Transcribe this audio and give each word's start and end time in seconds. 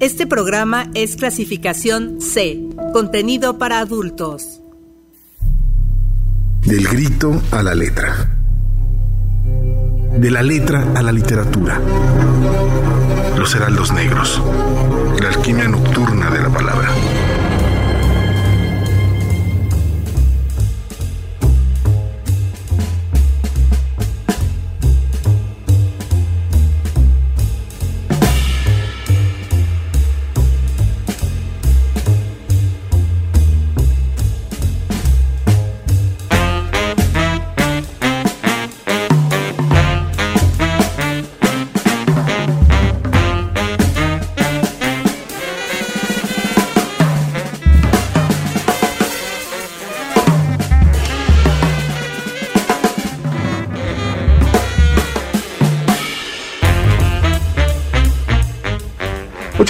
Este 0.00 0.28
programa 0.28 0.90
es 0.94 1.16
clasificación 1.16 2.20
C, 2.20 2.60
contenido 2.92 3.58
para 3.58 3.80
adultos. 3.80 4.60
Del 6.64 6.86
grito 6.86 7.42
a 7.50 7.64
la 7.64 7.74
letra. 7.74 8.30
De 10.16 10.30
la 10.30 10.40
letra 10.42 10.86
a 10.94 11.02
la 11.02 11.10
literatura. 11.10 11.80
Los 13.36 13.52
heraldos 13.56 13.92
negros. 13.92 14.40
La 15.20 15.30
alquimia 15.30 15.66
nocturna 15.66 16.30
de 16.30 16.42
la 16.42 16.48
palabra. 16.48 16.90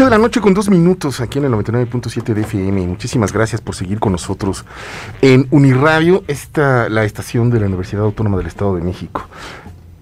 De 0.09 0.17
la 0.17 0.23
noche 0.23 0.41
con 0.41 0.55
dos 0.55 0.71
minutos 0.71 1.21
aquí 1.21 1.39
en 1.39 1.45
el 1.45 1.53
99.7 1.53 2.33
de 2.33 2.41
FM. 2.41 2.87
Muchísimas 2.87 3.31
gracias 3.31 3.61
por 3.61 3.75
seguir 3.75 4.01
con 4.01 4.13
nosotros 4.13 4.65
en 5.21 5.47
Uniradio, 5.51 6.25
esta, 6.29 6.89
la 6.89 7.05
estación 7.05 7.51
de 7.51 7.61
la 7.61 7.67
Universidad 7.67 8.05
Autónoma 8.05 8.39
del 8.39 8.47
Estado 8.47 8.75
de 8.77 8.81
México. 8.81 9.29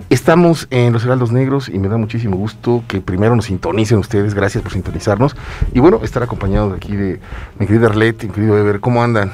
Estamos 0.08 0.68
en 0.70 0.92
Los 0.92 1.04
Heraldos 1.04 1.32
Negros 1.32 1.68
y 1.68 1.80
me 1.80 1.88
da 1.88 1.96
muchísimo 1.96 2.36
gusto 2.36 2.84
que 2.86 3.00
primero 3.00 3.34
nos 3.34 3.46
sintonicen 3.46 3.98
ustedes. 3.98 4.32
Gracias 4.32 4.62
por 4.62 4.72
sintonizarnos. 4.72 5.34
Y 5.74 5.80
bueno, 5.80 5.98
estar 6.04 6.22
acompañado 6.22 6.70
de 6.70 6.76
aquí 6.76 6.94
de 6.94 7.18
mi 7.58 7.66
querida 7.66 7.88
Arlette, 7.88 8.26
mi 8.26 8.30
querido 8.30 8.56
Ever. 8.56 8.78
¿Cómo 8.78 9.02
andan? 9.02 9.32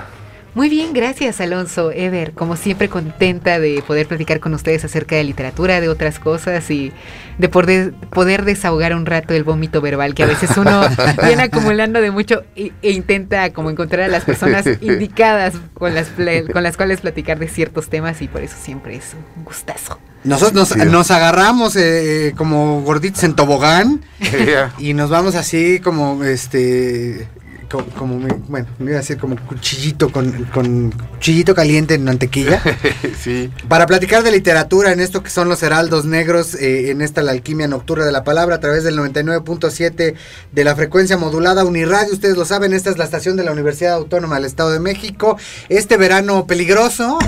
Muy 0.55 0.69
bien, 0.69 0.93
gracias 0.93 1.41
Alonso. 1.41 1.91
Ever, 1.93 2.33
como 2.33 2.57
siempre 2.57 2.91
contenta 2.91 3.59
de 3.59 3.83
poder 3.87 4.07
platicar 4.07 4.39
con 4.39 4.53
ustedes 4.53 4.85
acerca 4.85 5.17
de 5.17 5.25
literatura, 5.25 5.81
de 5.81 5.89
otras 5.89 6.19
cosas 6.19 6.71
y 6.71 6.93
de 7.39 7.49
poder, 7.49 7.95
poder 8.11 8.45
desahogar 8.45 8.95
un 8.95 9.07
rato 9.07 9.33
el 9.33 9.45
vómito 9.45 9.81
verbal 9.81 10.15
que 10.15 10.25
a 10.25 10.27
veces 10.27 10.55
uno 10.59 10.83
viene 11.25 11.45
acumulando 11.45 12.03
de 12.03 12.11
mucho 12.11 12.45
e, 12.55 12.73
intenta 12.83 13.51
como 13.55 13.71
encontrar 13.71 14.03
a 14.03 14.09
las 14.09 14.25
personas 14.25 14.67
indicadas 14.83 15.55
con 15.73 15.95
las, 15.95 16.09
con 16.53 16.63
las 16.63 16.77
cuales 16.77 17.01
platicar 17.01 17.39
de 17.39 17.49
ciertos 17.49 17.89
temas 17.89 18.21
y 18.21 18.29
por 18.29 18.43
eso 18.43 18.57
siempre 18.61 18.97
es 18.97 19.15
un 19.15 19.45
gustazo. 19.45 19.99
Nosotros 20.23 20.77
nos, 20.77 21.11
agarramos 21.11 21.77
eh, 21.77 22.35
como 22.37 22.83
gorditos 22.83 23.25
en 23.25 23.35
tobogán 23.35 24.03
y 24.79 24.93
nos 24.93 25.09
vamos 25.09 25.35
así 25.35 25.81
como 25.81 26.23
este 26.23 27.27
como, 27.79 28.19
bueno, 28.49 28.67
me 28.79 28.91
iba 28.91 28.99
a 28.99 29.01
decir 29.01 29.19
como 29.19 29.37
cuchillito 29.37 30.11
con, 30.11 30.45
con 30.53 30.91
cuchillito 30.91 31.55
caliente 31.55 31.95
en 31.95 32.05
mantequilla. 32.05 32.63
sí. 33.21 33.51
Para 33.69 33.87
platicar 33.87 34.23
de 34.23 34.31
literatura 34.31 34.93
en 34.93 35.01
esto 35.01 35.23
que 35.23 35.31
son 35.31 35.49
los 35.49 35.63
heraldos 35.63 36.05
negros, 36.05 36.55
eh, 36.55 36.91
en 36.91 37.01
esta 37.01 37.23
la 37.23 37.33
alquimia 37.33 37.69
nocturna 37.69 38.05
de 38.05 38.13
la 38.13 38.25
palabra, 38.25 38.57
a 38.57 38.61
través 38.61 38.85
del 38.85 38.99
99.7 38.99 40.15
de 40.53 40.65
la 40.65 40.77
frecuencia 40.77 41.17
modulada 41.17 41.65
Uniradio, 41.65 42.13
ustedes 42.13 42.37
lo 42.37 42.45
saben, 42.45 42.73
esta 42.73 42.91
es 42.91 42.99
la 42.99 43.05
estación 43.05 43.37
de 43.37 43.45
la 43.45 43.53
Universidad 43.53 43.95
Autónoma 43.95 44.37
del 44.37 44.45
Estado 44.45 44.71
de 44.71 44.81
México. 44.81 45.39
Este 45.69 45.97
verano 45.97 46.47
peligroso, 46.47 47.19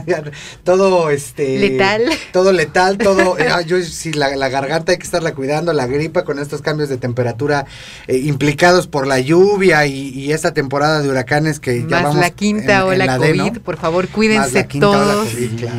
todo 0.64 1.10
este 1.10 1.58
letal. 1.58 2.02
Todo 2.32 2.52
letal, 2.52 2.98
todo 2.98 3.38
eh, 3.38 3.48
ah, 3.50 3.62
yo 3.62 3.80
sí 3.82 4.12
la, 4.12 4.48
garganta 4.48 4.92
hay 4.92 4.98
que 4.98 5.04
estarla 5.04 5.34
cuidando, 5.34 5.72
la 5.72 5.86
gripa 5.86 6.24
con 6.24 6.38
estos 6.38 6.62
cambios 6.62 6.88
de 6.88 6.96
temperatura 6.96 7.66
eh, 8.06 8.16
implicados 8.18 8.86
por 8.86 9.06
la 9.06 9.18
lluvia 9.20 9.79
y, 9.86 10.32
esta 10.32 10.52
temporada 10.52 11.00
de 11.00 11.08
huracanes 11.08 11.60
que 11.60 11.86
ya 11.88 12.02
vamos 12.02 12.16
la 12.16 12.30
quinta 12.30 12.84
o 12.84 12.94
la 12.94 13.18
COVID, 13.18 13.58
por 13.58 13.76
favor, 13.76 14.08
cuídense 14.08 14.64
todos. 14.64 15.28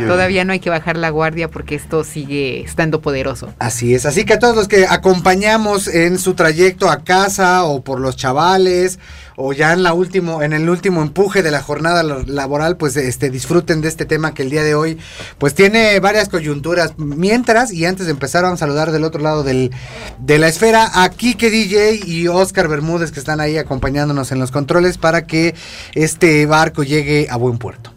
Todavía 0.08 0.46
no 0.46 0.54
hay 0.54 0.60
que 0.60 0.70
bajar 0.70 0.98
la 0.98 1.10
guardia 1.10 1.50
porque 1.50 1.76
esto 1.76 2.04
sigue 2.04 2.62
estando 2.62 3.02
poderoso. 3.02 3.54
Así 3.60 3.94
es, 3.94 4.06
así 4.06 4.26
que 4.26 4.34
a 4.34 4.40
todos 4.40 4.56
los 4.56 4.68
que 4.68 4.86
acompañamos 4.88 5.88
en 5.88 6.18
su 6.18 6.34
trayecto 6.34 6.90
a 6.90 7.04
casa 7.04 7.64
o 7.64 7.82
por 7.82 8.00
los 8.00 8.16
chavales 8.16 9.00
o 9.42 9.54
ya 9.54 9.74
en 9.74 9.84
la 9.84 9.94
último 9.94 10.42
en 10.42 10.54
el 10.54 10.70
último 10.70 11.02
empuje 11.02 11.44
de 11.44 11.52
la 11.52 11.62
jornada 11.62 12.04
laboral, 12.04 12.78
pues 12.78 12.96
este 12.98 13.30
disfruten 13.30 13.82
de 13.82 13.88
este 13.88 14.06
tema 14.06 14.34
que 14.34 14.44
el 14.44 14.50
día 14.50 14.64
de 14.64 14.76
hoy 14.76 14.98
pues 15.38 15.54
tiene 15.54 16.00
varias 16.00 16.30
coyunturas. 16.30 16.94
Mientras 16.98 17.74
y 17.74 17.86
antes 17.86 18.06
de 18.06 18.12
empezar 18.12 18.44
vamos 18.44 18.62
a 18.62 18.66
saludar 18.66 18.92
del 18.92 19.04
otro 19.04 19.22
lado 19.22 19.44
del, 19.44 19.72
de 20.20 20.38
la 20.38 20.48
esfera 20.48 21.04
a 21.04 21.10
Kike 21.10 21.50
DJ 21.50 22.02
y 22.06 22.28
Oscar 22.28 22.68
Bermúdez 22.68 23.12
que 23.12 23.20
están 23.20 23.40
ahí 23.40 23.58
acompañándonos 23.58 24.32
en 24.32 24.40
los 24.40 24.52
controles 24.52 24.98
para 24.98 25.26
que 25.26 25.56
este 25.94 26.46
barco 26.46 26.84
llegue 26.84 27.28
a 27.30 27.38
buen 27.38 27.58
puerto. 27.58 27.92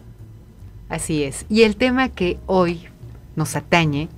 Así 0.89 1.23
es. 1.23 1.45
Y 1.49 1.63
el 1.63 1.75
tema 1.75 2.09
que 2.09 2.37
hoy 2.45 2.87
nos 3.35 3.55
atañe 3.55 4.09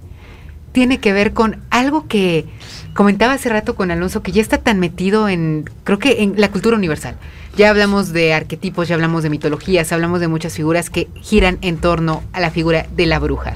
tiene 0.78 1.00
que 1.00 1.12
ver 1.12 1.34
con 1.34 1.58
algo 1.72 2.08
que 2.08 2.46
comentaba 2.94 3.34
hace 3.34 3.50
rato 3.50 3.74
con 3.74 3.90
Alonso 3.90 4.22
que 4.22 4.32
ya 4.32 4.44
está 4.44 4.60
tan 4.60 4.80
metido 4.80 5.28
en, 5.28 5.68
creo 5.84 5.98
que 5.98 6.22
en 6.22 6.40
la 6.40 6.52
cultura 6.52 6.78
universal. 6.78 7.16
Ya 7.56 7.72
hablamos 7.72 8.14
de 8.14 8.32
arquetipos, 8.36 8.88
ya 8.88 8.94
hablamos 8.94 9.24
de 9.24 9.32
mitologías, 9.32 9.92
hablamos 9.92 10.20
de 10.20 10.28
muchas 10.28 10.54
figuras 10.54 10.92
que 10.92 11.08
giran 11.16 11.58
en 11.62 11.78
torno 11.78 12.22
a 12.32 12.42
la 12.42 12.52
figura 12.52 12.86
de 12.96 13.08
la 13.08 13.18
bruja. 13.18 13.56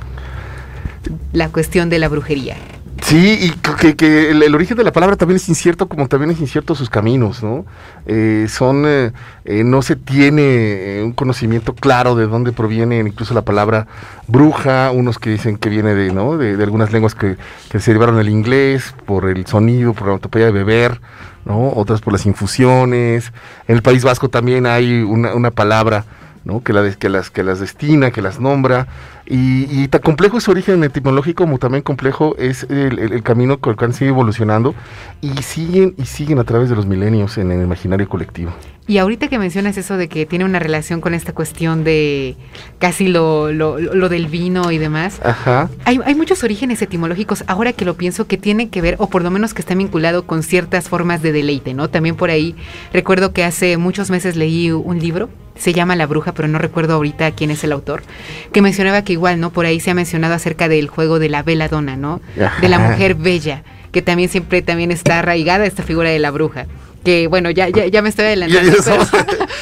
La 1.32 1.50
cuestión 1.50 1.92
de 1.92 2.00
la 2.00 2.10
brujería. 2.10 2.56
Sí, 3.02 3.52
y 3.52 3.94
que, 3.96 4.30
el, 4.30 4.56
origen 4.56 4.78
de 4.78 4.84
la 4.84 4.92
palabra 4.92 5.16
también 5.16 5.38
es 5.38 5.50
incierto, 5.50 5.88
como 5.88 6.08
también 6.08 6.32
es 6.32 6.40
incierto 6.40 6.76
sus 6.76 6.90
caminos, 6.90 7.42
¿no? 7.42 7.66
Eh, 8.06 8.46
son, 8.48 8.84
eh, 8.86 9.12
eh, 9.44 9.64
no 9.64 9.82
se 9.82 9.96
tiene 9.96 11.02
un 11.04 11.12
conocimiento 11.12 11.74
claro 11.74 12.16
de 12.16 12.28
dónde 12.28 12.52
proviene 12.52 13.00
incluso 13.00 13.34
la 13.34 13.42
palabra 13.42 13.88
bruja, 14.28 14.92
unos 14.92 15.18
que 15.18 15.32
dicen 15.32 15.58
que 15.58 15.70
viene 15.70 15.96
de, 15.96 16.14
¿no? 16.14 16.38
De, 16.38 16.62
algunas 16.64 16.92
lenguas 16.92 17.16
que, 17.16 17.38
se 17.72 17.80
derivaron 17.92 18.18
del 18.18 18.30
inglés, 18.30 18.94
por 19.06 19.30
el 19.30 19.46
sonido, 19.48 19.94
por 19.94 20.08
la 20.08 20.14
autopeya 20.14 20.46
de 20.46 20.52
beber, 20.52 21.02
¿no? 21.44 21.70
Otras 21.70 22.02
por 22.02 22.14
las 22.14 22.26
infusiones. 22.28 23.34
En 23.68 23.76
el 23.76 23.82
País 23.82 24.04
Vasco 24.04 24.30
también 24.30 24.68
hay 24.68 25.02
una, 25.02 25.34
una 25.34 25.50
palabra, 25.50 26.06
¿no? 26.44 26.64
Que, 26.64 26.74
la, 26.74 26.90
que, 26.92 27.10
las, 27.10 27.30
que 27.30 27.44
las 27.44 27.60
destina, 27.60 28.12
que 28.12 28.22
las 28.22 28.40
nombra. 28.40 28.88
Y, 29.26 29.88
tan 29.88 30.02
complejo 30.02 30.38
es 30.38 30.44
su 30.44 30.52
origen 30.52 30.84
etimológico 30.84 31.44
como 31.44 31.58
también 31.58 31.84
complejo 31.84 32.36
es 32.38 32.64
el, 32.70 33.24
camino 33.24 33.60
con 33.60 33.72
el 33.72 33.78
que 33.78 33.86
han 33.86 33.94
sido 33.94 34.10
evolucionando 34.10 34.76
y 35.22 35.30
siguen 35.42 35.94
y 35.98 36.06
siguen 36.06 36.40
a 36.40 36.44
través 36.44 36.70
de 36.70 36.76
los 36.76 36.86
milenios 36.86 37.38
en 37.38 37.52
el 37.52 37.64
imaginario 37.64 38.10
colectivo. 38.10 38.52
Y 38.92 38.98
ahorita 38.98 39.30
que 39.30 39.40
mencionas 39.40 39.78
eso 39.78 39.96
de 39.96 40.10
que 40.10 40.26
tiene 40.26 40.44
una 40.44 40.60
relación 40.60 41.00
con 41.00 41.14
esta 41.14 41.32
cuestión 41.32 41.86
de 41.86 42.36
casi 42.78 43.08
lo, 43.08 43.50
lo, 43.54 43.80
lo 43.80 44.10
del 44.10 44.28
vino 44.28 44.70
y 44.70 44.80
demás, 44.80 45.22
Ajá. 45.24 45.70
Hay, 45.86 46.02
hay, 46.04 46.14
muchos 46.14 46.44
orígenes 46.44 46.82
etimológicos, 46.82 47.46
ahora 47.48 47.72
que 47.72 47.86
lo 47.86 47.96
pienso, 47.96 48.28
que 48.28 48.36
tienen 48.36 48.70
que 48.70 48.82
ver, 48.82 48.98
o 49.00 49.08
por 49.08 49.24
lo 49.24 49.32
menos 49.32 49.54
que 49.54 49.62
está 49.62 49.76
vinculado 49.76 50.24
con 50.24 50.44
ciertas 50.44 50.90
formas 50.90 51.22
de 51.22 51.32
deleite, 51.32 51.74
¿no? 51.74 51.90
También 51.90 52.18
por 52.18 52.32
ahí, 52.32 52.54
recuerdo 52.92 53.32
que 53.32 53.46
hace 53.46 53.78
muchos 53.78 54.10
meses 54.10 54.36
leí 54.36 54.72
un 54.72 55.00
libro, 55.00 55.30
se 55.56 55.72
llama 55.72 55.96
La 55.96 56.06
Bruja, 56.06 56.34
pero 56.34 56.50
no 56.50 56.58
recuerdo 56.58 56.96
ahorita 56.96 57.32
quién 57.32 57.50
es 57.50 57.64
el 57.64 57.72
autor, 57.72 58.04
que 58.52 58.62
mencionaba 58.62 59.06
que 59.06 59.14
igual, 59.14 59.40
¿no? 59.40 59.52
Por 59.52 59.66
ahí 59.66 59.80
se 59.80 59.92
ha 59.92 59.94
mencionado 59.94 60.34
acerca 60.34 60.68
del 60.68 60.90
juego 60.90 61.18
de 61.18 61.30
la 61.30 61.44
veladona, 61.44 61.96
¿no? 61.96 62.20
De 62.60 62.68
la 62.68 62.78
mujer 62.78 63.16
bella, 63.16 63.64
que 63.94 64.02
también 64.02 64.28
siempre 64.28 64.62
también 64.62 64.92
está 64.92 65.20
arraigada 65.20 65.66
esta 65.66 65.82
figura 65.82 66.10
de 66.10 66.20
la 66.20 66.32
bruja 66.32 66.68
que 67.04 67.28
bueno, 67.28 67.50
ya, 67.52 67.70
ya, 67.70 67.88
ya 67.88 68.02
me 68.02 68.10
estoy 68.10 68.26
adelantando. 68.26 68.72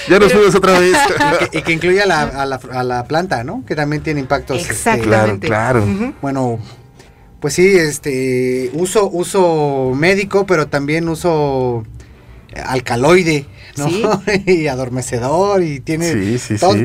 Ya, 0.09 0.19
nos 0.19 0.31
fuimos 0.33 0.55
otra 0.55 0.79
vez. 0.79 0.97
y, 1.51 1.61
que, 1.61 1.71
incluye 1.71 2.01
a 2.01 2.05
la, 2.05 2.21
a, 2.21 2.45
la, 2.45 2.59
a 2.71 2.83
la, 2.83 3.03
planta, 3.05 3.43
¿no? 3.43 3.63
Que 3.65 3.75
también 3.75 4.03
tiene 4.03 4.19
impactos. 4.19 4.59
Este, 4.59 4.73
Exactamente. 4.73 5.47
claro, 5.47 5.83
claro. 5.83 6.13
Bueno, 6.21 6.59
pues 7.39 7.53
sí, 7.53 7.67
este, 7.67 8.69
uso, 8.73 9.09
uso 9.09 9.93
médico, 9.95 10.45
pero 10.45 10.67
también 10.67 11.07
uso 11.07 11.85
alcaloide. 12.65 13.45
y 14.45 14.67
adormecedor 14.67 15.63
y 15.63 15.79
tiene 15.79 16.37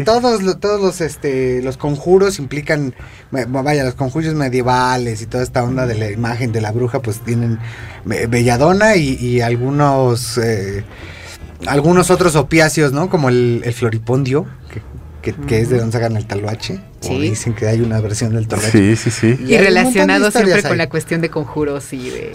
todos 0.04 0.42
los 0.42 0.60
todos 0.60 0.80
los 0.80 1.00
este 1.00 1.62
los 1.62 1.76
conjuros 1.76 2.38
implican 2.38 2.94
vaya 3.30 3.84
los 3.84 3.94
conjuros 3.94 4.34
medievales 4.34 5.22
y 5.22 5.26
toda 5.26 5.42
esta 5.42 5.62
onda 5.62 5.86
de 5.86 5.96
la 5.96 6.10
imagen 6.10 6.52
de 6.52 6.60
la 6.60 6.72
bruja 6.72 7.00
pues 7.00 7.20
tienen 7.20 7.58
belladona 8.04 8.96
y, 8.96 9.40
algunos 9.40 10.38
eh, 10.38 10.84
algunos 11.66 12.10
otros 12.10 12.36
opiáceos 12.36 12.92
no 12.92 13.08
como 13.08 13.28
el, 13.28 13.62
floripondio 13.74 14.46
que, 15.22 15.60
es 15.60 15.70
de 15.70 15.78
donde 15.78 15.92
sacan 15.92 16.16
el 16.18 16.26
taloache. 16.26 16.80
Sí. 17.00 17.18
dicen 17.18 17.54
que 17.54 17.66
hay 17.66 17.80
una 17.80 17.98
versión 18.00 18.34
del 18.34 18.46
taloache. 18.46 18.94
Sí, 18.94 19.10
sí, 19.10 19.10
sí. 19.10 19.44
Y, 19.46 19.56
relacionado 19.56 20.30
siempre 20.30 20.62
con 20.62 20.76
la 20.76 20.88
cuestión 20.88 21.22
de 21.22 21.30
conjuros 21.30 21.92
y 21.92 22.10
de, 22.10 22.32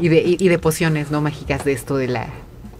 y 0.00 0.08
de, 0.08 0.36
y 0.38 0.48
de 0.48 0.58
pociones 0.58 1.12
no 1.12 1.20
mágicas 1.20 1.64
de 1.64 1.72
esto 1.72 1.96
de 1.96 2.08
la 2.08 2.28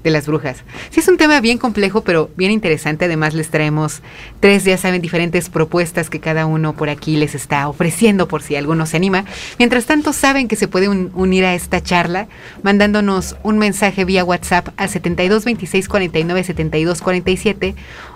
de 0.05 0.11
las 0.11 0.27
brujas. 0.27 0.63
Sí 0.91 1.01
es 1.01 1.09
un 1.09 1.17
tema 1.17 1.41
bien 1.41 1.59
complejo, 1.59 2.03
pero 2.03 2.31
bien 2.37 2.53
interesante. 2.53 3.07
Además 3.07 3.35
les 3.35 3.49
traemos 3.51 4.03
tres, 4.39 4.63
ya 4.65 4.77
saben, 4.77 5.03
diferentes 5.03 5.49
propuestas 5.49 6.11
que 6.11 6.21
cada 6.21 6.47
uno 6.47 6.75
por 6.75 6.91
aquí 6.91 7.17
les 7.17 7.35
está 7.35 7.67
ofreciendo 7.69 8.29
por 8.29 8.43
si 8.43 8.55
alguno 8.55 8.87
se 8.87 8.99
anima. 8.99 9.25
Mientras 9.59 9.87
tanto, 9.87 10.13
saben 10.13 10.47
que 10.47 10.57
se 10.57 10.69
puede 10.69 10.89
unir 10.89 11.45
a 11.45 11.55
esta 11.55 11.83
charla 11.83 12.29
mandándonos 12.63 13.37
un 13.43 13.59
mensaje 13.59 14.05
vía 14.05 14.25
WhatsApp 14.25 14.69
a 14.77 14.87
72 14.87 15.45
26 15.45 15.89
49 15.89 16.45
72 16.45 17.01
47 17.01 17.75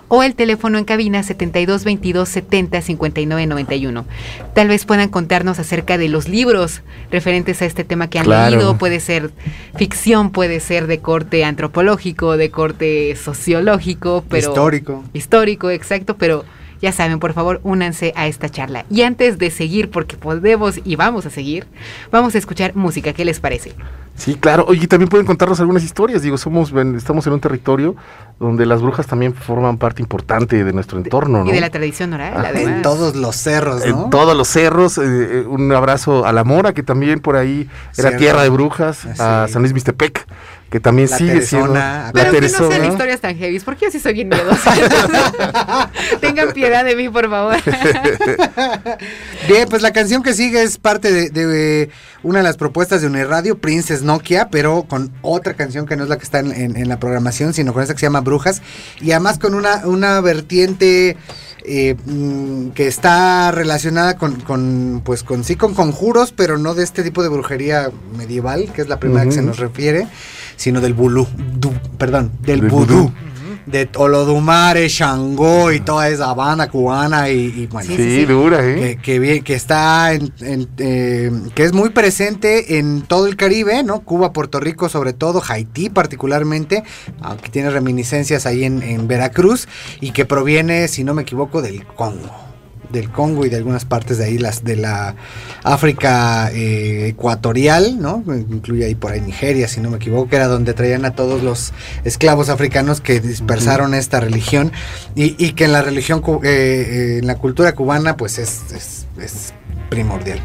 o 0.09 0.23
el 0.23 0.35
teléfono 0.35 0.77
en 0.77 0.85
cabina 0.85 1.23
72 1.23 1.85
22 1.85 2.27
70 2.27 2.81
59 2.81 3.47
91. 3.47 4.05
Tal 4.53 4.67
vez 4.67 4.85
puedan 4.85 5.09
contarnos 5.09 5.59
acerca 5.59 5.97
de 5.97 6.09
los 6.09 6.27
libros 6.27 6.81
referentes 7.11 7.61
a 7.61 7.65
este 7.65 7.83
tema 7.83 8.09
que 8.09 8.19
han 8.19 8.27
leído. 8.27 8.77
Puede 8.77 8.99
ser 8.99 9.31
ficción, 9.77 10.31
puede 10.31 10.59
ser 10.59 10.87
de 10.87 10.99
corte 10.99 11.45
antropológico, 11.45 12.35
de 12.35 12.51
corte 12.51 13.15
sociológico, 13.15 14.25
pero 14.27 14.49
histórico. 14.49 15.03
Histórico, 15.13 15.69
exacto, 15.69 16.17
pero 16.17 16.43
ya 16.81 16.91
saben, 16.91 17.19
por 17.19 17.33
favor, 17.33 17.59
únanse 17.63 18.13
a 18.15 18.27
esta 18.27 18.49
charla. 18.49 18.85
Y 18.89 19.01
antes 19.01 19.37
de 19.37 19.51
seguir, 19.51 19.89
porque 19.89 20.17
podemos 20.17 20.79
y 20.83 20.95
vamos 20.95 21.25
a 21.25 21.29
seguir, 21.29 21.67
vamos 22.11 22.35
a 22.35 22.37
escuchar 22.37 22.75
música. 22.75 23.13
¿Qué 23.13 23.25
les 23.25 23.39
parece? 23.39 23.73
Sí, 24.15 24.35
claro. 24.35 24.65
Oye, 24.67 24.85
también 24.87 25.07
pueden 25.07 25.25
contarnos 25.25 25.59
algunas 25.61 25.83
historias. 25.83 26.21
Digo, 26.21 26.37
somos, 26.37 26.73
estamos 26.97 27.25
en 27.25 27.33
un 27.33 27.39
territorio 27.39 27.95
donde 28.37 28.65
las 28.65 28.81
brujas 28.81 29.07
también 29.07 29.33
forman 29.33 29.77
parte 29.77 30.01
importante 30.01 30.63
de 30.63 30.73
nuestro 30.73 30.97
entorno, 30.97 31.43
¿no? 31.43 31.49
Y 31.49 31.53
de 31.53 31.61
la 31.61 31.69
tradición 31.69 32.13
oral, 32.13 32.33
además. 32.45 32.75
En 32.75 32.81
todos 32.81 33.15
los 33.15 33.35
cerros, 33.35 33.85
¿no? 33.85 34.03
En 34.05 34.09
todos 34.09 34.35
los 34.35 34.47
cerros. 34.47 34.97
Eh, 34.97 35.01
eh, 35.03 35.45
un 35.47 35.71
abrazo 35.71 36.25
a 36.25 36.33
La 36.33 36.43
Mora, 36.43 36.73
que 36.73 36.83
también 36.83 37.21
por 37.21 37.37
ahí 37.37 37.69
era 37.97 38.17
tierra 38.17 38.43
de 38.43 38.49
brujas, 38.49 39.05
a 39.19 39.47
San 39.47 39.61
Luis 39.61 39.73
Mistepec 39.73 40.27
que 40.69 40.79
también 40.79 41.07
sigue 41.07 41.41
siendo 41.41 41.73
la 41.73 42.11
Pero 42.13 42.31
que 42.31 42.41
no 42.41 42.49
sean 42.49 42.85
historias 42.85 43.19
tan 43.21 43.35
heavy, 43.35 43.59
porque 43.59 43.85
yo 43.85 43.91
sí 43.91 43.99
soy 43.99 44.13
bien 44.13 44.29
miedosa. 44.29 44.73
Tengan 46.21 46.53
piedad 46.53 46.85
de 46.85 46.95
mí, 46.95 47.09
por 47.09 47.29
favor. 47.29 47.55
bien, 49.47 49.67
pues 49.67 49.81
la 49.81 49.91
canción 49.91 50.21
que 50.21 50.33
sigue 50.33 50.61
es 50.61 50.77
parte 50.77 51.29
de, 51.29 51.89
una 52.23 52.39
de 52.39 52.43
las 52.43 52.57
propuestas 52.57 53.01
de 53.01 53.07
Uniradio, 53.07 53.59
Princess 53.59 54.03
Nokia, 54.03 54.49
pero 54.49 54.83
con 54.83 55.11
otra 55.21 55.53
canción 55.53 55.85
que 55.85 55.95
no 55.95 56.03
es 56.03 56.09
la 56.09 56.17
que 56.17 56.23
está 56.23 56.39
en, 56.39 56.87
la 56.87 56.99
programación, 56.99 57.53
sino 57.53 57.73
con 57.73 57.81
esta 57.81 57.93
que 57.93 57.99
se 57.99 58.05
llama 58.05 58.21
Brujas, 58.21 58.61
y 59.01 59.11
además 59.11 59.39
con 59.39 59.53
una, 59.53 59.87
una 59.87 60.21
vertiente... 60.21 61.17
Eh, 61.71 61.97
mm, 62.05 62.69
que 62.69 62.87
está 62.87 63.51
relacionada 63.51 64.15
con, 64.15 65.01
pues 65.03 65.23
con 65.23 65.43
sí 65.43 65.55
con 65.55 65.75
conjuros, 65.75 66.31
pero 66.31 66.57
no 66.57 66.73
de 66.73 66.83
este 66.83 67.03
tipo 67.03 67.21
de 67.21 67.27
brujería 67.27 67.91
medieval, 68.17 68.71
que 68.73 68.81
es 68.81 68.87
la 68.87 68.97
primera 68.97 69.25
que 69.25 69.33
se 69.33 69.41
nos 69.41 69.59
refiere, 69.59 70.07
sino 70.55 70.79
del 70.81 70.93
bulú, 70.93 71.27
perdón, 71.97 72.31
del 72.41 72.61
vudú. 72.61 73.11
De 73.69 73.89
Olodumare, 73.95 74.87
Shango 74.87 75.71
y 75.71 75.79
toda 75.79 76.09
esa 76.09 76.33
banda 76.33 76.69
cubana 76.69 77.29
y, 77.29 77.67
bueno, 77.67 77.93
sí, 77.95 78.25
dura, 78.25 78.67
¿eh? 78.67 78.97
Que, 79.01 79.41
que, 79.43 79.53
está 79.53 80.13
en, 80.13 80.31
eh, 80.77 81.31
que 81.53 81.63
es 81.63 81.73
muy 81.73 81.89
presente 81.89 82.79
en 82.79 83.01
todo 83.03 83.27
el 83.27 83.35
Caribe, 83.35 83.83
¿no? 83.83 84.01
Cuba, 84.01 84.33
Puerto 84.33 84.59
Rico, 84.59 84.89
sobre 84.89 85.13
todo, 85.13 85.41
Haití 85.47 85.89
particularmente, 85.89 86.83
aunque 87.21 87.49
tiene 87.49 87.69
reminiscencias 87.69 88.45
ahí 88.45 88.63
en, 88.63 88.81
en 88.81 89.07
Veracruz 89.07 89.67
y 90.01 90.11
que 90.11 90.25
proviene, 90.25 90.87
si 90.87 91.03
no 91.03 91.13
me 91.13 91.21
equivoco, 91.21 91.61
del 91.61 91.85
Congo 91.85 92.48
del 92.89 93.09
Congo 93.11 93.45
y 93.45 93.49
de 93.49 93.57
algunas 93.57 93.85
partes 93.85 94.17
de 94.17 94.25
ahí, 94.25 94.37
las 94.37 94.63
de 94.63 94.75
la 94.75 95.15
África 95.63 96.51
eh, 96.51 97.07
ecuatorial, 97.07 97.99
¿no? 97.99 98.23
Incluye 98.27 98.85
ahí 98.85 98.95
por 98.95 99.11
ahí 99.11 99.21
Nigeria, 99.21 99.67
si 99.67 99.79
no 99.79 99.89
me 99.89 99.97
equivoco, 99.97 100.29
que 100.29 100.35
era 100.35 100.47
donde 100.47 100.73
traían 100.73 101.05
a 101.05 101.11
todos 101.11 101.43
los 101.43 101.73
esclavos 102.03 102.49
africanos 102.49 103.01
que 103.01 103.19
dispersaron 103.19 103.93
esta 103.93 104.19
religión 104.19 104.71
y, 105.15 105.51
que 105.53 105.65
en 105.65 105.73
la 105.73 105.81
religión, 105.81 106.21
eh, 106.43 106.47
eh, 106.47 107.17
en 107.19 107.27
la 107.27 107.35
cultura 107.35 107.73
cubana, 107.73 108.17
pues 108.17 108.37
es, 108.39 109.05
es, 109.19 109.53
primordial. 109.89 110.39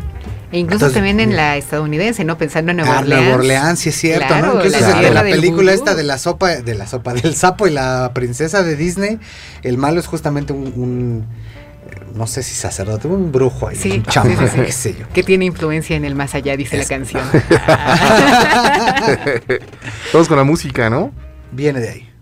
E 0.52 0.58
incluso 0.58 0.90
también 0.90 1.20
en 1.20 1.34
la 1.34 1.56
estadounidense, 1.56 2.24
¿no? 2.24 2.38
Pensando 2.38 2.70
en 2.70 2.78
Nueva 2.78 2.96
ah, 2.96 3.00
Orleans. 3.00 3.22
Nueva 3.22 3.38
Orleans, 3.38 3.78
sí 3.78 3.88
es 3.88 3.96
cierto, 3.96 4.38
¿no? 4.38 4.54
Incluso 4.54 4.80
la, 4.80 5.10
la 5.10 5.22
película 5.22 5.72
esta 5.72 5.94
de 5.94 6.04
la 6.04 6.16
sopa, 6.16 6.56
de 6.56 6.74
la 6.74 6.86
sopa 6.86 7.12
del 7.12 7.34
sapo 7.34 7.66
y 7.66 7.70
la 7.70 8.12
princesa 8.14 8.62
de 8.62 8.76
Disney, 8.76 9.18
el 9.62 9.78
malo 9.78 9.98
es 10.00 10.06
justamente 10.06 10.52
un 10.52 11.26
no 12.14 12.26
sé 12.26 12.42
si 12.42 12.54
sacerdote, 12.54 13.08
un 13.08 13.32
brujo 13.32 13.68
ahí, 13.68 13.78
un 13.90 14.02
chamo, 14.04 14.30
qué 14.54 14.72
sé 14.72 14.94
yo. 14.98 15.06
Que 15.12 15.22
tiene 15.22 15.44
influencia 15.44 15.96
en 15.96 16.04
el 16.04 16.14
más 16.14 16.34
allá, 16.34 16.56
dice 16.56 16.78
la 16.78 16.86
canción. 16.86 17.24
Todos 20.12 20.28
con 20.28 20.36
la 20.36 20.44
música, 20.44 20.88
¿no? 20.88 21.12
Viene 21.52 21.80
de 21.80 21.88
ahí. 21.90 22.13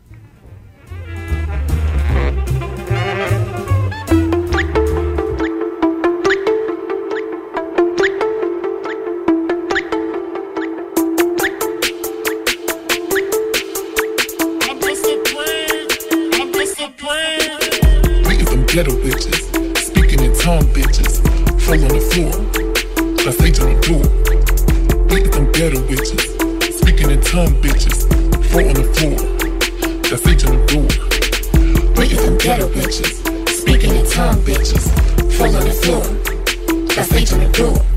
Fall 21.72 21.84
on 21.84 21.88
the 21.88 22.04
floor. 22.12 22.32
I 23.26 23.30
say 23.30 23.50
to 23.50 23.64
the 23.64 23.76
door. 23.88 24.04
Beat 25.08 25.32
them 25.32 25.50
ghetto 25.52 25.80
bitches. 25.88 26.20
Speaking 26.72 27.10
in 27.10 27.20
tongue 27.22 27.54
bitches 27.62 28.04
fall 28.50 28.69
on 28.69 28.74
the 28.74 28.84
floor. 28.92 29.16
I 30.04 30.16
say 30.16 30.34
to 30.36 30.46
the 30.50 30.60
door. 30.69 30.88
Beat 31.96 32.16
them 32.19 32.36
ghetto 32.38 32.69
bitches. 32.69 33.12
Speaking 33.48 33.94
in 33.94 34.10
tongue 34.10 34.40
bitches 34.42 34.84
fall 35.38 35.56
on 35.56 35.64
the 35.64 35.72
floor. 35.72 36.02
I 36.98 37.02
say 37.04 37.24
to 37.24 37.36
the 37.36 37.48
door. 37.52 37.92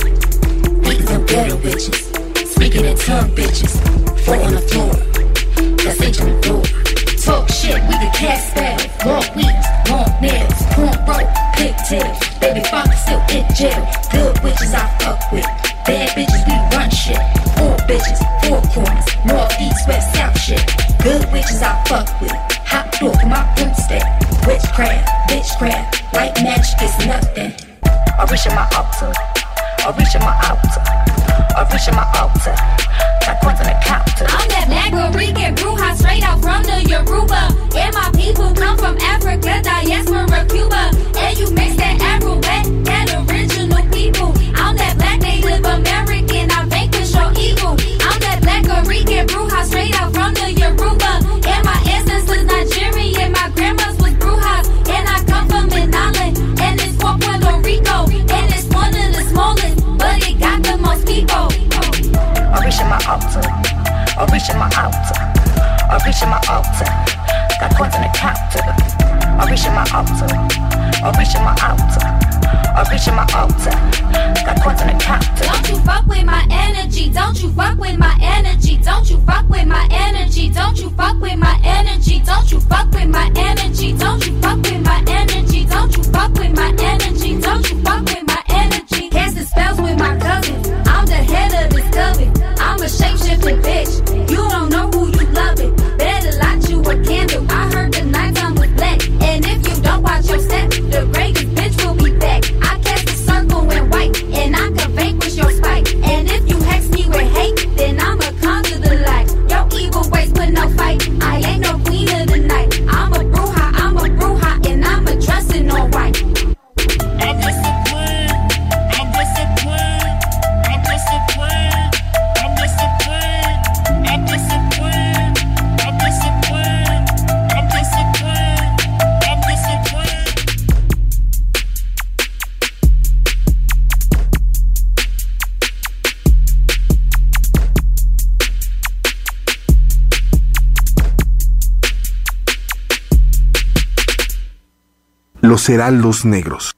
Los 145.66 145.70
Heraldos 145.72 146.26
Negros. 146.26 146.76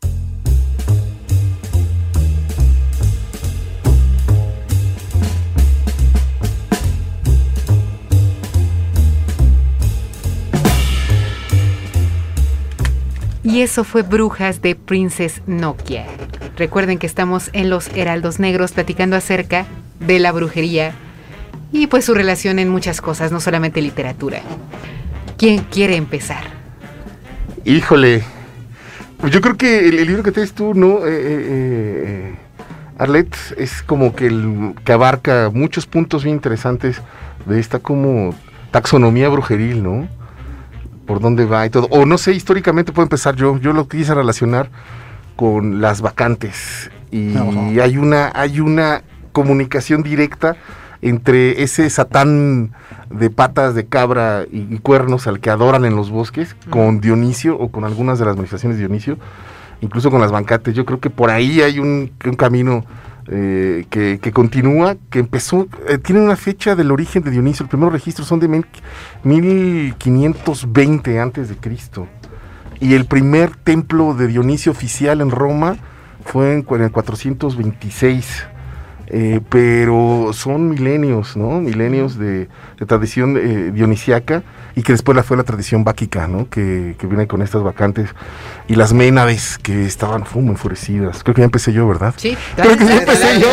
Y 13.44 13.60
eso 13.60 13.84
fue 13.84 14.04
Brujas 14.04 14.62
de 14.62 14.76
Princess 14.76 15.42
Nokia. 15.48 16.06
Recuerden 16.56 16.98
que 16.98 17.08
estamos 17.08 17.50
en 17.52 17.70
los 17.70 17.90
Heraldos 17.90 18.40
Negros 18.40 18.72
platicando 18.72 19.18
acerca 19.18 19.66
de 20.00 20.20
la 20.20 20.32
brujería 20.32 20.94
y 21.74 21.88
pues 21.88 22.06
su 22.06 22.14
relación 22.14 22.58
en 22.58 22.70
muchas 22.70 23.02
cosas, 23.02 23.34
no 23.34 23.42
solamente 23.42 23.82
literatura. 23.82 24.40
¿Quién 25.38 25.66
quiere 25.66 25.98
empezar? 25.98 26.46
Híjole, 27.66 28.24
yo 29.26 29.42
creo 29.42 29.58
que 29.58 29.90
el, 29.90 30.06
libro 30.06 30.24
que 30.24 30.32
traes 30.32 30.54
tú, 30.54 30.74
¿no? 30.74 31.06
Eh, 31.06 31.10
eh, 31.10 31.46
eh, 31.48 32.36
Arlet, 32.98 33.36
es 33.58 33.82
como 33.82 34.16
que, 34.16 34.28
el, 34.28 34.76
que 34.84 34.92
abarca 34.92 35.50
muchos 35.54 35.86
puntos 35.86 36.24
bien 36.24 36.36
interesantes 36.36 37.02
de 37.46 37.60
esta 37.60 37.80
como 37.80 38.34
taxonomía 38.72 39.30
brujeril, 39.30 39.84
¿no? 39.84 40.08
Por 41.06 41.20
dónde 41.20 41.46
va 41.46 41.66
y 41.66 41.70
todo. 41.70 41.88
O 41.90 42.06
no 42.06 42.18
sé, 42.18 42.34
históricamente 42.34 42.92
puedo 42.92 43.06
empezar 43.06 43.36
yo. 43.36 43.58
Yo 43.60 43.74
lo 43.74 43.88
quise 43.88 44.14
relacionar 44.14 44.70
con 45.36 45.82
las 45.82 46.02
vacantes. 46.02 46.92
Y 47.12 47.36
hay 47.80 47.98
una, 47.98 48.32
hay 48.36 48.60
una 48.60 49.04
comunicación 49.32 50.04
directa 50.04 50.58
entre 51.02 51.64
ese 51.64 51.90
satán 51.90 52.72
de 53.10 53.30
patas 53.30 53.76
de 53.76 53.86
cabra 53.86 54.46
y, 54.52 54.78
cuernos 54.80 55.28
al 55.28 55.40
que 55.40 55.50
adoran 55.50 55.86
en 55.86 55.96
los 55.96 56.10
bosques, 56.10 56.58
con 56.70 57.00
Dionisio 57.02 57.58
o 57.58 57.70
con 57.70 57.86
algunas 57.86 58.20
de 58.20 58.26
las 58.26 58.36
manifestaciones 58.36 58.78
de 58.78 58.84
Dionisio, 58.86 59.18
incluso 59.82 60.12
con 60.12 60.22
las 60.22 60.32
bancates. 60.32 60.76
Yo 60.76 60.86
creo 60.86 61.00
que 61.00 61.10
por 61.10 61.30
ahí 61.30 61.62
hay 61.62 61.80
un, 61.80 62.12
camino 62.38 62.84
eh, 63.28 63.86
que, 63.90 64.20
continúa, 64.32 64.98
que 65.10 65.20
empezó, 65.20 65.68
eh, 65.88 65.98
tiene 65.98 66.22
una 66.22 66.36
fecha 66.36 66.76
del 66.76 66.92
origen 66.92 67.24
de 67.24 67.32
Dionisio, 67.32 67.64
los 67.64 67.70
primeros 67.70 67.94
registros 67.94 68.28
son 68.28 68.40
de 68.40 68.48
1520 69.24 71.20
antes 71.20 71.50
de 71.50 71.56
Cristo. 71.58 72.08
Y 72.80 72.94
el 72.94 73.06
primer 73.06 73.56
templo 73.56 74.14
de 74.14 74.28
Dionisio 74.28 74.72
oficial 74.72 75.22
en 75.22 75.32
Roma 75.32 75.78
fue 76.24 76.54
en, 76.54 76.64
en 76.70 76.82
el 76.82 76.92
426 76.92 78.46
eh, 79.10 79.40
pero 79.50 80.32
son 80.34 80.70
milenios, 80.70 81.38
¿no? 81.38 81.62
Milenios 81.62 82.18
de, 82.18 82.50
tradición 82.88 83.38
eh, 83.38 83.72
dionisiaca 83.74 84.44
y 84.76 84.84
que 84.84 84.92
después 84.92 85.16
la 85.16 85.24
fue 85.24 85.38
la 85.38 85.44
tradición 85.44 85.84
báquica, 85.84 86.28
¿no? 86.28 86.50
Que, 86.50 86.96
viene 87.02 87.26
con 87.26 87.42
estas 87.42 87.64
vacantes 87.64 88.10
y 88.68 88.76
las 88.76 88.94
ménades 88.94 89.58
que 89.58 89.86
estaban 89.86 90.26
muy 90.34 90.50
enfurecidas. 90.50 91.24
Creo 91.24 91.34
que 91.34 91.42
ya 91.42 91.46
empecé 91.46 91.72
yo, 91.72 91.88
¿verdad? 91.88 92.14
Sí, 92.18 92.38
creo 92.56 92.78
que 92.78 92.86
ya 92.86 92.98
empecé 92.98 93.40
yo. 93.40 93.48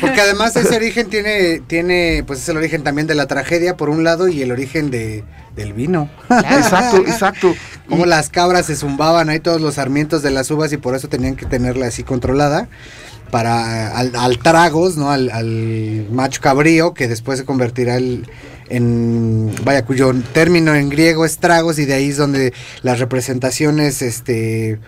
Porque 0.00 0.20
además 0.20 0.56
ese 0.56 0.74
origen 0.74 1.08
tiene, 1.08 1.60
tiene, 1.66 2.24
pues 2.26 2.40
es 2.40 2.48
el 2.48 2.56
origen 2.56 2.82
también 2.82 3.06
de 3.06 3.14
la 3.14 3.26
tragedia 3.26 3.76
por 3.76 3.88
un 3.88 4.02
lado 4.02 4.26
y 4.26 4.42
el 4.42 4.50
origen 4.50 4.90
de, 4.90 5.24
del 5.54 5.72
vino. 5.72 6.10
Exacto, 6.28 6.96
exacto. 6.98 7.54
Como 7.88 8.06
las 8.06 8.28
cabras 8.28 8.66
se 8.66 8.74
zumbaban 8.74 9.28
ahí 9.28 9.38
todos 9.38 9.60
los 9.60 9.74
sarmientos 9.74 10.22
de 10.22 10.32
las 10.32 10.50
uvas 10.50 10.72
y 10.72 10.78
por 10.78 10.94
eso 10.96 11.08
tenían 11.08 11.36
que 11.36 11.46
tenerla 11.46 11.86
así 11.86 12.02
controlada 12.02 12.68
para 13.34 13.98
al, 13.98 14.38
tragos, 14.38 14.96
¿no? 14.96 15.10
Al, 15.10 16.06
macho 16.12 16.40
cabrío, 16.40 16.94
que 16.94 17.08
después 17.08 17.40
se 17.40 17.44
convertirá 17.44 17.96
en, 17.96 19.52
vaya, 19.64 19.84
cuyo 19.84 20.14
término 20.32 20.72
en 20.76 20.88
griego 20.88 21.24
es 21.24 21.38
tragos 21.38 21.80
y 21.80 21.84
de 21.84 21.94
ahí 21.94 22.10
es 22.10 22.16
donde 22.16 22.52
las 22.82 23.00
representaciones, 23.00 24.02
este, 24.02 24.78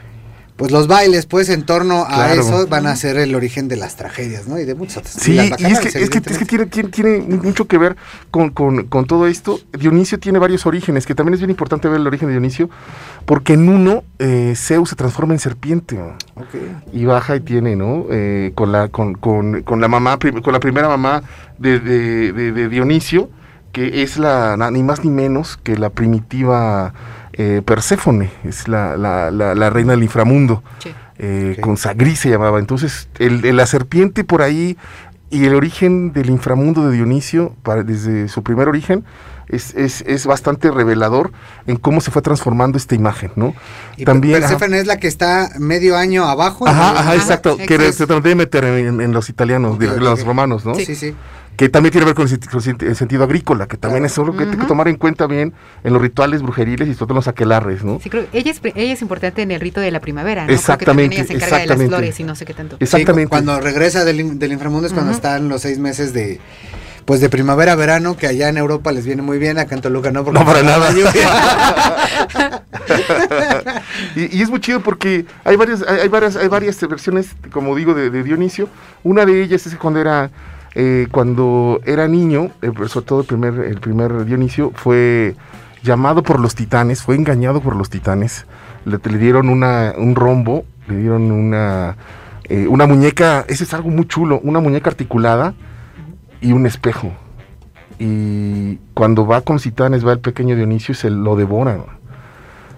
pues 0.57 0.73
los 0.73 0.87
bailes, 0.89 1.27
pues 1.27 1.51
en 1.51 1.65
torno 1.65 2.07
a 2.09 2.33
eso 2.33 2.67
van 2.67 2.87
a 2.87 2.97
ser 2.97 3.19
el 3.19 3.35
origen 3.35 3.69
de 3.69 3.77
las 3.77 3.97
tragedias, 3.97 4.49
¿no? 4.49 4.59
Y 4.59 4.65
de 4.65 4.75
muchas 4.75 5.07
Sí, 5.07 5.35
y, 5.35 5.39
es, 5.39 5.81
que, 5.81 5.89
es, 5.99 6.09
que, 6.09 6.21
tiene, 6.47 6.67
tiene, 6.67 7.19
mucho 7.21 7.67
que 7.67 7.77
ver 7.77 7.97
con, 8.31 8.51
con, 8.51 9.07
todo 9.07 9.27
esto. 9.27 9.61
Dionisio 9.79 10.19
tiene 10.19 10.39
varios 10.39 10.65
orígenes, 10.65 11.05
que 11.07 11.15
también 11.15 11.35
es 11.35 11.41
bien 11.41 11.51
importante 11.51 11.89
ver 11.89 12.01
el 12.01 12.07
origen 12.07 12.29
de 12.29 12.33
Dionisio, 12.33 12.71
porque 13.27 13.53
en 13.53 13.69
uno 13.69 14.03
eh, 14.19 14.55
Zeus 14.57 14.89
se 14.89 14.97
transforma 14.97 15.35
en 15.35 15.41
serpiente 15.41 15.99
y 16.91 17.05
baja 17.05 17.37
y 17.37 17.41
tiene, 17.41 17.77
¿no? 17.77 18.07
Eh, 18.11 18.53
con, 18.55 18.73
la, 18.73 18.89
con, 18.89 19.15
con, 19.15 19.63
con, 19.63 19.83
la 19.83 19.89
mamá, 19.89 20.19
con 20.19 20.53
la 20.55 20.61
primera 20.61 20.89
mamá 20.89 21.23
de, 21.59 21.81
de, 21.81 22.69
Dionisio, 22.71 23.29
que 23.73 24.03
es 24.03 24.17
la 24.17 24.57
ni 24.71 24.83
más 24.83 25.05
ni 25.05 25.11
menos 25.11 25.59
que 25.59 25.77
la 25.77 25.91
primitiva 25.91 26.95
eh, 27.39 27.63
Perséfone, 27.65 28.31
es 28.45 28.67
la, 28.69 28.97
la, 28.97 29.31
la, 29.31 29.71
reina 29.71 29.93
del 29.93 30.03
inframundo. 30.03 30.63
Eh, 31.19 31.57
con 31.61 31.77
Sagrí 31.77 32.17
se 32.17 32.31
llamaba. 32.31 32.59
Entonces, 32.59 33.09
el, 33.19 33.57
la 33.57 33.67
serpiente 33.67 34.25
por 34.25 34.43
ahí 34.43 34.77
y 35.31 35.45
el 35.45 35.55
origen 35.55 36.13
del 36.13 36.31
inframundo 36.31 36.89
de 36.89 36.97
Dionisio, 36.97 37.55
para, 37.63 37.83
desde 37.83 38.29
su 38.29 38.43
primer 38.43 38.69
origen, 38.69 39.05
es, 39.49 39.75
es, 39.75 40.03
es, 40.07 40.27
bastante 40.27 40.71
revelador 40.71 41.31
en 41.67 41.77
cómo 41.77 42.01
se 42.01 42.11
fue 42.11 42.23
transformando 42.23 42.79
esta 42.79 42.95
imagen, 42.95 43.31
¿no? 43.37 43.55
Y 43.97 44.05
También 44.05 44.41
Perséfone 44.41 44.79
es 44.79 44.87
la 44.87 44.99
que 44.99 45.07
está 45.07 45.51
medio 45.59 45.97
año 45.97 46.25
abajo. 46.25 46.67
Ajá, 46.67 46.99
ajá, 46.99 47.15
exacto, 47.15 47.57
que 47.57 47.93
se 47.93 48.07
debe 48.07 48.35
meter 48.35 48.65
en, 48.65 49.13
los 49.13 49.29
italianos, 49.29 49.79
los 49.79 50.25
romanos, 50.25 50.65
¿no? 50.65 50.75
Sí, 50.75 50.97
sí. 50.97 51.15
Que 51.57 51.69
también 51.69 51.93
tiene 51.93 52.05
que 52.05 52.13
ver 52.13 52.15
con 52.15 52.87
el, 52.87 52.97
sentido 52.97 53.25
agrícola, 53.25 53.67
que 53.67 53.77
también 53.77 54.05
es 54.05 54.19
algo 54.19 54.37
que 54.37 54.45
hay 54.45 54.51
que 54.51 54.67
tomar 54.67 54.89
en 54.89 54.97
cuenta 54.97 55.27
bien 55.27 55.55
en 55.85 55.93
los 55.93 56.03
rituales 56.03 56.43
brujeriles 56.43 56.89
y 56.89 56.95
sobre 56.95 57.07
todo 57.07 57.15
en 57.15 57.17
los 57.17 57.29
aquelarres, 57.29 57.83
¿no? 57.83 57.99
Sí, 58.03 58.11
creo 58.11 58.27
ella 58.33 58.51
es, 58.51 58.61
ella 58.63 58.93
es 58.93 59.03
importante 59.03 59.43
en 59.43 59.51
el 59.51 59.61
rito 59.61 59.81
de 59.81 59.91
la 59.91 60.01
primavera, 60.01 60.47
¿no? 60.47 60.53
Exactamente. 60.53 61.17
Ella 61.17 61.25
se 61.25 61.35
encarga 61.35 61.59
de 61.59 61.67
las 61.67 61.83
flores 61.83 62.21
y 62.21 62.25
no 62.25 62.35
sé 62.35 62.45
qué 62.45 62.55
tanto. 62.55 62.77
Exactamente. 62.81 63.31
cuando 63.31 63.59
regresa 63.61 64.05
del, 64.05 64.39
del 64.39 64.53
inframundo 64.53 64.87
es 64.87 64.93
cuando 64.93 65.13
están 65.13 65.49
los 65.49 65.63
seis 65.63 65.79
meses 65.79 66.13
de 66.13 66.41
pues 67.07 67.21
de 67.21 67.31
primavera 67.31 67.73
a 67.73 67.77
verano, 67.77 68.17
que 68.17 68.27
allá 68.27 68.49
en 68.49 68.59
Europa 68.59 68.91
les 68.91 69.07
viene 69.07 69.23
muy 69.23 69.39
bien, 69.39 69.59
acá 69.59 69.77
en 69.77 69.81
Toluca 69.81 70.11
no, 70.11 70.25
porque 70.25 70.41
no 70.41 70.45
para 70.45 70.63
nada. 70.63 70.93
y, 74.17 74.43
es 74.43 74.51
muy 74.51 74.59
chido 74.61 74.81
porque 74.81 75.25
hay 75.45 75.55
varias, 75.55 75.83
hay, 75.83 76.09
varias, 76.09 76.35
hay 76.35 76.49
varias 76.49 76.81
versiones, 76.89 77.29
como 77.53 77.77
digo, 77.77 77.95
de, 77.95 78.11
Dionisio. 78.11 78.69
Una 79.05 79.25
de 79.25 79.41
ellas 79.41 79.65
es 79.69 79.77
cuando 79.77 80.01
era 80.01 80.33
eh, 80.79 81.09
cuando 81.11 81.81
era 81.87 82.07
niño, 82.07 82.51
eh, 82.61 82.71
sobre 82.87 83.07
todo 83.07 83.21
el 83.21 83.81
primer, 83.81 84.27
Dionisio, 84.27 84.73
fue 84.75 85.35
llamado 85.83 86.23
por 86.23 86.39
los 86.39 86.55
titanes, 86.55 87.03
fue 87.03 87.15
engañado 87.15 87.63
por 87.63 87.75
los 87.75 87.89
titanes. 87.89 88.45
Le, 88.85 88.99
dieron 89.17 89.49
una, 89.49 89.95
un 89.97 90.15
rombo, 90.15 90.67
le 90.87 90.99
dieron 90.99 91.33
una, 91.33 91.97
eh, 92.45 92.67
una 92.69 92.87
muñeca, 92.87 93.47
ese 93.49 93.65
es 93.65 93.73
algo 93.73 93.89
muy 93.89 94.07
chulo, 94.07 94.39
una 94.45 94.61
muñeca 94.61 94.91
articulada 94.91 95.55
y 96.43 96.53
un 96.53 96.67
espejo. 96.67 97.11
Y 97.99 98.77
cuando 98.93 99.27
va 99.27 99.41
con 99.41 99.59
Citanes, 99.59 100.07
va 100.07 100.13
el 100.13 100.21
pequeño 100.21 100.57
Dionisio 100.57 100.93
y 100.93 100.97
se 100.97 101.09
lo 101.09 101.37
devoran. 101.37 101.85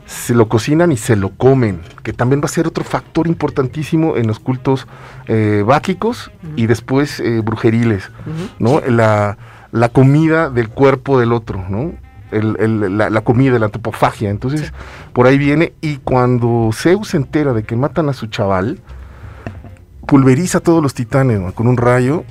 Se 0.09 0.35
lo 0.35 0.49
cocinan 0.49 0.91
y 0.91 0.97
se 0.97 1.17
lo 1.17 1.29
comen, 1.31 1.83
que 2.03 2.15
también 2.15 2.41
va 2.41 2.47
a 2.47 2.49
ser 2.49 2.67
otro 2.67 2.83
factor 2.83 3.27
importantísimo 3.27 4.17
en 4.17 4.27
los 4.27 4.39
cultos 4.39 4.87
eh, 5.27 5.63
báquicos 5.67 6.31
y 6.57 6.67
después 6.67 7.21
eh, 7.21 7.43
brujeriles, 7.45 8.11
¿no? 8.59 8.81
La, 8.81 9.37
la, 9.71 9.89
comida 9.91 10.49
del 10.49 10.71
cuerpo 10.71 11.21
del 11.21 11.33
otro, 11.33 11.63
¿no? 11.69 11.93
El, 12.31 12.97
la, 12.97 13.21
comida, 13.21 13.59
la 13.59 13.67
antropofagia. 13.67 14.31
Entonces, 14.31 14.73
por 15.13 15.27
ahí 15.27 15.37
viene. 15.37 15.75
Y 15.83 15.99
cuando 15.99 16.71
Zeus 16.73 17.09
se 17.09 17.19
entera 17.19 17.53
de 17.53 17.65
que 17.65 17.77
matan 17.77 18.09
a 18.09 18.15
su 18.15 18.29
chaval, 18.29 18.81
pulveriza 20.07 20.59
a 20.59 20.61
todos 20.63 20.83
los 20.83 20.95
titanes 20.95 21.53
con 21.53 21.69
un 21.69 21.77
rayo 21.77 22.25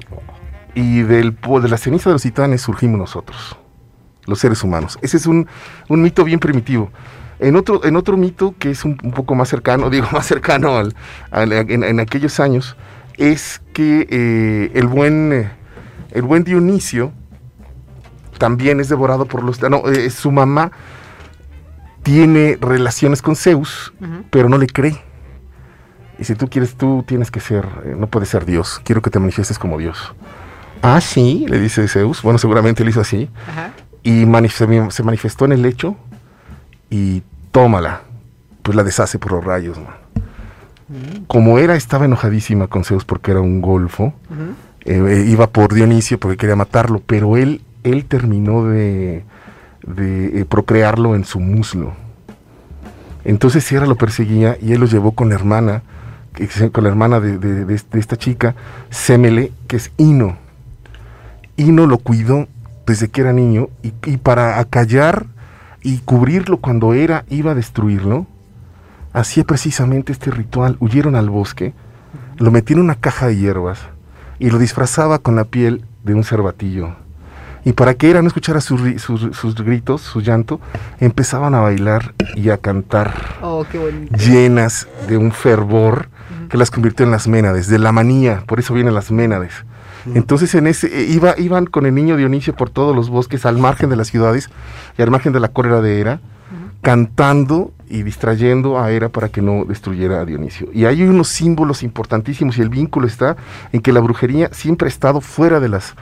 y 0.77 1.01
del, 1.01 1.35
de 1.35 1.69
la 1.69 1.77
ceniza 1.77 2.09
de 2.09 2.13
los 2.13 2.21
titanes 2.21 2.61
surgimos 2.61 2.99
nosotros, 2.99 3.57
los 4.25 4.39
seres 4.39 4.63
humanos. 4.63 4.99
Ese 5.01 5.17
es 5.17 5.25
un, 5.25 5.47
mito 5.89 6.23
bien 6.23 6.39
primitivo. 6.39 6.91
En 7.39 7.55
otro, 7.55 7.83
en 7.85 7.95
otro 7.95 8.17
mito 8.17 8.55
que 8.57 8.71
es 8.71 8.83
un, 8.83 8.97
poco 8.97 9.35
más 9.35 9.49
cercano, 9.49 9.89
digo 9.91 10.07
más 10.11 10.25
cercano 10.25 10.77
al, 10.77 10.93
en, 11.51 11.99
aquellos 11.99 12.39
años, 12.39 12.75
es 13.17 13.61
que 13.73 14.07
eh, 14.09 14.71
el, 14.73 14.87
buen, 14.87 15.49
el 16.11 16.21
buen 16.23 16.43
Dionisio 16.43 17.11
también 18.37 18.79
es 18.79 18.89
devorado 18.89 19.25
por 19.25 19.43
los... 19.43 19.61
No, 19.61 19.87
eh, 19.89 20.09
su 20.09 20.31
mamá 20.31 20.71
tiene 22.03 22.57
relaciones 22.61 23.21
con 23.21 23.35
Zeus, 23.35 23.93
pero 24.29 24.47
no 24.49 24.57
le 24.57 24.67
cree. 24.67 25.01
Y 26.19 26.23
si 26.23 26.35
tú 26.35 26.47
quieres, 26.47 26.75
tú 26.75 27.03
tienes 27.07 27.29
que 27.29 27.39
ser, 27.39 27.67
eh, 27.85 27.95
no 27.97 28.07
puedes 28.07 28.29
ser 28.29 28.45
Dios, 28.45 28.81
quiero 28.83 29.01
que 29.01 29.09
te 29.09 29.19
manifiestes 29.19 29.59
como 29.59 29.77
Dios. 29.77 30.15
Ah, 30.81 31.01
sí, 31.01 31.45
le 31.47 31.59
dice 31.59 31.87
Zeus. 31.87 32.21
Bueno, 32.21 32.39
seguramente 32.39 32.83
lo 32.83 32.89
hizo 32.89 33.01
así. 33.01 33.29
Y 34.03 34.25
se 34.49 35.03
manifestó 35.03 35.45
en 35.45 35.51
el 35.51 35.61
lecho 35.61 35.97
y 36.89 37.23
tómala. 37.51 38.01
Pues 38.63 38.75
la 38.75 38.83
deshace 38.83 39.19
por 39.19 39.31
los 39.31 39.43
rayos. 39.43 39.77
Como 41.27 41.59
era, 41.59 41.75
estaba 41.75 42.05
enojadísima 42.05 42.67
con 42.67 42.83
Zeus 42.83 43.05
porque 43.05 43.31
era 43.31 43.41
un 43.41 43.61
golfo. 43.61 44.13
Eh, 44.85 45.25
iba 45.27 45.47
por 45.47 45.73
Dionisio 45.73 46.19
porque 46.19 46.37
quería 46.37 46.55
matarlo, 46.55 47.01
pero 47.05 47.35
él, 47.35 47.61
él 47.83 48.05
terminó 48.05 48.65
de, 48.65 49.23
de 49.85 50.41
eh, 50.41 50.45
procrearlo 50.45 51.15
en 51.15 51.25
su 51.25 51.39
muslo. 51.39 51.93
Entonces 53.25 53.65
Sierra 53.65 53.85
lo 53.85 53.95
perseguía 53.95 54.57
y 54.61 54.71
él 54.71 54.79
lo 54.79 54.85
llevó 54.85 55.11
con 55.11 55.27
la 55.29 55.35
hermana, 55.35 55.83
con 56.71 56.83
la 56.83 56.89
hermana 56.89 57.19
de, 57.19 57.81
esta 57.93 58.15
chica, 58.15 58.55
Semele, 58.89 59.51
que 59.67 59.75
es 59.75 59.91
Ino. 59.97 60.37
Ino 61.57 61.87
lo 61.87 61.97
cuidó 61.97 62.47
desde 62.85 63.09
que 63.09 63.21
era 63.21 63.33
niño 63.33 63.67
y, 63.83 63.91
y 64.05 64.17
para 64.17 64.59
acallar 64.59 65.25
y 65.87 65.99
cubrirlo 65.99 66.57
cuando 66.57 66.93
era, 66.93 67.23
iba 67.29 67.51
a 67.51 67.55
destruirlo, 67.55 68.27
hacía 69.13 69.45
precisamente 69.45 70.11
este 70.11 70.31
ritual. 70.31 70.75
Huyeron 70.81 71.15
al 71.15 71.29
bosque, 71.29 71.73
lo 72.35 72.51
metieron 72.51 72.81
en 72.81 72.89
una 72.89 72.95
caja 72.95 73.27
de 73.27 73.37
hierbas 73.37 73.79
y 74.37 74.49
lo 74.49 74.59
disfrazaba 74.59 75.19
con 75.19 75.37
la 75.37 75.45
piel 75.45 75.85
de 76.03 76.13
un 76.13 76.25
cervatillo. 76.25 76.89
Y 77.63 77.71
para 77.71 77.93
que 77.93 78.09
era 78.09 78.21
no 78.21 78.27
escuchara 78.27 78.59
sus, 78.59 78.81
gritos, 79.63 80.01
su 80.01 80.19
llanto, 80.19 80.59
empezaban 80.99 81.55
a 81.55 81.61
bailar 81.61 82.13
y 82.35 82.49
a 82.49 82.57
cantar. 82.57 83.13
Oh, 83.41 83.65
llenas 84.11 84.89
de 85.07 85.15
un 85.15 85.31
fervor 85.31 86.09
que 86.49 86.57
las 86.57 86.69
convirtió 86.69 87.05
en 87.05 87.11
las 87.11 87.29
Ménades, 87.29 87.69
de 87.69 87.79
la 87.79 87.93
manía, 87.93 88.43
por 88.45 88.59
eso 88.59 88.73
vienen 88.73 88.93
las 88.93 89.09
Ménades. 89.09 89.53
Entonces 90.15 90.53
en 90.55 90.67
ese 90.67 90.87
eh, 90.87 91.05
iba, 91.09 91.35
iban 91.37 91.65
con 91.65 91.85
el 91.85 91.95
niño 91.95 92.17
Dionisio 92.17 92.55
por 92.55 92.69
todos 92.69 92.95
los 92.95 93.09
bosques 93.09 93.45
al 93.45 93.57
margen 93.57 93.89
de 93.89 93.95
las 93.95 94.07
ciudades 94.07 94.49
y 94.97 95.01
al 95.01 95.11
margen 95.11 95.33
de 95.33 95.39
la 95.39 95.49
cólera 95.49 95.81
de 95.81 95.99
Hera, 95.99 96.19
cantando 96.81 97.71
y 97.89 98.03
distrayendo 98.03 98.79
a 98.79 98.91
Hera 98.91 99.09
para 99.09 99.29
que 99.29 99.41
no 99.41 99.65
destruyera 99.65 100.21
a 100.21 100.25
Dionisio. 100.25 100.69
Y 100.73 100.85
hay 100.85 101.03
unos 101.03 101.29
símbolos 101.29 101.83
importantísimos 101.83 102.57
y 102.57 102.61
el 102.61 102.69
vínculo 102.69 103.07
está 103.07 103.37
en 103.71 103.81
que 103.81 103.91
la 103.91 103.99
brujería 103.99 104.49
siempre 104.51 104.87
ha 104.87 104.89
estado 104.89 105.21
fuera 105.21 105.59
de 105.59 105.69
las 105.69 105.95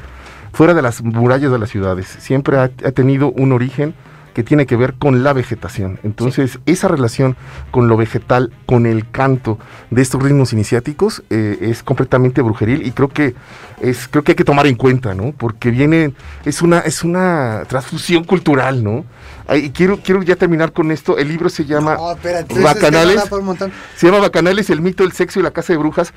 fuera 0.56 0.74
de 0.74 0.82
las 0.82 1.04
murallas 1.04 1.52
de 1.52 1.60
las 1.60 1.70
ciudades. 1.70 2.08
Siempre 2.08 2.58
ha, 2.58 2.70
tenido 2.70 3.32
un 3.32 3.52
origen 3.52 3.94
que 4.36 4.44
tiene 4.44 4.66
que 4.66 4.76
ver 4.76 4.96
con 4.96 5.24
la 5.24 5.32
vegetación. 5.32 5.98
Entonces, 6.04 6.60
esa 6.66 6.90
relación 6.90 7.38
con 7.72 7.88
lo 7.88 7.96
vegetal, 7.96 8.52
con 8.66 8.86
el 8.86 9.10
canto 9.10 9.58
de 9.92 10.02
estos 10.02 10.22
ritmos 10.22 10.52
iniciáticos, 10.52 11.24
eh, 11.30 11.58
es 11.62 11.84
completamente 11.84 12.42
brujeril 12.42 12.86
y 12.86 12.92
creo 12.92 13.08
que 13.08 13.34
es, 13.80 14.10
creo 14.10 14.26
que 14.26 14.34
hay 14.34 14.36
que 14.36 14.44
tomar 14.44 14.68
en 14.68 14.76
cuenta, 14.76 15.16
¿no? 15.16 15.32
Porque 15.32 15.72
viene, 15.72 16.14
es 16.44 16.62
una, 16.62 16.80
es 16.80 17.06
una 17.06 17.64
transfusión 17.70 18.26
cultural, 18.26 18.84
¿no? 18.84 19.06
Y 19.56 19.70
quiero, 19.70 20.02
quiero 20.04 20.22
ya 20.22 20.36
terminar 20.36 20.74
con 20.74 20.92
esto. 20.92 21.18
El 21.18 21.30
libro 21.30 21.48
se 21.48 21.64
llama 21.64 21.98
Bacanales. 22.62 23.24
se 23.96 24.08
llama 24.08 24.20
Bacanales, 24.20 24.70
el 24.70 24.82
mito 24.82 25.04
del 25.04 25.14
sexo 25.14 25.40
y 25.40 25.44
la 25.44 25.52
casa 25.52 25.72
de 25.72 25.78
brujas 25.78 26.14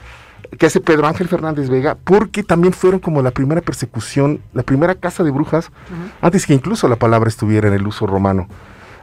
que 0.56 0.66
hace 0.66 0.80
Pedro 0.80 1.06
Ángel 1.06 1.28
Fernández 1.28 1.68
Vega, 1.68 1.96
porque 2.02 2.42
también 2.42 2.72
fueron 2.72 3.00
como 3.00 3.22
la 3.22 3.30
primera 3.30 3.60
persecución, 3.60 4.40
la 4.54 4.62
primera 4.62 4.94
casa 4.94 5.24
de 5.24 5.30
brujas, 5.30 5.70
antes 6.20 6.46
que 6.46 6.54
incluso 6.54 6.88
la 6.88 6.96
palabra 6.96 7.28
estuviera 7.28 7.68
en 7.68 7.74
el 7.74 7.86
uso 7.86 8.06
romano. 8.06 8.48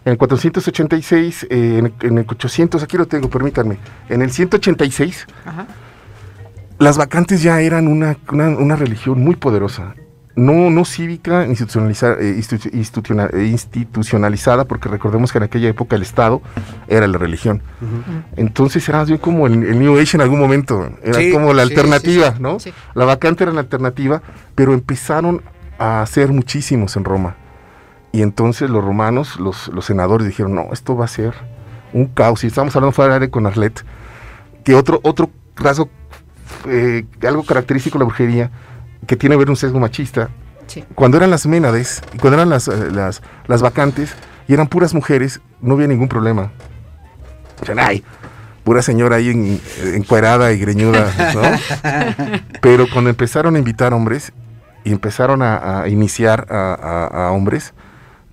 En 0.06 0.12
el 0.12 0.18
486, 0.18 1.48
eh, 1.50 1.92
en, 2.02 2.18
el 2.18 2.26
800, 2.28 2.82
aquí 2.84 2.98
lo 2.98 3.08
tengo, 3.08 3.30
permítanme, 3.30 3.78
en 4.10 4.22
el 4.22 4.32
186, 4.32 5.28
las 6.78 6.98
vacantes 6.98 7.42
ya 7.42 7.62
eran 7.62 7.88
una, 7.88 8.18
una 8.32 8.76
religión 8.76 9.24
muy 9.24 9.36
poderosa 9.36 9.96
no, 10.36 10.70
no 10.70 10.86
cívica, 10.86 11.46
institucionalizada, 11.46 12.18
eh, 12.20 12.40
eh, 12.40 13.48
institucionalizada, 13.48 14.66
porque 14.66 14.90
recordemos 14.90 15.32
que 15.32 15.38
en 15.38 15.46
aquella 15.46 15.70
época 15.70 15.96
el 15.96 16.02
Estado 16.02 16.42
era 16.88 17.08
la 17.08 17.18
religión. 17.18 17.62
Entonces 18.36 18.88
era 18.90 19.00
más 19.00 19.08
bien 19.08 19.20
como 19.20 19.48
el, 19.48 19.80
New 19.80 19.98
Age 19.98 20.18
en 20.18 20.22
algún 20.22 20.40
momento, 20.40 20.90
era 21.04 21.20
como 21.32 21.54
la 21.54 21.62
alternativa, 21.62 22.36
¿no? 22.40 22.58
La 22.94 23.06
vacante 23.06 23.44
era 23.44 23.54
la 23.54 23.62
alternativa, 23.62 24.22
pero 24.56 24.74
empezaron 24.74 25.42
a 25.78 26.02
hacer 26.02 26.30
muchísimos 26.30 26.96
en 26.98 27.06
Roma. 27.06 27.36
Y 28.12 28.22
entonces 28.22 28.70
los 28.70 28.84
romanos, 28.84 29.40
los, 29.40 29.68
los 29.70 29.86
senadores 29.86 30.28
dijeron, 30.28 30.56
no, 30.56 30.70
esto 30.72 30.96
va 30.96 31.06
a 31.06 31.10
ser 31.10 31.34
un 31.92 32.08
caos. 32.08 32.44
Y 32.44 32.48
estamos 32.48 32.76
hablando 32.76 32.94
fuera 32.94 33.12
de 33.12 33.16
área 33.18 33.32
con 33.32 33.46
Arlet, 33.46 33.84
que 34.64 34.76
otro, 34.76 35.00
otro 35.04 35.30
rasgo, 35.56 35.90
eh, 36.68 37.06
algo 37.24 37.44
característico 37.44 37.98
de 37.98 38.04
la 38.04 38.08
brujería, 38.08 38.52
que 39.06 39.16
tiene 39.16 39.36
que 39.36 39.40
ver 39.40 39.50
un 39.50 39.56
sesgo 39.56 39.80
machista. 39.80 40.30
Cuando 40.96 41.18
eran 41.18 41.30
las 41.30 41.46
Ménades, 41.46 42.02
cuando 42.20 42.38
eran 42.38 42.50
las, 42.50 42.68
eh, 42.68 42.92
las, 42.92 43.22
las, 43.48 43.62
vacantes 43.62 44.16
y 44.48 44.54
eran 44.54 44.68
puras 44.68 44.94
mujeres, 44.94 45.40
no 45.62 45.76
había 45.76 45.88
ningún 45.88 46.08
problema. 46.08 46.52
O 47.62 47.66
sea, 47.66 47.76
ay, 47.78 48.04
pura 48.66 48.82
señora 48.82 49.18
ahí 49.18 49.30
en, 49.30 49.62
encuerada 49.94 50.52
y 50.52 50.58
greñuda, 50.60 51.14
¿no? 51.34 51.42
Pero 52.62 52.88
cuando 52.92 53.10
empezaron 53.10 53.56
a 53.56 53.60
invitar 53.60 53.94
hombres 53.94 54.34
y 54.84 54.92
empezaron 54.92 55.42
a, 55.42 55.88
iniciar 55.88 56.48
a, 56.50 57.30
hombres, 57.32 57.74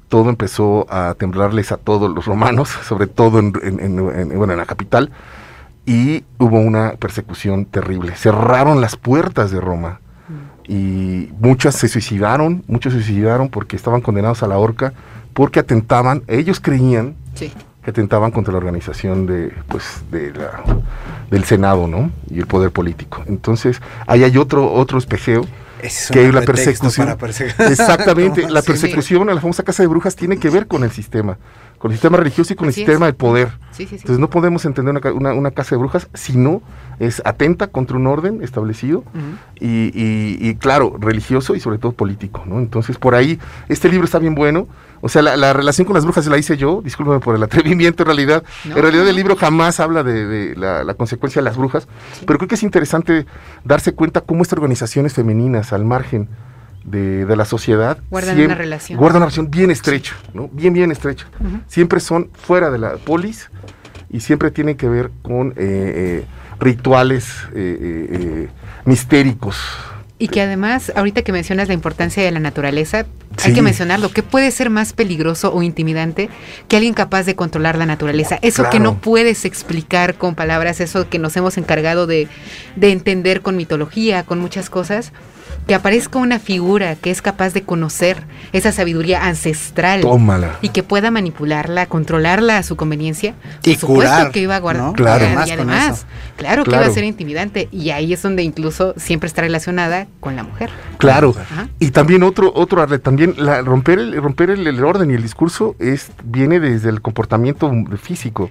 todo 0.08 0.30
empezó 0.30 0.86
a 0.90 1.14
temblarles 1.14 1.70
a 1.70 1.76
todos 1.76 2.10
los 2.10 2.26
romanos, 2.26 2.68
sobre 2.82 3.06
todo 3.06 3.38
en, 3.38 3.52
bueno, 4.36 4.52
en 4.52 4.58
la 4.58 4.66
capital, 4.66 5.12
y 5.86 6.24
hubo 6.38 6.58
una 6.58 6.92
persecución 6.92 7.66
terrible. 7.66 8.14
Cerraron 8.16 8.80
las 8.80 8.96
puertas 8.96 9.50
de 9.50 9.60
Roma 9.60 10.01
y 10.66 11.30
muchas 11.40 11.74
se 11.74 11.88
suicidaron, 11.88 12.62
muchos 12.66 12.92
se 12.92 13.02
suicidaron 13.02 13.48
porque 13.48 13.76
estaban 13.76 14.00
condenados 14.00 14.42
a 14.42 14.46
la 14.46 14.58
horca, 14.58 14.92
porque 15.34 15.60
atentaban, 15.60 16.22
ellos 16.28 16.60
creían 16.60 17.14
que 17.36 17.90
atentaban 17.90 18.30
contra 18.30 18.52
la 18.52 18.58
organización 18.58 19.26
de, 19.26 19.52
pues, 19.68 20.02
de 20.10 20.32
la, 20.32 20.62
del 21.30 21.44
Senado, 21.44 21.88
¿no? 21.88 22.10
Y 22.30 22.38
el 22.38 22.46
poder 22.46 22.70
político. 22.70 23.24
Entonces, 23.26 23.80
ahí 24.06 24.22
hay 24.22 24.36
otro, 24.36 24.72
otro 24.72 24.98
espejeo 24.98 25.46
que 26.12 26.26
es 26.28 26.32
la 26.34 26.42
persecución. 26.42 27.08
Exactamente, 27.58 28.48
la 28.48 28.62
persecución 28.62 29.28
a 29.30 29.34
la 29.34 29.40
famosa 29.40 29.64
casa 29.64 29.82
de 29.82 29.88
brujas 29.88 30.14
tiene 30.14 30.36
que 30.36 30.48
ver 30.48 30.68
con 30.68 30.84
el 30.84 30.92
sistema 30.92 31.38
con 31.82 31.90
el 31.90 31.96
sistema 31.96 32.16
religioso 32.16 32.52
y 32.52 32.56
con 32.56 32.68
el 32.68 32.74
sistema 32.74 33.06
de 33.06 33.12
poder. 33.12 33.58
Entonces 33.76 34.20
no 34.20 34.30
podemos 34.30 34.64
entender 34.66 34.94
una, 35.14 35.50
casa 35.50 35.74
de 35.74 35.80
brujas 35.80 36.08
si 36.14 36.36
no 36.36 36.62
es 37.00 37.20
atenta 37.24 37.66
contra 37.66 37.96
un 37.96 38.06
orden 38.06 38.40
establecido 38.40 39.02
y, 39.58 40.54
claro, 40.60 40.96
religioso 40.96 41.56
y 41.56 41.60
sobre 41.60 41.78
todo 41.78 41.90
político. 41.90 42.44
¿no? 42.46 42.60
Entonces 42.60 42.98
por 42.98 43.16
ahí, 43.16 43.40
este 43.68 43.88
libro 43.88 44.04
está 44.04 44.20
bien 44.20 44.36
bueno. 44.36 44.68
O 45.00 45.08
sea, 45.08 45.22
la, 45.22 45.52
relación 45.52 45.84
con 45.84 45.94
las 45.94 46.04
brujas 46.04 46.24
la 46.28 46.38
hice 46.38 46.56
yo, 46.56 46.82
discúlpeme 46.84 47.18
por 47.18 47.34
el 47.34 47.42
atrevimiento 47.42 48.04
en 48.04 48.06
realidad. 48.06 48.44
en 48.64 48.80
realidad 48.80 49.08
el 49.08 49.16
libro 49.16 49.34
jamás 49.34 49.80
habla 49.80 50.04
de, 50.04 50.54
la, 50.56 50.84
la, 50.84 50.94
consecuencia 50.94 51.42
de 51.42 51.44
las 51.44 51.56
brujas, 51.56 51.88
pero 52.24 52.38
creo 52.38 52.48
que 52.48 52.54
es 52.54 52.62
interesante 52.62 53.26
darse 53.64 53.92
cuenta 53.92 54.20
cómo 54.20 54.42
estas 54.42 54.58
organizaciones 54.58 55.14
femeninas 55.14 55.72
al 55.72 55.84
margen 55.84 56.28
de, 56.84 57.36
la 57.36 57.44
sociedad. 57.44 57.98
Guardan 58.10 58.40
una 58.40 58.54
relación. 58.54 58.98
Guardan 58.98 59.18
una 59.18 59.26
relación 59.26 59.50
bien 59.50 59.70
estrecha, 59.70 60.14
¿no? 60.34 60.48
Bien, 60.52 60.72
bien 60.72 60.90
estrecha. 60.90 61.26
Siempre 61.66 62.00
son 62.00 62.30
fuera 62.32 62.70
de 62.70 62.78
la 62.78 62.96
polis 62.96 63.50
y 64.10 64.20
siempre 64.20 64.50
tienen 64.50 64.76
que 64.76 64.88
ver 64.88 65.10
con 65.22 65.50
eh, 65.50 65.54
eh, 65.56 66.24
rituales 66.60 67.34
eh, 67.54 68.48
mistéricos. 68.84 69.56
Y 70.18 70.28
que 70.28 70.40
además, 70.40 70.92
ahorita 70.94 71.22
que 71.22 71.32
mencionas 71.32 71.66
la 71.66 71.74
importancia 71.74 72.22
de 72.22 72.30
la 72.30 72.38
naturaleza, 72.38 73.06
hay 73.42 73.54
que 73.54 73.62
mencionarlo, 73.62 74.12
¿qué 74.12 74.22
puede 74.22 74.52
ser 74.52 74.70
más 74.70 74.92
peligroso 74.92 75.52
o 75.52 75.62
intimidante 75.62 76.28
que 76.68 76.76
alguien 76.76 76.94
capaz 76.94 77.24
de 77.24 77.34
controlar 77.34 77.76
la 77.76 77.86
naturaleza? 77.86 78.38
Eso 78.40 78.70
que 78.70 78.78
no 78.78 78.98
puedes 78.98 79.44
explicar 79.44 80.14
con 80.14 80.36
palabras, 80.36 80.80
eso 80.80 81.08
que 81.08 81.18
nos 81.18 81.36
hemos 81.36 81.58
encargado 81.58 82.06
de, 82.06 82.28
de 82.76 82.92
entender 82.92 83.40
con 83.40 83.56
mitología, 83.56 84.22
con 84.22 84.38
muchas 84.38 84.70
cosas 84.70 85.12
que 85.66 85.74
aparezca 85.74 86.18
una 86.18 86.38
figura 86.38 86.96
que 86.96 87.10
es 87.10 87.22
capaz 87.22 87.54
de 87.54 87.62
conocer 87.62 88.24
esa 88.52 88.72
sabiduría 88.72 89.26
ancestral 89.26 90.04
y 90.60 90.70
que 90.70 90.82
pueda 90.82 91.10
manipularla, 91.10 91.86
controlarla 91.86 92.58
a 92.58 92.62
su 92.62 92.76
conveniencia, 92.76 93.34
y 93.62 93.76
por 93.76 93.80
supuesto 93.80 94.32
que 94.32 94.40
iba 94.40 94.56
a 94.56 94.60
guardar 94.60 94.92
claro. 94.94 95.24
y 95.46 95.50
además, 95.50 96.06
claro, 96.36 96.64
que 96.64 96.70
iba 96.70 96.86
a 96.86 96.90
ser 96.90 97.04
intimidante 97.04 97.68
y 97.70 97.90
ahí 97.90 98.12
es 98.12 98.22
donde 98.22 98.42
incluso 98.42 98.94
siempre 98.96 99.26
está 99.26 99.42
relacionada 99.42 100.06
con 100.20 100.36
la 100.36 100.42
mujer. 100.42 100.70
Claro. 100.98 101.34
Y 101.78 101.90
también 101.90 102.22
otro 102.22 102.52
otro 102.54 102.86
también 103.00 103.34
la, 103.38 103.62
romper 103.62 103.98
el 103.98 104.20
romper 104.20 104.50
el, 104.50 104.84
orden 104.84 105.10
y 105.10 105.14
el 105.14 105.22
discurso 105.22 105.76
es 105.78 106.10
viene 106.24 106.58
desde 106.58 106.88
el 106.88 107.00
comportamiento 107.02 107.70
físico 108.00 108.50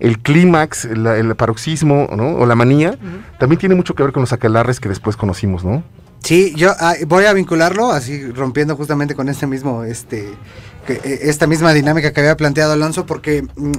el 0.00 0.18
clímax, 0.18 0.86
el 0.86 1.36
paroxismo, 1.36 2.08
¿no? 2.16 2.36
O 2.36 2.46
la 2.46 2.54
manía, 2.54 2.96
también 3.38 3.58
tiene 3.58 3.74
mucho 3.74 3.94
que 3.94 4.02
ver 4.02 4.12
con 4.12 4.22
los 4.22 4.32
aquelarres 4.32 4.80
que 4.80 4.88
después 4.88 5.14
conocimos, 5.14 5.62
¿no? 5.62 5.84
Sí, 6.22 6.52
yo 6.56 6.74
ah, 6.78 6.94
voy 7.06 7.24
a 7.24 7.32
vincularlo, 7.32 7.90
así 7.90 8.30
rompiendo 8.30 8.76
justamente 8.76 9.14
con 9.14 9.28
este 9.28 9.46
mismo, 9.46 9.84
este, 9.84 10.28
eh, 10.88 11.20
esta 11.22 11.46
misma 11.46 11.72
dinámica 11.72 12.12
que 12.12 12.20
había 12.20 12.36
planteado 12.36 12.72
Alonso, 12.72 13.06
porque 13.06 13.42
mm, 13.42 13.72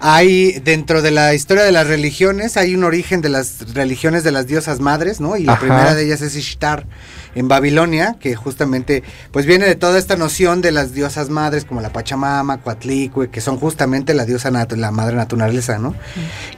hay 0.00 0.52
dentro 0.60 1.00
de 1.00 1.10
la 1.10 1.34
historia 1.34 1.64
de 1.64 1.72
las 1.72 1.86
religiones, 1.86 2.56
hay 2.56 2.74
un 2.74 2.84
origen 2.84 3.22
de 3.22 3.28
las 3.28 3.72
religiones 3.74 4.24
de 4.24 4.32
las 4.32 4.46
diosas 4.46 4.80
madres, 4.80 5.20
¿no? 5.20 5.36
Y 5.36 5.44
la 5.44 5.58
primera 5.58 5.94
de 5.94 6.04
ellas 6.04 6.20
es 6.22 6.36
Ishtar 6.36 6.86
en 7.34 7.48
Babilonia, 7.48 8.16
que 8.18 8.34
justamente 8.34 9.02
pues 9.30 9.46
viene 9.46 9.66
de 9.66 9.74
toda 9.74 9.98
esta 9.98 10.16
noción 10.16 10.62
de 10.62 10.72
las 10.72 10.92
diosas 10.92 11.28
madres 11.28 11.64
como 11.64 11.80
la 11.80 11.92
Pachamama, 11.92 12.58
Coatlicue, 12.58 13.30
que 13.30 13.40
son 13.40 13.58
justamente 13.58 14.14
la 14.14 14.24
diosa 14.24 14.50
la 14.50 14.90
madre 14.90 15.16
naturaleza, 15.16 15.78
¿no? 15.78 15.94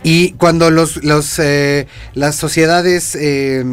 Y 0.03 0.33
cuando 0.33 0.70
los, 0.70 1.03
los 1.05 1.38
eh, 1.38 1.87
las 2.14 2.37
sociedades 2.37 3.16
eh, 3.20 3.64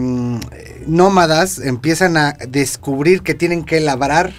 nómadas 0.87 1.59
empiezan 1.59 2.17
a 2.17 2.33
descubrir 2.47 3.21
que 3.21 3.33
tienen 3.33 3.63
que 3.63 3.79
labrar 3.79 4.31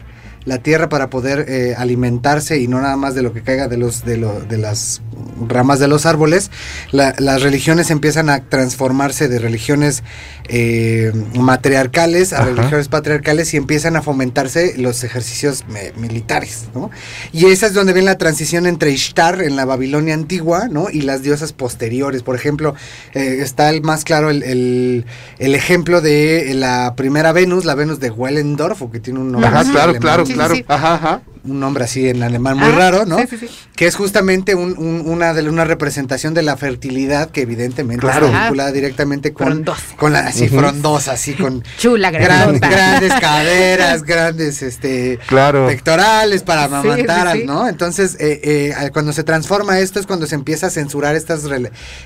la 0.45 0.59
tierra 0.59 0.89
para 0.89 1.11
poder 1.11 1.47
eh, 1.49 1.75
alimentarse 1.77 2.61
y 2.61 2.69
no 2.69 2.81
nada 2.81 2.97
más 2.97 3.15
de 3.15 3.23
lo 3.23 3.33
que 3.33 3.43
caiga 3.43 3.69
de 3.69 3.77
los 3.77 4.05
de, 4.05 4.17
lo, 4.17 4.41
de 4.41 4.59
las 4.59 5.03
ramas 5.49 5.79
de 5.79 5.89
los 5.89 6.07
árboles, 6.07 6.51
las 6.93 7.43
religiones 7.43 7.91
empiezan 7.91 8.31
a 8.31 8.41
transformarse 8.41 9.29
de 9.29 9.39
religiones 9.39 10.03
eh, 10.49 11.13
matriarcales 11.35 12.33
a 12.33 12.45
religiones 12.45 12.89
patriarcales 12.89 13.53
y 13.55 13.57
empiezan 13.57 13.97
a 13.97 14.03
fomentarse 14.03 14.75
los 14.77 15.03
ejercicios 15.05 15.65
militares, 15.97 16.67
¿no? 16.75 16.91
Y 17.33 17.47
esa 17.47 17.67
es 17.67 17.75
donde 17.75 17.93
viene 17.93 18.07
la 18.07 18.19
transición 18.19 18.67
entre 18.67 18.93
Ishtar 18.93 19.43
en 19.43 19.57
la 19.57 19.65
Babilonia 19.65 20.15
antigua, 20.15 20.69
¿no? 20.71 20.89
Y 20.91 21.03
las 21.03 21.23
diosas 21.23 21.53
posteriores. 21.53 22.23
Por 22.23 22.37
ejemplo, 22.37 22.75
eh, 23.15 23.39
está 23.41 23.71
el 23.71 23.83
más 23.83 24.05
claro 24.05 24.31
el, 24.31 25.05
ejemplo 25.39 26.01
de 26.01 26.53
la 26.55 26.95
primera 26.97 27.33
Venus, 27.33 27.65
la 27.65 27.75
Venus 27.75 28.01
de 28.01 28.11
Wellendorf, 28.11 28.83
que 28.93 29.01
tiene 29.01 29.21
un 29.21 29.33
nombre. 29.33 29.51
claro, 29.71 29.95
claro, 29.99 30.25
claro. 30.25 30.55
Ajá, 30.69 30.95
ajá 30.95 31.23
un 31.47 31.61
nombre 31.61 31.85
así 31.85 32.09
en 32.09 32.23
alemán 32.23 32.59
muy 32.59 32.71
raro, 32.71 33.07
¿no? 33.07 33.19
Sí, 33.19 33.37
sí, 33.39 33.49
que 33.75 33.87
es 33.87 33.95
justamente 33.95 34.55
una, 34.55 35.35
de, 35.35 35.49
una 35.49 35.65
representación 35.65 36.35
de 36.35 36.43
la 36.43 36.57
fertilidad 36.57 37.31
que 37.31 37.43
evidentemente 37.43 38.07
está 38.07 38.21
vinculada 38.21 38.73
directamente 38.73 39.33
con, 39.33 39.65
con 39.97 40.13
la 40.13 40.21
así 40.21 40.49
frondosa, 40.49 41.13
así 41.13 41.35
con 41.35 41.63
Chula, 41.79 42.11
grandes 42.11 43.13
caderas, 43.21 44.03
grandes 44.03 44.63
este 44.63 45.19
pectorales 45.29 46.43
para 46.43 46.65
amamantar, 46.65 47.39
¿no? 47.45 47.69
Entonces, 47.69 48.17
eh, 48.19 48.41
eh, 48.43 48.91
cuando 48.93 49.13
se 49.13 49.25
transforma 49.25 49.79
esto 49.79 50.01
es 50.01 50.07
cuando 50.07 50.27
se 50.27 50.35
empieza 50.35 50.69
a 50.69 50.71
censurar 50.71 51.15
estas 51.15 51.45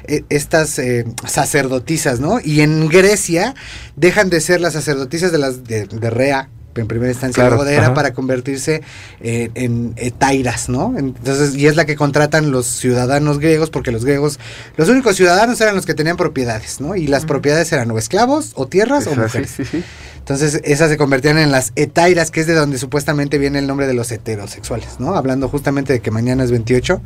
eh, 0.07 0.24
estas 0.29 0.81
sacerdotisas, 1.26 2.20
¿no? 2.20 2.40
Y 2.42 2.61
en 2.61 2.88
Grecia 2.88 3.55
dejan 3.96 4.31
de 4.31 4.40
ser 4.40 4.61
las 4.61 4.72
sacerdotisas 4.72 5.33
de 5.33 5.38
las 5.38 5.64
de 5.64 6.11
Rea 6.11 6.48
en 6.74 6.87
primera 6.87 7.11
instancia 7.11 7.48
claro, 7.48 7.66
era 7.66 7.94
para 7.94 8.12
convertirse 8.12 8.83
eh, 9.20 9.50
en 9.54 9.94
etairas, 9.96 10.68
¿no? 10.68 10.94
Entonces, 10.96 11.54
y 11.54 11.66
es 11.66 11.76
la 11.76 11.85
que 11.85 11.96
contratan 11.96 12.50
los 12.50 12.66
ciudadanos 12.66 13.38
griegos, 13.38 13.70
porque 13.70 13.90
los 13.90 14.04
griegos, 14.04 14.38
los 14.76 14.88
únicos 14.88 15.16
ciudadanos 15.16 15.61
eran 15.61 15.74
los 15.74 15.87
que 15.87 15.94
tenían 15.94 16.16
propiedades, 16.16 16.80
¿no? 16.80 16.96
Y 16.96 17.06
las 17.06 17.24
propiedades 17.24 17.72
eran 17.72 17.90
o 17.90 17.98
esclavos, 17.98 18.52
o 18.54 18.66
tierras, 18.66 19.06
o 19.06 19.14
mujeres. 19.14 19.50
Sí, 19.50 19.64
sí, 19.64 19.85
entonces, 20.20 20.61
esas 20.64 20.90
se 20.90 20.96
convertían 20.96 21.38
en 21.38 21.50
las 21.50 21.72
etairas, 21.74 22.30
que 22.30 22.40
es 22.40 22.46
de 22.46 22.54
donde 22.54 22.78
supuestamente 22.78 23.38
viene 23.38 23.59
el 23.59 23.66
nombre 23.66 23.87
de 23.87 23.94
los 23.94 24.12
heterosexuales, 24.12 25.00
¿no? 25.00 25.16
Hablando 25.16 25.48
justamente 25.48 25.94
de 25.94 26.00
que 26.00 26.11
mañana 26.11 26.44
es 26.44 26.50
28, 26.50 27.02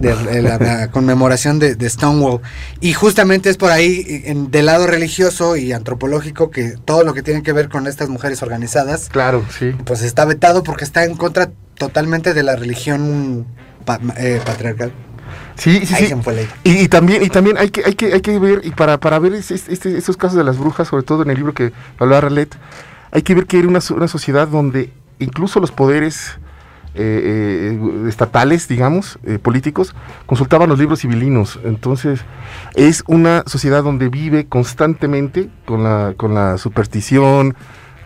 de, 0.00 0.42
la, 0.42 0.90
conmemoración 0.90 1.58
de, 1.58 1.88
Stonewall. 1.88 2.40
Y 2.80 2.92
justamente 2.94 3.50
es 3.50 3.56
por 3.56 3.70
ahí, 3.70 4.22
en, 4.24 4.50
del 4.50 4.66
lado 4.66 4.86
religioso 4.86 5.56
y 5.56 5.72
antropológico, 5.72 6.50
que 6.50 6.76
todo 6.84 7.04
lo 7.04 7.14
que 7.14 7.22
tiene 7.22 7.42
que 7.42 7.52
ver 7.52 7.68
con 7.68 7.86
estas 7.86 8.08
mujeres 8.08 8.42
organizadas, 8.42 9.10
claro, 9.10 9.44
sí. 9.56 9.72
pues 9.84 10.02
está 10.02 10.24
vetado 10.24 10.62
porque 10.62 10.84
está 10.84 11.04
en 11.04 11.14
contra 11.14 11.50
totalmente 11.76 12.34
de 12.34 12.42
la 12.42 12.56
religión 12.56 13.46
eh, 14.16 14.40
patriarcal. 14.44 14.92
Sí, 15.56 15.86
sí, 15.86 15.94
sí. 15.94 16.14
Y, 16.64 16.88
también, 16.88 17.22
y 17.22 17.28
también 17.28 17.58
hay 17.58 17.70
que, 17.70 17.82
hay 17.84 17.94
que, 17.94 18.12
hay 18.12 18.20
que 18.20 18.38
ver, 18.38 18.60
y 18.64 18.70
para, 18.70 18.98
para 18.98 19.18
ver 19.18 19.32
este, 19.34 19.54
estos 19.96 20.16
casos 20.16 20.36
de 20.36 20.44
las 20.44 20.58
brujas, 20.58 20.88
sobre 20.88 21.02
todo 21.02 21.22
en 21.22 21.30
el 21.30 21.36
libro 21.36 21.54
que 21.54 21.72
hablaba 21.98 22.22
Ralet, 22.22 22.56
hay 23.10 23.22
que 23.22 23.34
ver 23.34 23.46
que 23.46 23.58
era 23.58 23.68
una, 23.68 23.80
una 23.90 24.08
sociedad 24.08 24.48
donde 24.48 24.92
incluso 25.18 25.60
los 25.60 25.72
poderes 25.72 26.38
eh, 26.98 27.78
eh, 27.78 28.08
estatales, 28.08 28.68
digamos, 28.68 29.18
eh, 29.24 29.38
políticos, 29.38 29.94
consultaban 30.24 30.70
los 30.70 30.78
libros 30.78 31.02
civilinos. 31.02 31.60
Entonces, 31.62 32.20
es 32.74 33.04
una 33.06 33.42
sociedad 33.46 33.82
donde 33.82 34.08
vive 34.08 34.46
constantemente 34.46 35.50
con 35.66 35.84
la, 35.84 36.14
con 36.16 36.32
la 36.32 36.56
superstición, 36.56 37.54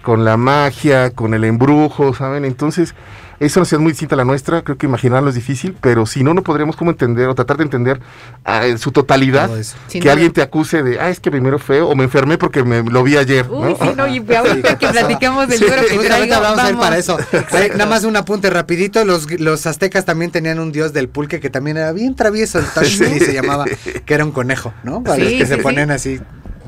con 0.03 0.25
la 0.25 0.37
magia, 0.37 1.11
con 1.11 1.35
el 1.35 1.45
embrujo, 1.45 2.15
¿saben? 2.15 2.45
Entonces, 2.45 2.97
es 3.41 3.57
una 3.57 3.65
ciudad 3.65 3.83
muy 3.83 3.93
distinta 3.93 4.15
a 4.15 4.19
la 4.19 4.25
nuestra, 4.27 4.63
creo 4.63 4.77
que 4.77 4.85
imaginarlo 4.85 5.31
es 5.31 5.35
difícil, 5.35 5.75
pero 5.81 6.05
si 6.05 6.23
no, 6.23 6.35
no 6.35 6.43
podríamos 6.43 6.77
como 6.77 6.91
entender 6.91 7.27
o 7.27 7.35
tratar 7.35 7.57
de 7.57 7.65
entender 7.65 7.99
ah, 8.45 8.67
en 8.67 8.79
su 8.79 8.93
totalidad 8.93 9.51
que 9.91 10.11
alguien 10.11 10.31
te 10.31 10.43
acuse 10.43 10.83
de, 10.83 11.01
ah, 11.01 11.09
es 11.09 11.21
que 11.21 11.31
primero 11.31 11.59
feo 11.59 11.89
o 11.89 11.97
me 11.97 12.05
enfermé 12.05 12.37
porque 12.37 12.63
me 12.63 12.83
lo 12.83 13.03
vi 13.03 13.17
ayer. 13.17 13.47
Uy, 13.51 13.75
sí, 13.81 13.89
no, 13.97 14.07
y 14.07 14.23
ahorita 14.35 14.77
que 14.77 14.89
platicamos 14.89 15.49
del 15.49 15.59
libro 15.59 15.83
que 15.89 15.99
traigo, 15.99 16.39
vamos, 16.39 16.59
a 16.59 16.65
ver 16.65 16.77
para 16.77 16.99
eso. 16.99 17.19
Nada 17.73 17.87
más 17.87 18.05
un 18.05 18.17
apunte 18.17 18.51
rapidito, 18.51 19.07
los, 19.07 19.31
los 19.41 19.67
aztecas 19.67 20.05
también 20.05 20.31
tenían 20.31 20.59
un 20.59 20.71
dios 20.71 20.93
del 20.93 21.09
pulque 21.09 21.41
que 21.41 21.49
también 21.49 21.79
era 21.79 21.93
bien 21.93 22.15
travieso, 22.15 22.59
el 22.59 22.67
Tashmi 22.67 23.19
se 23.21 23.33
llamaba, 23.33 23.65
que 24.05 24.15
era 24.15 24.25
un 24.25 24.33
conejo, 24.33 24.75
¿no? 24.85 25.03
Para 25.03 25.25
los 25.25 25.33
que 25.33 25.47
se 25.47 25.57
ponen 25.57 25.91
así 25.91 26.21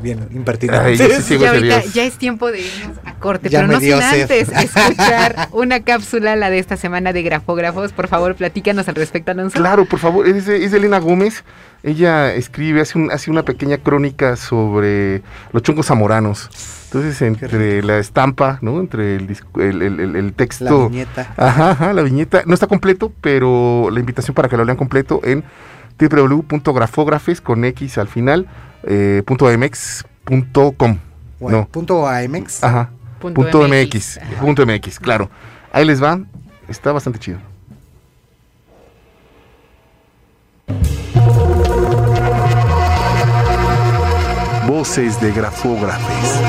bien 0.03 0.29
impertinente. 0.33 0.97
ya 1.95 2.05
es 2.05 2.19
tiempo 2.19 2.51
de 2.51 2.61
irnos 2.61 2.99
a 3.05 3.15
corte, 3.15 3.49
pero 3.51 3.67
no 3.67 3.81
sin 3.81 3.95
antes 3.95 4.49
escuchar 4.53 5.49
una 5.53 5.81
cápsula, 5.81 6.37
la 6.37 6.51
de 6.51 6.59
esta 6.59 6.77
semana 6.77 7.13
de 7.13 7.23
grafógrafos. 7.23 7.93
Por 7.93 8.09
favor, 8.09 8.35
platícanos 8.35 8.89
al 8.89 8.95
respecto, 8.95 9.31
Alonso. 9.31 9.59
Claro, 9.59 9.85
por 9.85 9.99
favor, 9.99 10.27
es 10.29 10.47
de, 10.47 10.65
Elena 10.65 10.99
Gómez. 10.99 11.45
Ella 11.83 12.35
escribe, 12.35 12.81
hace, 12.81 12.99
un, 12.99 13.11
hace 13.11 13.31
una 13.31 13.45
pequeña 13.45 13.79
crónica 13.79 14.37
sobre 14.37 15.23
los 15.53 15.63
chongos 15.63 15.87
zamoranos. 15.87 16.49
Entonces, 16.87 17.23
entre 17.23 17.83
la 17.83 17.99
estampa, 17.99 18.59
¿no? 18.61 18.79
Entre 18.79 19.17
el, 19.17 19.37
el, 19.57 20.17
el, 20.17 20.33
texto. 20.35 20.65
La 20.65 20.89
viñeta. 20.89 21.35
Ajá, 21.37 21.71
ajá, 21.71 21.93
la 21.95 22.03
viñeta. 22.03 22.43
No 22.45 22.55
está 22.55 22.67
completo, 22.67 23.13
pero 23.21 23.89
la 23.91 23.99
invitación 23.99 24.35
para 24.35 24.49
que 24.49 24.57
lo 24.57 24.65
lean 24.65 24.77
completo 24.77 25.21
en 25.25 25.43
www.grafógrafes 26.09 27.41
con 27.41 27.65
X 27.65 27.99
al 27.99 28.09
final 28.09 28.49
eh, 28.85 29.23
punto 29.25 29.47
.mx.com. 29.47 30.99
no. 31.41 31.69
Punto 31.69 32.07
.amx. 32.07 32.65
Ajá. 32.65 32.91
Punto, 33.21 33.69
MX. 33.69 34.19
Punto 34.41 34.67
MX, 34.67 34.99
claro. 34.99 35.31
Ahí 35.73 35.85
les 35.85 36.03
va. 36.03 36.19
Está 36.69 36.91
bastante 36.91 37.21
chido. 37.21 37.39
Voces 44.67 45.21
de 45.21 45.33
grafógrafes. 45.33 46.41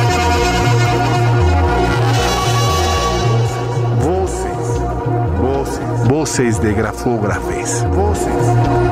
Voces. 4.01 4.81
Voces. 5.39 6.07
Voces 6.07 6.61
de 6.61 6.73
grafógrafes. 6.73 7.85
Voces. 7.89 8.82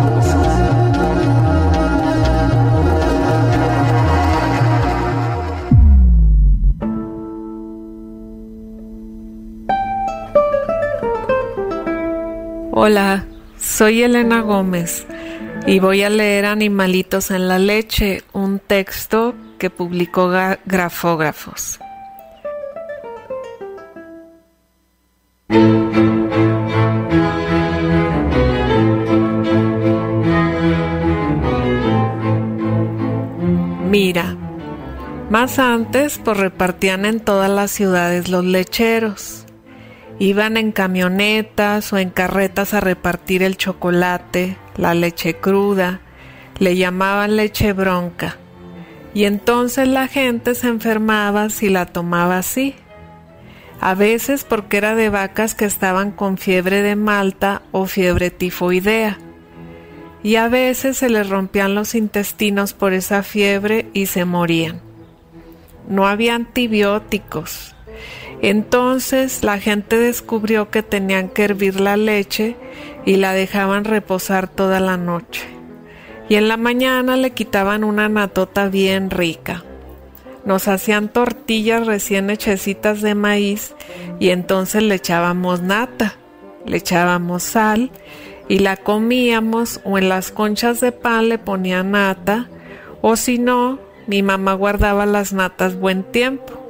Hola, 12.83 13.25
soy 13.59 14.01
Elena 14.01 14.41
Gómez 14.41 15.05
y 15.67 15.77
voy 15.77 16.01
a 16.01 16.09
leer 16.09 16.47
Animalitos 16.47 17.29
en 17.29 17.47
la 17.47 17.59
leche, 17.59 18.23
un 18.33 18.57
texto 18.57 19.35
que 19.59 19.69
publicó 19.69 20.31
Grafógrafos. 20.65 21.79
Mira, 33.91 34.35
más 35.29 35.59
antes 35.59 36.17
pues 36.17 36.35
repartían 36.35 37.05
en 37.05 37.19
todas 37.19 37.51
las 37.51 37.69
ciudades 37.69 38.27
los 38.27 38.43
lecheros 38.43 39.40
Iban 40.21 40.55
en 40.55 40.71
camionetas 40.71 41.91
o 41.93 41.97
en 41.97 42.11
carretas 42.11 42.75
a 42.75 42.79
repartir 42.79 43.41
el 43.41 43.57
chocolate, 43.57 44.55
la 44.77 44.93
leche 44.93 45.37
cruda, 45.37 46.01
le 46.59 46.77
llamaban 46.77 47.35
leche 47.35 47.73
bronca. 47.73 48.37
Y 49.15 49.23
entonces 49.25 49.87
la 49.87 50.07
gente 50.07 50.53
se 50.53 50.67
enfermaba 50.67 51.49
si 51.49 51.69
la 51.69 51.87
tomaba 51.87 52.37
así. 52.37 52.75
A 53.79 53.95
veces 53.95 54.43
porque 54.43 54.77
era 54.77 54.93
de 54.93 55.09
vacas 55.09 55.55
que 55.55 55.65
estaban 55.65 56.11
con 56.11 56.37
fiebre 56.37 56.83
de 56.83 56.95
malta 56.95 57.63
o 57.71 57.87
fiebre 57.87 58.29
tifoidea. 58.29 59.17
Y 60.21 60.35
a 60.35 60.49
veces 60.49 60.97
se 60.97 61.09
les 61.09 61.27
rompían 61.29 61.73
los 61.73 61.95
intestinos 61.95 62.75
por 62.75 62.93
esa 62.93 63.23
fiebre 63.23 63.89
y 63.93 64.05
se 64.05 64.25
morían. 64.25 64.81
No 65.89 66.05
había 66.05 66.35
antibióticos, 66.35 67.75
entonces 68.49 69.43
la 69.43 69.59
gente 69.59 69.97
descubrió 69.97 70.69
que 70.71 70.81
tenían 70.81 71.29
que 71.29 71.43
hervir 71.43 71.79
la 71.79 71.95
leche 71.95 72.55
y 73.05 73.17
la 73.17 73.33
dejaban 73.33 73.85
reposar 73.85 74.47
toda 74.47 74.79
la 74.79 74.97
noche. 74.97 75.41
Y 76.27 76.35
en 76.35 76.47
la 76.47 76.57
mañana 76.57 77.17
le 77.17 77.31
quitaban 77.31 77.83
una 77.83 78.09
natota 78.09 78.67
bien 78.67 79.09
rica. 79.11 79.63
Nos 80.45 80.67
hacían 80.67 81.09
tortillas 81.09 81.85
recién 81.85 82.29
hechecitas 82.29 83.01
de 83.01 83.13
maíz 83.13 83.75
y 84.19 84.29
entonces 84.29 84.81
le 84.81 84.95
echábamos 84.95 85.61
nata, 85.61 86.15
le 86.65 86.77
echábamos 86.77 87.43
sal 87.43 87.91
y 88.47 88.59
la 88.59 88.75
comíamos 88.75 89.81
o 89.83 89.99
en 89.99 90.09
las 90.09 90.31
conchas 90.31 90.79
de 90.81 90.91
pan 90.91 91.29
le 91.29 91.37
ponían 91.37 91.91
nata 91.91 92.49
o 93.01 93.15
si 93.15 93.37
no, 93.37 93.79
mi 94.07 94.23
mamá 94.23 94.53
guardaba 94.53 95.05
las 95.05 95.31
natas 95.33 95.75
buen 95.75 96.03
tiempo. 96.03 96.60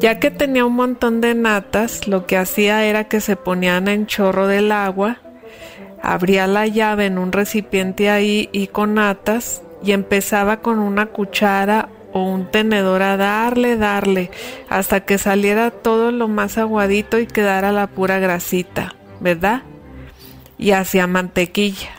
Ya 0.00 0.20
que 0.20 0.30
tenía 0.30 0.66
un 0.66 0.74
montón 0.74 1.20
de 1.20 1.34
natas, 1.34 2.06
lo 2.06 2.26
que 2.26 2.36
hacía 2.36 2.84
era 2.84 3.04
que 3.04 3.20
se 3.20 3.34
ponían 3.34 3.88
en 3.88 4.06
chorro 4.06 4.46
del 4.46 4.70
agua, 4.70 5.18
abría 6.02 6.46
la 6.46 6.66
llave 6.66 7.06
en 7.06 7.16
un 7.18 7.32
recipiente 7.32 8.10
ahí 8.10 8.50
y 8.52 8.66
con 8.66 8.94
natas 8.94 9.62
y 9.82 9.92
empezaba 9.92 10.58
con 10.58 10.78
una 10.78 11.06
cuchara 11.06 11.88
o 12.12 12.22
un 12.22 12.50
tenedor 12.50 13.02
a 13.02 13.16
darle, 13.16 13.76
darle, 13.76 14.30
hasta 14.68 15.00
que 15.00 15.16
saliera 15.16 15.70
todo 15.70 16.12
lo 16.12 16.28
más 16.28 16.58
aguadito 16.58 17.18
y 17.18 17.26
quedara 17.26 17.72
la 17.72 17.86
pura 17.86 18.18
grasita, 18.18 18.94
¿verdad? 19.20 19.62
Y 20.58 20.72
hacía 20.72 21.06
mantequilla. 21.06 21.90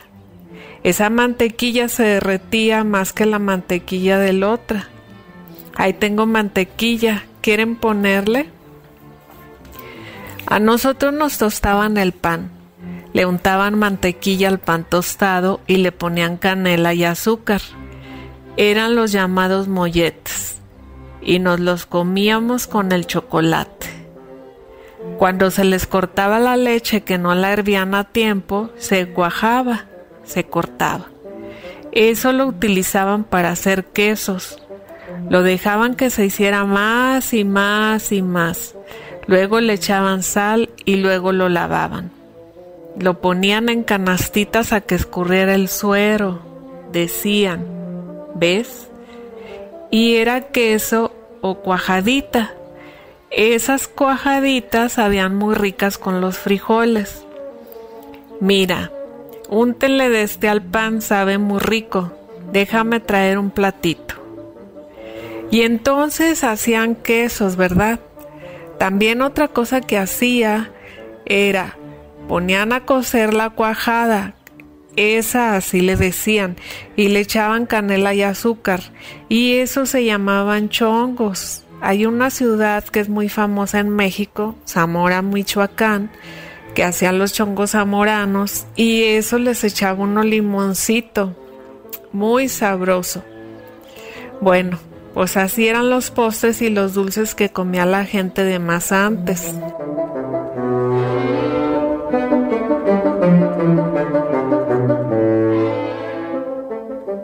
Esa 0.84 1.10
mantequilla 1.10 1.88
se 1.88 2.04
derretía 2.04 2.84
más 2.84 3.12
que 3.12 3.26
la 3.26 3.38
mantequilla 3.38 4.18
del 4.18 4.44
otra. 4.44 4.88
Ahí 5.74 5.92
tengo 5.92 6.26
mantequilla, 6.26 7.24
¿quieren 7.48 7.76
ponerle? 7.76 8.50
A 10.44 10.58
nosotros 10.58 11.14
nos 11.14 11.38
tostaban 11.38 11.96
el 11.96 12.12
pan, 12.12 12.50
le 13.14 13.24
untaban 13.24 13.78
mantequilla 13.78 14.48
al 14.48 14.58
pan 14.58 14.84
tostado 14.84 15.60
y 15.66 15.78
le 15.78 15.90
ponían 15.90 16.36
canela 16.36 16.92
y 16.92 17.04
azúcar 17.04 17.62
eran 18.58 18.94
los 18.94 19.12
llamados 19.12 19.66
molletes 19.66 20.58
y 21.22 21.38
nos 21.38 21.58
los 21.58 21.86
comíamos 21.86 22.66
con 22.66 22.92
el 22.92 23.06
chocolate. 23.06 23.86
Cuando 25.16 25.50
se 25.50 25.64
les 25.64 25.86
cortaba 25.86 26.38
la 26.40 26.58
leche 26.58 27.00
que 27.00 27.16
no 27.16 27.34
la 27.34 27.50
hervían 27.50 27.94
a 27.94 28.04
tiempo, 28.04 28.68
se 28.76 29.08
cuajaba, 29.08 29.86
se 30.22 30.44
cortaba. 30.44 31.06
Eso 31.92 32.34
lo 32.34 32.46
utilizaban 32.46 33.24
para 33.24 33.52
hacer 33.52 33.86
quesos. 33.86 34.58
Lo 35.28 35.42
dejaban 35.42 35.94
que 35.94 36.10
se 36.10 36.26
hiciera 36.26 36.64
más 36.64 37.34
y 37.34 37.44
más 37.44 38.12
y 38.12 38.22
más. 38.22 38.74
Luego 39.26 39.60
le 39.60 39.74
echaban 39.74 40.22
sal 40.22 40.70
y 40.84 40.96
luego 40.96 41.32
lo 41.32 41.48
lavaban. 41.48 42.10
Lo 42.98 43.20
ponían 43.20 43.68
en 43.68 43.84
canastitas 43.84 44.72
a 44.72 44.80
que 44.80 44.94
escurriera 44.94 45.54
el 45.54 45.68
suero. 45.68 46.40
Decían, 46.92 47.66
¿ves? 48.34 48.88
Y 49.90 50.16
era 50.16 50.48
queso 50.48 51.12
o 51.42 51.56
cuajadita. 51.56 52.54
Esas 53.30 53.86
cuajaditas 53.86 54.92
sabían 54.92 55.34
muy 55.34 55.54
ricas 55.54 55.98
con 55.98 56.20
los 56.22 56.38
frijoles. 56.38 57.24
Mira, 58.40 58.90
úntele 59.50 60.08
de 60.08 60.22
este 60.22 60.48
al 60.48 60.62
pan, 60.62 61.02
sabe 61.02 61.36
muy 61.36 61.58
rico. 61.58 62.12
Déjame 62.50 63.00
traer 63.00 63.38
un 63.38 63.50
platito. 63.50 64.27
Y 65.50 65.62
entonces 65.62 66.44
hacían 66.44 66.94
quesos, 66.94 67.56
¿verdad? 67.56 68.00
También 68.78 69.22
otra 69.22 69.48
cosa 69.48 69.80
que 69.80 69.98
hacía 69.98 70.72
era 71.26 71.76
ponían 72.28 72.72
a 72.72 72.84
cocer 72.84 73.32
la 73.32 73.50
cuajada 73.50 74.34
esa 74.98 75.54
así 75.54 75.80
le 75.80 75.94
decían, 75.94 76.56
y 76.96 77.06
le 77.06 77.20
echaban 77.20 77.66
canela 77.66 78.14
y 78.14 78.22
azúcar, 78.22 78.80
y 79.28 79.54
eso 79.54 79.86
se 79.86 80.04
llamaban 80.04 80.70
chongos. 80.70 81.62
Hay 81.80 82.04
una 82.04 82.30
ciudad 82.30 82.82
que 82.82 82.98
es 82.98 83.08
muy 83.08 83.28
famosa 83.28 83.78
en 83.78 83.90
México, 83.90 84.56
Zamora, 84.66 85.22
Michoacán, 85.22 86.10
que 86.74 86.82
hacían 86.82 87.20
los 87.20 87.32
chongos 87.32 87.70
zamoranos, 87.70 88.66
y 88.74 89.04
eso 89.04 89.38
les 89.38 89.62
echaba 89.62 90.02
uno 90.02 90.24
limoncito, 90.24 91.36
muy 92.12 92.48
sabroso. 92.48 93.22
Bueno, 94.40 94.80
pues 95.14 95.36
así 95.36 95.68
eran 95.68 95.90
los 95.90 96.10
postres 96.10 96.62
y 96.62 96.70
los 96.70 96.94
dulces 96.94 97.34
que 97.34 97.50
comía 97.50 97.86
la 97.86 98.04
gente 98.04 98.44
de 98.44 98.58
más 98.58 98.92
antes. 98.92 99.54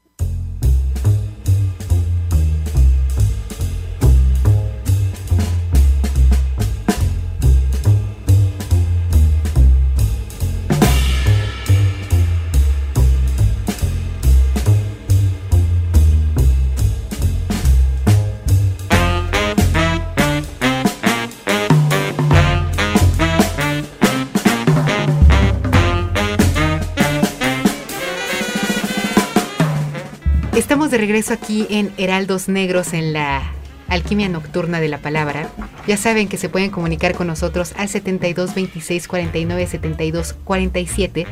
Regreso 31.17 31.33
aquí 31.33 31.65
en 31.71 31.91
Heraldos 31.97 32.47
Negros 32.47 32.93
en 32.93 33.11
la 33.11 33.41
Alquimia 33.87 34.29
Nocturna 34.29 34.79
de 34.79 34.87
la 34.87 34.99
Palabra. 34.99 35.49
Ya 35.87 35.97
saben 35.97 36.27
que 36.27 36.37
se 36.37 36.47
pueden 36.47 36.69
comunicar 36.69 37.15
con 37.15 37.25
nosotros 37.25 37.73
al 37.75 37.89
72 37.89 38.53
26 38.53 39.07
49 39.07 39.65
72 39.65 40.35
47 40.43 41.25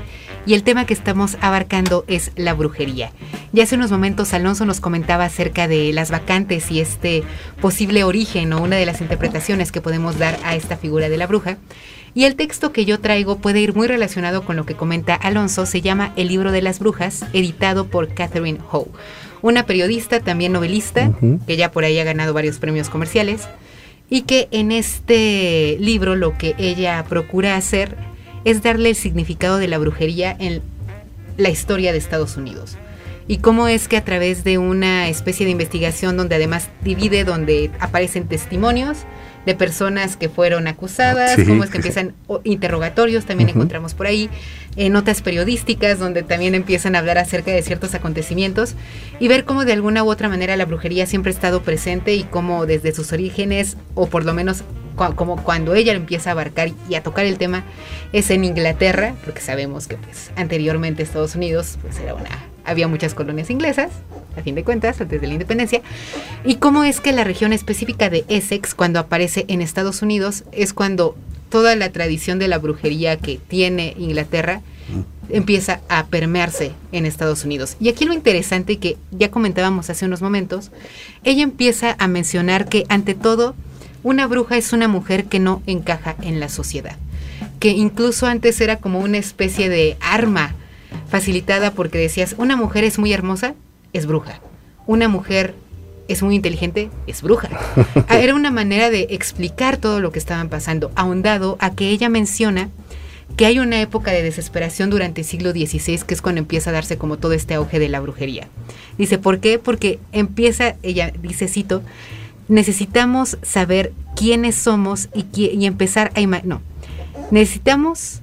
y 0.48 0.56
el 0.56 0.64
tema 0.64 0.88
que 0.88 0.96
estamos 0.96 1.38
abarcando 1.40 2.04
es 2.08 2.32
la 2.36 2.56
brujería. 2.56 3.12
Ya 3.54 3.62
hace 3.62 3.76
unos 3.76 3.92
momentos 3.92 4.34
Alonso 4.34 4.66
nos 4.66 4.80
comentaba 4.80 5.26
acerca 5.26 5.68
de 5.68 5.94
las 5.94 6.10
vacantes 6.10 6.72
y 6.72 6.80
este 6.80 7.24
posible 7.62 8.04
origen 8.04 8.54
o 8.54 8.64
una 8.64 8.78
de 8.78 8.88
las 8.88 9.02
interpretaciones 9.02 9.72
que 9.72 9.82
podemos 9.82 10.18
dar 10.18 10.40
a 10.44 10.56
esta 10.56 10.78
figura 10.78 11.10
de 11.10 11.18
la 11.18 11.28
bruja. 11.28 11.60
Y 12.16 12.24
el 12.24 12.36
texto 12.36 12.72
que 12.72 12.86
yo 12.86 13.02
traigo 13.02 13.38
puede 13.38 13.60
ir 13.60 13.76
muy 13.76 13.88
relacionado 13.88 14.46
con 14.46 14.56
lo 14.56 14.66
que 14.66 14.74
comenta 14.74 15.14
Alonso, 15.14 15.68
se 15.68 15.82
llama 15.82 16.12
El 16.16 16.30
libro 16.30 16.52
de 16.52 16.64
las 16.64 16.80
brujas, 16.80 17.24
editado 17.34 17.86
por 17.86 18.16
Catherine 18.16 18.60
Howe 18.72 18.90
una 19.46 19.68
periodista, 19.68 20.22
también 20.22 20.54
novelista, 20.54 21.12
que 21.46 21.56
ya 21.56 21.72
por 21.72 21.84
ahí 21.84 22.00
ha 22.00 22.04
ganado 22.04 22.34
varios 22.34 22.58
premios 22.58 22.90
comerciales, 22.90 23.48
y 24.10 24.22
que 24.22 24.48
en 24.50 24.72
este 24.72 25.78
libro 25.80 26.16
lo 26.16 26.36
que 26.36 26.56
ella 26.58 27.06
procura 27.08 27.56
hacer 27.56 27.96
es 28.44 28.64
darle 28.64 28.90
el 28.90 28.96
significado 28.96 29.58
de 29.58 29.68
la 29.68 29.78
brujería 29.78 30.36
en 30.40 30.64
la 31.38 31.50
historia 31.50 31.92
de 31.92 32.00
Estados 32.00 32.38
Unidos. 32.38 32.76
Y 33.28 33.38
cómo 33.38 33.68
es 33.68 33.88
que 33.88 33.98
a 33.98 34.04
través 34.04 34.44
de 34.44 34.58
una 34.58 35.10
especie 35.10 35.46
de 35.46 35.52
investigación 35.52 36.18
donde 36.18 36.36
además 36.36 36.70
divide, 36.84 37.24
donde 37.24 37.70
aparecen 37.80 38.28
testimonios, 38.28 39.00
de 39.46 39.56
personas 39.56 40.18
que 40.18 40.30
fueron 40.30 40.68
acusadas, 40.68 41.38
cómo 41.48 41.64
es 41.64 41.70
que 41.70 41.78
empiezan 41.78 42.14
interrogatorios, 42.44 43.26
también 43.26 43.50
encontramos 43.50 43.94
por 43.94 44.08
ahí, 44.08 44.30
en 44.76 44.94
notas 44.94 45.22
periodísticas 45.22 46.00
donde 46.00 46.24
también 46.24 46.56
empiezan 46.56 46.96
a 46.96 47.00
hablar 47.00 47.18
acerca 47.18 47.52
de 47.52 47.62
ciertos 47.62 47.94
acontecimientos 47.94 48.76
y 49.20 49.28
ver 49.28 49.46
cómo 49.46 49.66
de 49.66 49.74
alguna 49.74 50.04
u 50.04 50.10
otra 50.10 50.30
manera 50.30 50.58
la 50.58 50.66
brujería 50.66 51.06
siempre 51.06 51.32
ha 51.32 51.36
estado 51.36 51.62
presente 51.62 52.16
y 52.16 52.24
cómo 52.24 52.66
desde 52.66 52.94
sus 52.94 53.12
orígenes, 53.12 53.78
o 53.94 54.08
por 54.08 54.26
lo 54.26 54.34
menos 54.34 54.64
como 55.16 55.44
cuando 55.44 55.76
ella 55.76 55.94
empieza 55.94 56.30
a 56.30 56.34
abarcar 56.34 56.72
y 56.90 56.96
a 56.96 57.04
tocar 57.04 57.26
el 57.26 57.38
tema, 57.38 57.64
es 58.14 58.30
en 58.30 58.46
Inglaterra, 58.46 59.14
porque 59.26 59.42
sabemos 59.42 59.88
que 59.88 59.98
pues 59.98 60.32
anteriormente 60.36 61.04
Estados 61.04 61.36
Unidos 61.36 61.78
pues 61.82 62.00
era 62.00 62.14
una 62.14 62.30
había 62.66 62.88
muchas 62.88 63.14
colonias 63.14 63.50
inglesas, 63.50 63.92
a 64.38 64.42
fin 64.42 64.56
de 64.56 64.64
cuentas, 64.64 65.00
antes 65.02 65.22
de 65.22 65.28
la 65.28 65.34
independencia, 65.34 65.82
y 66.44 66.56
cómo 66.56 66.84
es 66.84 67.00
que 67.00 67.12
la 67.12 67.24
región 67.24 67.54
específica 67.54 68.10
de 68.10 68.26
Essex, 68.28 68.76
cuando 68.76 69.00
aparece 69.00 69.46
en 69.48 69.62
Estados 69.62 70.02
Unidos, 70.02 70.44
es 70.52 70.74
cuando 70.74 71.16
toda 71.50 71.76
la 71.76 71.92
tradición 71.92 72.40
de 72.40 72.48
la 72.48 72.58
brujería 72.58 73.18
que 73.18 73.40
tiene 73.48 73.96
Inglaterra 73.98 74.62
empieza 75.30 75.82
a 75.90 76.06
permearse 76.08 76.72
en 76.92 77.06
Estados 77.06 77.46
Unidos. 77.46 77.78
Y 77.80 77.90
aquí 77.90 78.06
lo 78.06 78.14
interesante 78.14 78.78
que 78.78 78.98
ya 79.12 79.32
comentábamos 79.32 79.90
hace 79.90 80.06
unos 80.06 80.22
momentos, 80.22 80.72
ella 81.24 81.44
empieza 81.44 81.96
a 81.98 82.08
mencionar 82.08 82.68
que 82.68 82.86
ante 82.90 83.16
todo, 83.16 83.56
una 84.04 84.28
bruja 84.28 84.58
es 84.58 84.72
una 84.74 84.88
mujer 84.88 85.26
que 85.26 85.40
no 85.40 85.64
encaja 85.66 86.16
en 86.22 86.40
la 86.40 86.50
sociedad, 86.50 86.98
que 87.60 87.70
incluso 87.70 88.28
antes 88.28 88.62
era 88.62 88.78
como 88.78 89.00
una 89.00 89.18
especie 89.18 89.70
de 89.70 89.98
arma 90.00 90.54
facilitada 91.10 91.72
porque 91.72 91.98
decías, 91.98 92.36
una 92.38 92.56
mujer 92.56 92.84
es 92.84 93.00
muy 93.00 93.14
hermosa, 93.14 93.56
es 93.96 94.06
bruja. 94.06 94.40
Una 94.88 95.08
mujer 95.08 95.56
es 96.08 96.22
muy 96.22 96.36
inteligente, 96.36 96.90
es 97.08 97.22
bruja. 97.22 97.50
Ah, 98.08 98.20
era 98.20 98.36
una 98.36 98.52
manera 98.52 98.90
de 98.90 99.08
explicar 99.10 99.78
todo 99.78 100.00
lo 100.00 100.12
que 100.12 100.20
estaban 100.20 100.50
pasando, 100.50 100.92
ahondado 100.96 101.58
a 101.60 101.72
que 101.72 101.90
ella 101.90 102.10
menciona 102.10 102.70
que 103.36 103.48
hay 103.48 103.58
una 103.58 103.82
época 103.82 104.12
de 104.12 104.22
desesperación 104.22 104.90
durante 104.90 105.22
el 105.22 105.28
siglo 105.28 105.52
XVI, 105.52 106.04
que 106.06 106.14
es 106.14 106.22
cuando 106.22 106.40
empieza 106.40 106.70
a 106.70 106.74
darse 106.74 106.98
como 106.98 107.18
todo 107.18 107.34
este 107.34 107.56
auge 107.56 107.80
de 107.80 107.90
la 107.90 108.00
brujería. 108.00 108.48
Dice, 108.98 109.18
¿por 109.18 109.40
qué? 109.40 109.58
Porque 109.58 110.00
empieza, 110.12 110.76
ella 110.84 111.12
dice, 111.22 111.48
cito, 111.48 111.82
necesitamos 112.48 113.38
saber 113.42 113.92
quiénes 114.16 114.56
somos 114.56 115.10
y, 115.14 115.26
y 115.34 115.66
empezar 115.66 116.12
a... 116.16 116.22
No, 116.44 116.62
Necesitamos 117.32 118.22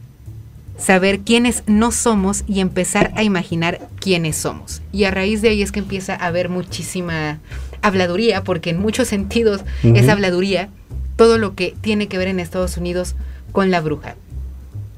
saber 0.78 1.20
quiénes 1.20 1.62
no 1.66 1.92
somos 1.92 2.44
y 2.46 2.60
empezar 2.60 3.12
a 3.16 3.22
imaginar 3.22 3.80
quiénes 4.00 4.36
somos. 4.36 4.82
Y 4.92 5.04
a 5.04 5.10
raíz 5.10 5.42
de 5.42 5.50
ahí 5.50 5.62
es 5.62 5.72
que 5.72 5.80
empieza 5.80 6.14
a 6.14 6.26
haber 6.26 6.48
muchísima 6.48 7.38
habladuría, 7.82 8.44
porque 8.44 8.70
en 8.70 8.80
muchos 8.80 9.08
sentidos 9.08 9.62
es 9.82 10.08
habladuría 10.08 10.68
todo 11.16 11.38
lo 11.38 11.54
que 11.54 11.74
tiene 11.80 12.08
que 12.08 12.18
ver 12.18 12.28
en 12.28 12.40
Estados 12.40 12.76
Unidos 12.76 13.14
con 13.52 13.70
la 13.70 13.80
bruja. 13.80 14.16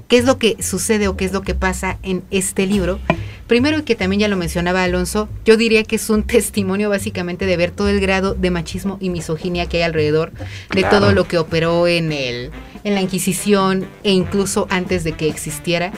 ¿Qué 0.08 0.18
es 0.18 0.24
lo 0.24 0.38
que 0.38 0.62
sucede 0.62 1.08
o 1.08 1.16
qué 1.16 1.24
es 1.24 1.32
lo 1.32 1.42
que 1.42 1.54
pasa 1.54 1.98
en 2.02 2.22
este 2.30 2.66
libro? 2.66 3.00
Primero, 3.46 3.78
y 3.78 3.82
que 3.82 3.94
también 3.94 4.20
ya 4.20 4.28
lo 4.28 4.37
mencionaba 4.37 4.84
Alonso, 4.84 5.28
yo 5.44 5.56
diría 5.56 5.82
que 5.84 5.96
es 5.96 6.08
un 6.08 6.22
testimonio 6.26 6.88
básicamente 6.88 7.46
de 7.46 7.56
ver 7.56 7.70
todo 7.70 7.88
el 7.88 8.00
grado 8.00 8.34
de 8.34 8.50
machismo 8.50 8.96
y 9.00 9.10
misoginia 9.10 9.66
que 9.66 9.78
hay 9.78 9.82
alrededor 9.82 10.32
de 10.74 10.82
todo 10.84 11.12
lo 11.12 11.26
que 11.26 11.38
operó 11.38 11.87
en, 11.87 12.12
el, 12.12 12.50
en 12.85 12.94
la 12.94 13.01
Inquisición 13.01 13.87
e 14.03 14.12
incluso 14.12 14.66
antes 14.70 15.03
de 15.03 15.12
que 15.12 15.29
existiera. 15.29 15.92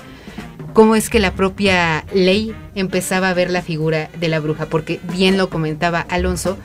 Cómo 0.73 0.95
es 0.95 1.11
que 1.11 1.21
la 1.21 1.33
propia 1.33 2.05
ley 2.15 2.55
empezaba 2.75 3.29
a 3.31 3.35
ver 3.35 3.51
la 3.51 3.63
figura 3.63 4.11
de 4.19 4.29
la 4.29 4.41
bruja, 4.41 4.67
porque 4.67 5.01
bien 5.13 5.37
lo 5.37 5.51
comentaba 5.51 6.01
Alonso, 6.01 6.59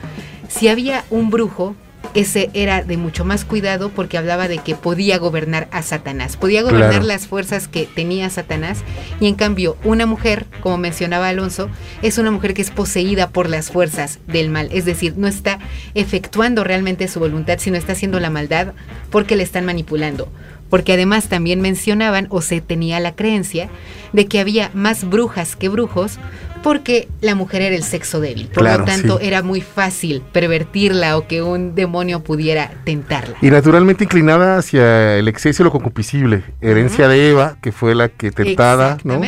si 0.48 0.68
había 0.68 1.04
un 1.10 1.30
brujo, 1.30 1.74
ese 2.14 2.50
era 2.52 2.82
de 2.82 2.96
mucho 2.96 3.24
más 3.24 3.44
cuidado 3.44 3.88
porque 3.88 4.18
hablaba 4.18 4.48
de 4.48 4.58
que 4.58 4.74
podía 4.74 5.18
gobernar 5.18 5.68
a 5.70 5.82
Satanás, 5.82 6.36
podía 6.36 6.62
gobernar 6.62 7.04
las 7.04 7.26
fuerzas 7.26 7.68
que 7.68 7.86
tenía 7.86 8.28
Satanás. 8.30 8.82
Y 9.20 9.28
en 9.28 9.34
cambio 9.34 9.76
una 9.84 10.06
mujer, 10.06 10.46
como 10.60 10.78
mencionaba 10.78 11.28
Alonso, 11.28 11.68
es 12.02 12.18
una 12.18 12.30
mujer 12.30 12.54
que 12.54 12.62
es 12.62 12.70
poseída 12.70 13.30
por 13.30 13.48
las 13.48 13.70
fuerzas 13.70 14.18
del 14.26 14.50
mal, 14.50 14.68
es 14.72 14.84
decir, 14.84 15.14
no 15.16 15.26
está 15.26 15.58
efectuando 15.94 16.64
realmente 16.64 17.08
su 17.08 17.20
voluntad, 17.20 17.58
sino 17.58 17.76
está 17.76 17.92
haciendo 17.92 18.20
la 18.20 18.30
maldad 18.30 18.74
porque 19.10 19.36
le 19.36 19.42
están 19.42 19.64
manipulando. 19.64 20.28
Porque 20.68 20.94
además 20.94 21.28
también 21.28 21.60
mencionaban 21.60 22.28
o 22.30 22.40
se 22.40 22.62
tenía 22.62 22.98
la 22.98 23.14
creencia 23.14 23.68
de 24.14 24.26
que 24.26 24.40
había 24.40 24.70
más 24.72 25.04
brujas 25.04 25.54
que 25.54 25.68
brujos 25.68 26.18
porque 26.62 27.08
la 27.20 27.34
mujer 27.34 27.62
era 27.62 27.76
el 27.76 27.82
sexo 27.82 28.20
débil. 28.20 28.48
Por 28.48 28.64
lo 28.64 28.84
tanto, 28.84 29.20
era 29.20 29.42
muy 29.42 29.60
fácil 29.60 30.22
pervertirla 30.32 31.16
o 31.16 31.26
que 31.26 31.42
un 31.42 31.74
demonio 31.74 32.22
pudiera 32.22 32.70
tentarla. 32.84 33.36
Y 33.40 33.50
naturalmente 33.50 34.04
inclinada 34.04 34.58
hacia 34.58 35.16
el 35.16 35.28
exceso 35.28 35.62
y 35.62 35.64
lo 35.64 35.70
concupiscible. 35.70 36.44
Herencia 36.60 37.08
de 37.08 37.30
Eva, 37.30 37.56
que 37.60 37.72
fue 37.72 37.94
la 37.94 38.08
que 38.08 38.30
tentada, 38.30 38.98
¿no? 39.04 39.20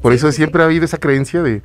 Por 0.00 0.12
eso 0.12 0.30
siempre 0.32 0.62
ha 0.62 0.66
habido 0.66 0.84
esa 0.84 0.98
creencia 0.98 1.42
de, 1.42 1.62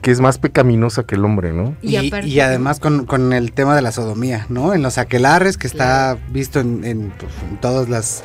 que 0.00 0.10
es 0.10 0.20
más 0.20 0.38
pecaminosa 0.38 1.04
que 1.04 1.14
el 1.14 1.24
hombre, 1.24 1.52
¿no? 1.52 1.76
Y, 1.82 2.40
además 2.40 2.80
con, 2.80 3.32
el 3.32 3.52
tema 3.52 3.76
de 3.76 3.82
la 3.82 3.92
sodomía, 3.92 4.46
¿no? 4.48 4.74
En 4.74 4.82
los 4.82 4.98
aquelarres, 4.98 5.56
que 5.56 5.66
está 5.66 6.16
visto 6.30 6.60
en, 6.60 7.12
pues, 7.18 7.32
en 7.50 7.56
todas 7.60 7.88
las 7.88 8.22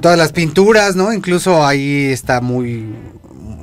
todas 0.00 0.18
las 0.18 0.32
pinturas, 0.32 0.96
¿no? 0.96 1.12
Incluso 1.12 1.64
ahí 1.66 2.06
está 2.06 2.40
muy 2.40 2.86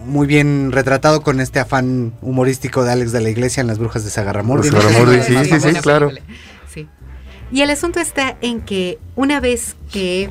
muy 0.05 0.27
bien 0.27 0.71
retratado 0.71 1.21
con 1.21 1.39
este 1.39 1.59
afán 1.59 2.13
humorístico 2.21 2.83
de 2.83 2.91
Alex 2.91 3.11
de 3.11 3.21
la 3.21 3.29
Iglesia 3.29 3.61
en 3.61 3.67
Las 3.67 3.79
Brujas 3.79 4.03
de 4.03 4.09
Sagarramurdi. 4.09 4.69
sí, 4.69 5.35
sí, 5.45 5.59
sí, 5.59 5.73
claro. 5.81 6.11
Y 7.51 7.61
el 7.61 7.69
asunto 7.69 7.99
está 7.99 8.35
en 8.41 8.61
que 8.61 8.97
una 9.15 9.39
vez 9.39 9.75
que 9.91 10.29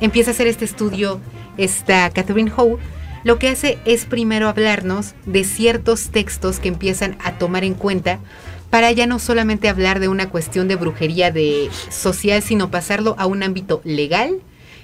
empieza 0.00 0.32
a 0.32 0.34
hacer 0.34 0.48
este 0.48 0.64
estudio 0.64 1.20
esta 1.56 2.10
Catherine 2.10 2.52
Howe, 2.56 2.78
lo 3.24 3.38
que 3.38 3.48
hace 3.48 3.78
es 3.84 4.04
primero 4.04 4.48
hablarnos 4.48 5.14
de 5.26 5.44
ciertos 5.44 6.10
textos 6.10 6.58
que 6.58 6.68
empiezan 6.68 7.16
a 7.22 7.38
tomar 7.38 7.64
en 7.64 7.74
cuenta 7.74 8.18
para 8.70 8.90
ya 8.92 9.06
no 9.06 9.18
solamente 9.18 9.68
hablar 9.68 10.00
de 10.00 10.08
una 10.08 10.28
cuestión 10.28 10.68
de 10.68 10.76
brujería 10.76 11.30
de 11.30 11.70
social, 11.88 12.42
sino 12.42 12.70
pasarlo 12.70 13.14
a 13.18 13.26
un 13.26 13.42
ámbito 13.42 13.80
legal 13.84 14.40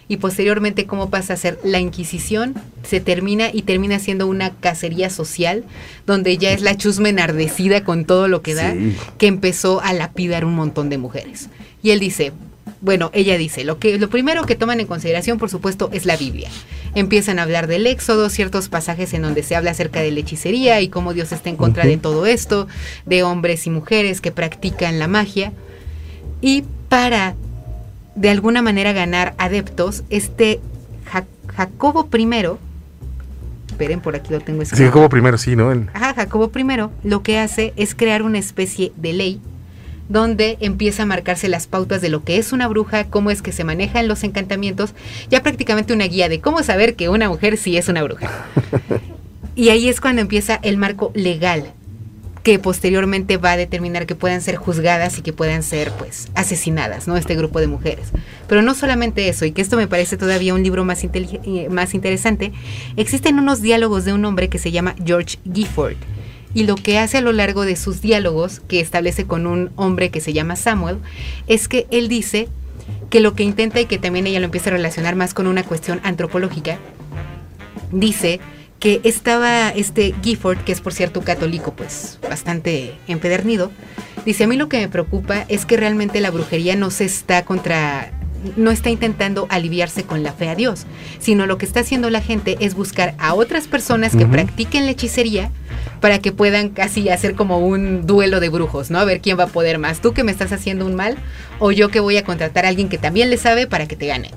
y 0.09 0.19
posteriormente 0.19 0.87
cómo 0.87 1.11
pasa 1.11 1.35
a 1.35 1.37
ser 1.37 1.59
la 1.65 1.81
Inquisición, 1.81 2.55
se 2.87 3.01
termina 3.01 3.49
y 3.53 3.63
termina 3.63 3.99
siendo 3.99 4.27
una 4.27 4.51
cacería 4.51 5.11
social, 5.11 5.65
donde 6.07 6.37
ya 6.39 6.53
es 6.53 6.61
la 6.61 6.77
chusma 6.77 7.09
enardecida 7.09 7.85
con 7.85 8.05
todo 8.05 8.29
lo 8.29 8.43
que 8.43 8.55
da, 8.55 8.75
que 9.19 9.27
empezó 9.27 9.81
a 9.81 9.93
lapidar 9.93 10.45
un 10.45 10.55
montón 10.55 10.91
de 10.91 10.99
mujeres. 10.99 11.49
Y 11.83 11.91
él 11.91 12.01
dice, 12.01 12.33
bueno, 12.81 13.11
ella 13.15 13.39
dice, 13.39 13.65
lo, 13.65 13.79
que, 13.79 13.99
lo 13.99 14.11
primero 14.11 14.45
que 14.45 14.57
toman 14.57 14.81
en 14.81 14.87
consideración, 14.87 15.39
por 15.39 15.49
supuesto, 15.49 15.89
es 15.93 16.05
la 16.05 16.17
Biblia. 16.17 16.51
Empiezan 16.95 17.39
a 17.39 17.43
hablar 17.43 17.67
del 17.67 17.87
Éxodo, 17.87 18.29
ciertos 18.29 18.69
pasajes 18.69 19.15
en 19.15 19.23
donde 19.23 19.43
se 19.43 19.57
habla 19.57 19.71
acerca 19.71 20.01
de 20.01 20.11
la 20.11 20.21
hechicería 20.21 20.81
y 20.81 20.89
cómo 20.89 21.15
Dios 21.15 21.33
está 21.33 21.49
en 21.49 21.57
contra 21.57 21.85
de 21.87 21.97
todo 21.97 22.27
esto, 22.27 22.69
de 23.07 23.23
hombres 23.23 23.67
y 23.67 23.71
mujeres 23.71 24.21
que 24.21 24.33
practican 24.33 24.99
la 24.99 25.09
magia. 25.09 25.53
Y 26.41 26.65
para 26.91 27.37
de 28.15 28.31
alguna 28.31 28.63
manera 28.63 28.93
ganar 28.93 29.35
adeptos, 29.39 30.05
este 30.11 30.61
Jacobo 31.57 32.09
I, 32.17 32.29
esperen, 33.69 34.01
por 34.01 34.17
aquí 34.17 34.33
lo 34.33 34.41
tengo 34.41 34.63
escrito. 34.63 34.83
Sí, 34.83 34.85
Jacobo 34.85 35.17
I, 35.17 35.39
sí, 35.39 35.57
¿no? 35.57 35.71
Ajá, 35.93 36.15
Jacobo 36.15 36.51
I 36.57 36.65
lo 37.03 37.23
que 37.23 37.39
hace 37.39 37.73
es 37.77 37.95
crear 37.95 38.23
una 38.23 38.39
especie 38.39 38.93
de 38.97 39.13
ley 39.13 39.41
donde 40.09 40.59
empieza 40.61 41.05
a 41.05 41.07
marcarse 41.07 41.49
las 41.49 41.67
pautas 41.67 42.03
de 42.03 42.11
lo 42.11 42.25
que 42.25 42.37
es 42.37 42.53
una 42.53 42.69
bruja, 42.69 43.05
cómo 43.05 43.31
es 43.31 43.41
que 43.41 43.53
se 43.53 43.65
manejan 43.65 44.07
los 44.07 44.23
encantamientos, 44.23 44.95
ya 45.31 45.43
prácticamente 45.43 45.95
una 45.95 46.05
guía 46.05 46.29
de 46.29 46.41
cómo 46.41 46.63
saber 46.63 46.95
que 46.95 47.09
una 47.09 47.29
mujer 47.29 47.57
sí 47.57 47.77
es 47.77 47.89
una 47.89 48.03
bruja. 48.03 48.29
y 49.55 49.71
ahí 49.71 49.89
es 49.89 50.01
cuando 50.01 50.21
empieza 50.21 50.59
el 50.63 50.77
marco 50.77 51.11
legal 51.15 51.73
que 52.45 52.59
posteriormente 52.59 53.39
va 53.39 53.53
a 53.53 53.57
determinar 53.57 54.05
que 54.05 54.15
puedan 54.15 54.43
ser 54.43 54.57
juzgadas 54.57 55.19
y 55.19 55.23
que 55.23 55.33
puedan 55.33 55.63
ser 55.63 55.91
pues 55.93 56.29
asesinadas, 56.35 57.09
¿no? 57.09 57.17
Este 57.17 57.35
grupo 57.35 57.59
de 57.59 57.69
mujeres. 57.69 58.09
Pero 58.47 58.61
no 58.61 58.75
solamente 58.75 59.31
eso, 59.31 59.47
y 59.47 59.53
que 59.53 59.63
esto 59.63 59.79
me 59.79 59.89
parece 59.89 60.19
todavía 60.19 60.53
un 60.53 60.63
libro 60.63 60.85
más, 60.85 61.03
eh, 61.03 61.69
más 61.71 61.95
interesante, 61.95 62.53
existen 62.97 63.39
unos 63.39 63.63
diálogos 63.63 64.05
de 64.05 64.13
un 64.13 64.27
hombre 64.27 64.51
que 64.51 64.59
se 64.59 64.71
llama 64.71 64.95
George 65.03 65.39
Gifford. 65.51 65.97
Y 66.53 66.65
lo 66.65 66.77
que 66.77 66.99
hace 66.99 67.17
a 67.17 67.23
lo 67.23 67.33
largo 67.33 67.65
de 67.65 67.77
sus 67.77 68.03
diálogos, 68.03 68.61
que 68.61 68.79
establece 68.79 69.25
con 69.25 69.47
un 69.47 69.71
hombre 69.77 70.11
que 70.11 70.21
se 70.21 70.35
llama 70.35 70.55
Samuel, 70.55 70.99
es 71.47 71.67
que 71.67 71.87
él 71.91 72.09
dice 72.09 72.49
que 73.09 73.21
lo 73.21 73.35
que 73.35 73.43
intenta 73.43 73.81
y 73.81 73.87
que 73.87 73.99
también 73.99 74.27
ella 74.27 74.41
lo 74.41 74.45
empieza 74.45 74.69
a 74.69 74.75
relacionar 74.75 75.17
más 75.17 75.33
con 75.33 75.47
una 75.47 75.63
cuestión 75.63 75.99
antropológica, 76.05 76.79
dice 77.91 78.39
que 78.85 79.01
estaba 79.03 79.71
este 79.71 80.15
Gifford, 80.23 80.59
que 80.59 80.71
es 80.71 80.83
por 80.83 80.93
cierto 80.93 81.23
católico, 81.23 81.73
pues 81.73 82.19
bastante 82.21 82.93
empedernido, 83.09 83.73
dice, 84.27 84.45
a 84.45 84.47
mí 84.47 84.59
lo 84.59 84.69
que 84.69 84.79
me 84.79 84.91
preocupa 84.91 85.47
es 85.49 85.65
que 85.65 85.79
realmente 85.79 86.21
la 86.21 86.31
brujería 86.31 86.77
no 86.77 86.91
se 86.91 87.07
está 87.07 87.47
contra 87.47 88.13
no 88.57 88.71
está 88.71 88.91
intentando 88.91 89.47
aliviarse 89.49 90.03
con 90.03 90.23
la 90.23 90.35
fe 90.35 90.51
a 90.51 90.55
Dios, 90.55 90.85
sino 91.19 91.47
lo 91.47 91.57
que 91.57 91.65
está 91.65 91.81
haciendo 91.81 92.11
la 92.11 92.21
gente 92.21 92.59
es 92.61 92.75
buscar 92.75 93.15
a 93.17 93.33
otras 93.33 93.69
personas 93.69 94.15
que 94.15 94.27
practiquen 94.27 94.85
la 94.85 94.91
hechicería 94.91 95.51
para 96.05 96.19
que 96.19 96.33
puedan 96.33 96.69
casi 96.69 97.09
hacer 97.09 97.35
como 97.35 97.61
un 97.61 98.07
duelo 98.07 98.39
de 98.39 98.51
brujos, 98.51 98.91
¿no? 98.91 98.99
A 98.99 99.07
ver 99.07 99.23
quién 99.23 99.39
va 99.39 99.45
a 99.45 99.47
poder 99.47 99.79
más, 99.79 100.03
tú 100.03 100.13
que 100.13 100.23
me 100.23 100.33
estás 100.33 100.53
haciendo 100.53 100.85
un 100.85 100.95
mal 100.95 101.17
o 101.61 101.73
yo 101.73 101.89
que 101.89 101.99
voy 101.99 102.19
a 102.19 102.25
contratar 102.25 102.67
a 102.67 102.69
alguien 102.69 102.91
que 102.91 102.99
también 102.99 103.31
le 103.31 103.39
sabe 103.39 103.67
para 103.67 103.89
que 103.89 103.97
te 103.97 104.09
gane. 104.09 104.31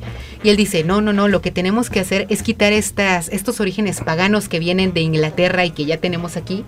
Y 0.44 0.48
él 0.48 0.56
dice, 0.56 0.86
no, 0.86 1.02
no, 1.02 1.12
no, 1.12 1.28
lo 1.28 1.42
que 1.42 1.52
tenemos 1.52 1.90
que 1.90 2.00
hacer 2.00 2.26
es 2.30 2.42
quitar 2.42 2.72
estas, 2.72 3.28
estos 3.34 3.60
orígenes 3.60 4.00
paganos 4.00 4.48
que 4.48 4.60
vienen 4.60 4.94
de 4.94 5.02
Inglaterra 5.02 5.66
y 5.66 5.72
que 5.72 5.84
ya 5.84 5.98
tenemos 5.98 6.38
aquí 6.38 6.64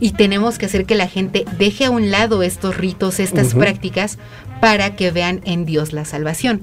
y 0.00 0.12
tenemos 0.12 0.56
que 0.56 0.64
hacer 0.64 0.86
que 0.86 0.94
la 0.94 1.08
gente 1.08 1.44
deje 1.58 1.84
a 1.84 1.90
un 1.90 2.10
lado 2.10 2.42
estos 2.42 2.74
ritos, 2.74 3.20
estas 3.20 3.52
prácticas, 3.52 4.16
para 4.62 4.96
que 4.96 5.10
vean 5.10 5.42
en 5.44 5.66
Dios 5.66 5.92
la 5.92 6.06
salvación. 6.06 6.62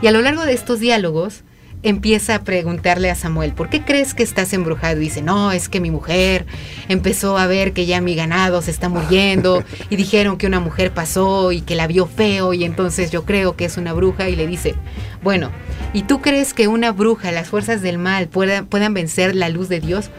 Y 0.00 0.06
a 0.06 0.10
lo 0.10 0.22
largo 0.22 0.46
de 0.46 0.54
estos 0.54 0.80
diálogos, 0.80 1.42
empieza 1.84 2.34
a 2.34 2.42
preguntarle 2.42 3.10
a 3.10 3.14
Samuel, 3.14 3.52
¿por 3.52 3.68
qué 3.68 3.84
crees 3.84 4.14
que 4.14 4.22
estás 4.22 4.52
embrujado? 4.52 4.96
Y 4.96 5.04
dice, 5.04 5.22
no, 5.22 5.52
es 5.52 5.68
que 5.68 5.80
mi 5.80 5.90
mujer 5.90 6.46
empezó 6.88 7.38
a 7.38 7.46
ver 7.46 7.72
que 7.72 7.86
ya 7.86 8.00
mi 8.00 8.14
ganado 8.14 8.62
se 8.62 8.70
está 8.70 8.88
muriendo 8.88 9.62
y 9.90 9.96
dijeron 9.96 10.38
que 10.38 10.46
una 10.46 10.60
mujer 10.60 10.92
pasó 10.92 11.52
y 11.52 11.60
que 11.60 11.76
la 11.76 11.86
vio 11.86 12.06
feo 12.06 12.54
y 12.54 12.64
entonces 12.64 13.10
yo 13.10 13.24
creo 13.24 13.54
que 13.54 13.66
es 13.66 13.76
una 13.76 13.92
bruja 13.92 14.28
y 14.28 14.34
le 14.34 14.46
dice, 14.46 14.74
bueno, 15.22 15.50
¿y 15.92 16.02
tú 16.02 16.20
crees 16.20 16.54
que 16.54 16.68
una 16.68 16.90
bruja, 16.90 17.30
las 17.32 17.48
fuerzas 17.48 17.82
del 17.82 17.98
mal 17.98 18.28
puedan, 18.28 18.66
puedan 18.66 18.94
vencer 18.94 19.36
la 19.36 19.50
luz 19.50 19.68
de 19.68 19.80
Dios? 19.80 20.10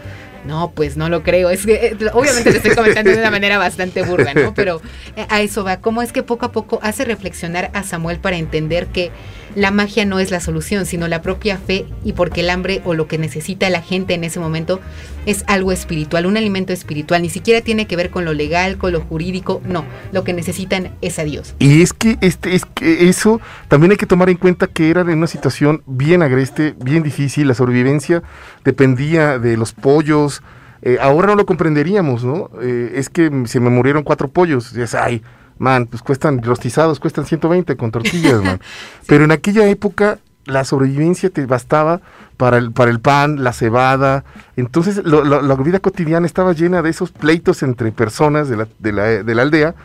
No, 0.46 0.72
pues 0.76 0.96
no 0.96 1.10
lo 1.10 1.24
creo. 1.24 1.50
Es 1.50 1.66
que 1.66 1.74
eh, 1.74 1.98
obviamente 2.14 2.52
te 2.52 2.58
estoy 2.58 2.76
comentando 2.76 3.10
de 3.10 3.18
una 3.18 3.32
manera 3.32 3.58
bastante 3.58 4.04
burda, 4.04 4.34
¿no? 4.34 4.54
Pero 4.54 4.80
eh, 5.16 5.26
a 5.30 5.42
eso 5.42 5.64
va. 5.64 5.78
¿Cómo 5.78 6.02
es 6.02 6.12
que 6.12 6.24
poco 6.24 6.46
a 6.46 6.52
poco 6.52 6.80
hace 6.84 7.04
reflexionar 7.04 7.72
a 7.74 7.84
Samuel 7.84 8.20
para 8.20 8.38
entender 8.38 8.88
que 8.88 9.12
la 9.56 9.72
magia 9.72 10.06
no 10.06 10.20
es 10.20 10.32
la 10.32 10.40
solución, 10.40 10.86
sino 10.86 11.08
la 11.08 11.22
propia 11.22 11.58
fe 11.58 11.86
y 12.04 12.14
porque 12.14 12.42
el 12.42 12.50
hambre 12.50 12.82
o 12.86 12.94
lo 12.94 13.08
que 13.08 13.18
necesita 13.18 13.70
la 13.70 13.82
gente 13.82 14.14
en 14.14 14.24
ese 14.24 14.40
momento 14.40 14.82
es 15.26 15.44
algo 15.48 15.72
espiritual, 15.72 16.26
un 16.26 16.38
alimento 16.38 16.74
espiritual, 16.74 17.22
ni 17.22 17.30
siquiera 17.30 17.62
tiene 17.62 17.88
que 17.88 17.96
ver 17.96 18.12
con 18.12 18.26
lo 18.26 18.34
legal, 18.34 18.78
con 18.78 18.92
lo 18.92 19.02
jurídico, 19.02 19.62
no, 19.66 19.86
lo 20.12 20.24
que 20.24 20.34
necesitan 20.34 20.92
es 21.02 21.18
a 21.18 21.24
Dios. 21.24 21.56
Y 21.60 21.82
es 21.82 21.94
que 21.94 22.18
este 22.22 22.54
es 22.54 22.66
que 22.66 23.10
eso 23.10 23.42
también 23.68 23.92
hay 23.92 23.98
que 23.98 24.06
tomar 24.06 24.30
en 24.30 24.38
cuenta 24.38 24.68
que 24.68 24.90
eran 24.90 25.10
en 25.10 25.18
una 25.18 25.28
situación 25.28 25.82
bien 25.86 26.22
agreste, 26.22 26.76
bien 26.84 27.02
difícil, 27.02 27.48
la 27.48 27.54
sobrevivencia 27.54 28.22
dependía 28.64 29.40
de 29.40 29.58
los 29.58 29.74
pollos, 29.74 30.44
eh, 30.82 30.98
ahora 31.02 31.28
no 31.28 31.36
lo 31.36 31.46
comprenderíamos, 31.46 32.24
¿no? 32.24 32.52
Eh, 32.62 32.94
es 32.96 33.10
que 33.10 33.32
se 33.46 33.60
me 33.60 33.70
murieron 33.70 34.04
cuatro 34.04 34.28
pollos, 34.28 34.72
ya 34.74 34.86
ay, 35.02 35.24
man, 35.58 35.88
pues 35.88 36.02
cuestan 36.02 36.42
rostizados, 36.42 37.00
cuestan 37.00 37.26
120 37.26 37.76
con 37.78 37.92
tortillas, 37.92 38.42
man. 38.44 38.60
Pero 39.08 39.24
en 39.24 39.32
aquella 39.32 39.68
época 39.68 40.20
la 40.46 40.64
sobrevivencia 40.64 41.30
te 41.30 41.46
bastaba 41.46 42.02
para 42.38 42.58
el, 42.58 42.72
para 42.72 42.92
el 42.92 43.00
pan, 43.00 43.44
la 43.44 43.54
cebada. 43.54 44.24
Entonces 44.56 45.02
la 45.06 45.56
vida 45.56 45.80
cotidiana 45.80 46.26
estaba 46.26 46.54
llena 46.54 46.82
de 46.82 46.90
esos 46.90 47.12
pleitos 47.12 47.64
entre 47.64 47.92
personas 47.92 48.50
de 48.50 48.58
la, 48.58 48.68
de 48.80 48.92
la, 48.92 49.04
de 49.24 49.36
la 49.36 49.42
aldea 49.42 49.76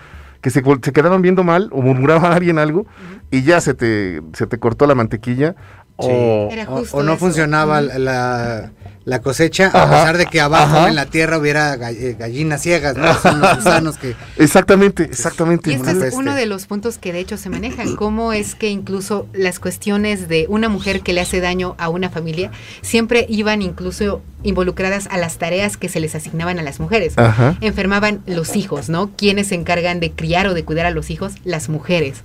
que 0.40 0.50
se, 0.50 0.62
se, 0.82 0.92
quedaban 0.92 1.22
viendo 1.22 1.44
mal 1.44 1.68
o 1.72 1.82
murmuraba 1.82 2.30
a 2.30 2.34
alguien 2.34 2.58
algo 2.58 2.86
y 3.30 3.42
ya 3.42 3.60
se 3.60 3.74
te, 3.74 4.22
se 4.32 4.46
te 4.46 4.58
cortó 4.58 4.86
la 4.86 4.94
mantequilla. 4.94 5.54
O, 5.96 6.48
o, 6.92 7.02
no 7.02 7.16
funcionaba 7.18 7.82
la, 7.82 8.72
la 9.04 9.22
cosecha, 9.22 9.68
a 9.68 9.88
pesar 9.88 10.18
de 10.18 10.26
que 10.26 10.40
abajo 10.40 10.86
en 10.86 10.94
la 10.94 11.06
tierra 11.06 11.38
hubiera 11.38 11.76
gallinas 11.76 12.62
ciegas, 12.62 12.96
¿no? 12.96 13.14
Son 13.18 13.40
los 13.40 13.56
gusanos 13.56 13.96
que... 13.96 14.14
Exactamente, 14.36 15.04
exactamente. 15.04 15.70
Y 15.70 15.74
este 15.74 16.08
es 16.08 16.14
uno 16.14 16.34
de 16.34 16.46
los 16.46 16.66
puntos 16.66 16.98
que 16.98 17.12
de 17.12 17.20
hecho 17.20 17.36
se 17.36 17.48
manejan, 17.48 17.96
cómo 17.96 18.32
es 18.32 18.54
que 18.54 18.68
incluso 18.68 19.26
las 19.32 19.58
cuestiones 19.58 20.28
de 20.28 20.46
una 20.48 20.68
mujer 20.68 21.00
que 21.00 21.12
le 21.12 21.22
hace 21.22 21.40
daño 21.40 21.74
a 21.78 21.88
una 21.88 22.10
familia 22.10 22.50
siempre 22.82 23.26
iban 23.28 23.62
incluso 23.62 24.22
involucradas 24.42 25.06
a 25.10 25.18
las 25.18 25.38
tareas 25.38 25.76
que 25.76 25.88
se 25.88 26.00
les 26.00 26.14
asignaban 26.14 26.58
a 26.58 26.62
las 26.62 26.78
mujeres. 26.78 27.14
Enfermaban 27.60 28.22
los 28.26 28.54
hijos, 28.54 28.88
¿no? 28.88 29.10
¿Quiénes 29.16 29.48
se 29.48 29.54
encargan 29.54 30.00
de 30.00 30.12
criar 30.12 30.46
o 30.46 30.54
de 30.54 30.64
cuidar 30.64 30.86
a 30.86 30.90
los 30.90 31.10
hijos? 31.10 31.32
Las 31.44 31.68
mujeres. 31.68 32.22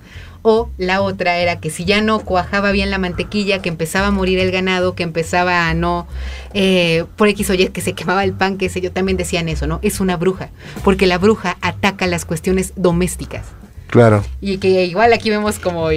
O 0.48 0.70
la 0.78 1.02
otra 1.02 1.38
era 1.38 1.58
que 1.58 1.70
si 1.70 1.84
ya 1.84 2.00
no 2.00 2.20
cuajaba 2.20 2.70
bien 2.70 2.92
la 2.92 2.98
mantequilla, 2.98 3.60
que 3.60 3.68
empezaba 3.68 4.06
a 4.06 4.10
morir 4.12 4.38
el 4.38 4.52
ganado, 4.52 4.94
que 4.94 5.02
empezaba 5.02 5.68
a 5.68 5.74
no, 5.74 6.06
eh, 6.54 7.04
por 7.16 7.26
X 7.26 7.50
o 7.50 7.54
Y, 7.54 7.70
que 7.70 7.80
se 7.80 7.94
quemaba 7.94 8.22
el 8.22 8.32
pan, 8.32 8.56
que 8.56 8.68
sé 8.68 8.80
yo, 8.80 8.92
también 8.92 9.16
decían 9.16 9.48
eso, 9.48 9.66
¿no? 9.66 9.80
Es 9.82 9.98
una 9.98 10.16
bruja, 10.16 10.50
porque 10.84 11.08
la 11.08 11.18
bruja 11.18 11.56
ataca 11.62 12.06
las 12.06 12.24
cuestiones 12.24 12.74
domésticas. 12.76 13.42
Claro. 13.88 14.24
Y 14.40 14.58
que 14.58 14.84
igual 14.84 15.12
aquí 15.12 15.30
vemos 15.30 15.58
como, 15.58 15.88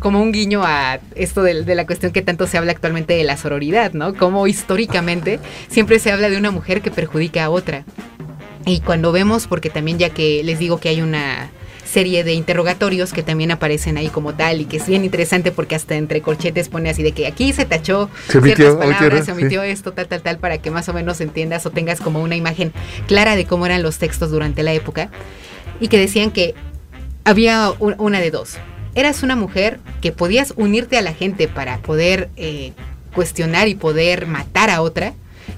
como 0.00 0.20
un 0.20 0.32
guiño 0.32 0.62
a 0.62 0.98
esto 1.14 1.42
de, 1.42 1.62
de, 1.62 1.74
la 1.74 1.86
cuestión 1.86 2.12
que 2.12 2.20
tanto 2.20 2.46
se 2.46 2.58
habla 2.58 2.72
actualmente 2.72 3.14
de 3.14 3.24
la 3.24 3.38
sororidad, 3.38 3.94
¿no? 3.94 4.12
Como 4.12 4.46
históricamente 4.46 5.40
siempre 5.68 5.98
se 5.98 6.12
habla 6.12 6.28
de 6.28 6.36
una 6.36 6.50
mujer 6.50 6.82
que 6.82 6.90
perjudica 6.90 7.42
a 7.42 7.48
otra. 7.48 7.86
Y 8.66 8.80
cuando 8.80 9.12
vemos, 9.12 9.46
porque 9.46 9.70
también 9.70 9.98
ya 9.98 10.10
que 10.10 10.42
les 10.44 10.58
digo 10.58 10.76
que 10.78 10.90
hay 10.90 11.00
una 11.00 11.50
serie 11.94 12.24
de 12.24 12.34
interrogatorios 12.34 13.12
que 13.12 13.22
también 13.22 13.52
aparecen 13.52 13.96
ahí 13.96 14.08
como 14.08 14.34
tal 14.34 14.60
y 14.60 14.64
que 14.64 14.78
es 14.78 14.86
bien 14.88 15.04
interesante 15.04 15.52
porque 15.52 15.76
hasta 15.76 15.94
entre 15.94 16.22
corchetes 16.22 16.68
pone 16.68 16.90
así 16.90 17.04
de 17.04 17.12
que 17.12 17.28
aquí 17.28 17.52
se 17.52 17.66
tachó 17.66 18.10
se 18.28 18.40
ciertas 18.40 18.74
palabras, 18.74 19.26
se 19.26 19.30
omitió 19.30 19.62
esto, 19.62 19.92
tal, 19.92 20.08
tal, 20.08 20.20
tal, 20.20 20.38
para 20.38 20.58
que 20.58 20.72
más 20.72 20.88
o 20.88 20.92
menos 20.92 21.20
entiendas 21.20 21.64
o 21.66 21.70
tengas 21.70 22.00
como 22.00 22.20
una 22.20 22.34
imagen 22.34 22.72
clara 23.06 23.36
de 23.36 23.46
cómo 23.46 23.64
eran 23.64 23.84
los 23.84 23.98
textos 23.98 24.32
durante 24.32 24.64
la 24.64 24.72
época 24.72 25.08
y 25.78 25.86
que 25.86 25.98
decían 25.98 26.32
que 26.32 26.56
había 27.24 27.70
una 27.78 28.20
de 28.20 28.32
dos. 28.32 28.56
Eras 28.96 29.22
una 29.22 29.36
mujer 29.36 29.78
que 30.00 30.10
podías 30.10 30.52
unirte 30.56 30.98
a 30.98 31.02
la 31.02 31.14
gente 31.14 31.46
para 31.46 31.78
poder 31.78 32.28
eh, 32.36 32.72
cuestionar 33.14 33.68
y 33.68 33.76
poder 33.76 34.26
matar 34.26 34.68
a 34.68 34.82
otra, 34.82 35.14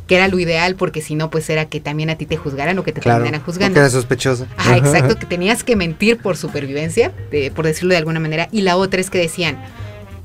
que 0.07 0.17
era 0.17 0.29
lo 0.29 0.39
ideal 0.39 0.77
porque 0.77 1.01
si 1.01 1.15
no 1.15 1.31
pues 1.31 1.49
era 1.51 1.67
que 1.67 1.81
también 1.81 2.11
a 2.11 2.17
ti 2.17 2.27
te 2.27 2.37
juzgaran 2.37 2.79
o 2.79 2.83
que 2.83 2.93
te 2.93 3.01
terminaran 3.01 3.41
juzgando. 3.41 3.75
Que 3.75 3.81
era 3.81 3.91
sospechoso. 3.91 4.47
Ajá, 4.57 4.77
exacto, 4.77 5.17
que 5.19 5.27
tenías 5.27 5.65
que 5.65 5.77
mentir 5.77 6.19
por 6.19 6.37
supervivencia, 6.37 7.13
por 7.55 7.67
decirlo 7.67 7.93
de 7.93 7.99
alguna 7.99 8.21
manera, 8.21 8.49
y 8.53 8.63
la 8.63 8.77
otra 8.77 9.01
es 9.01 9.11
que 9.11 9.19
decían, 9.19 9.59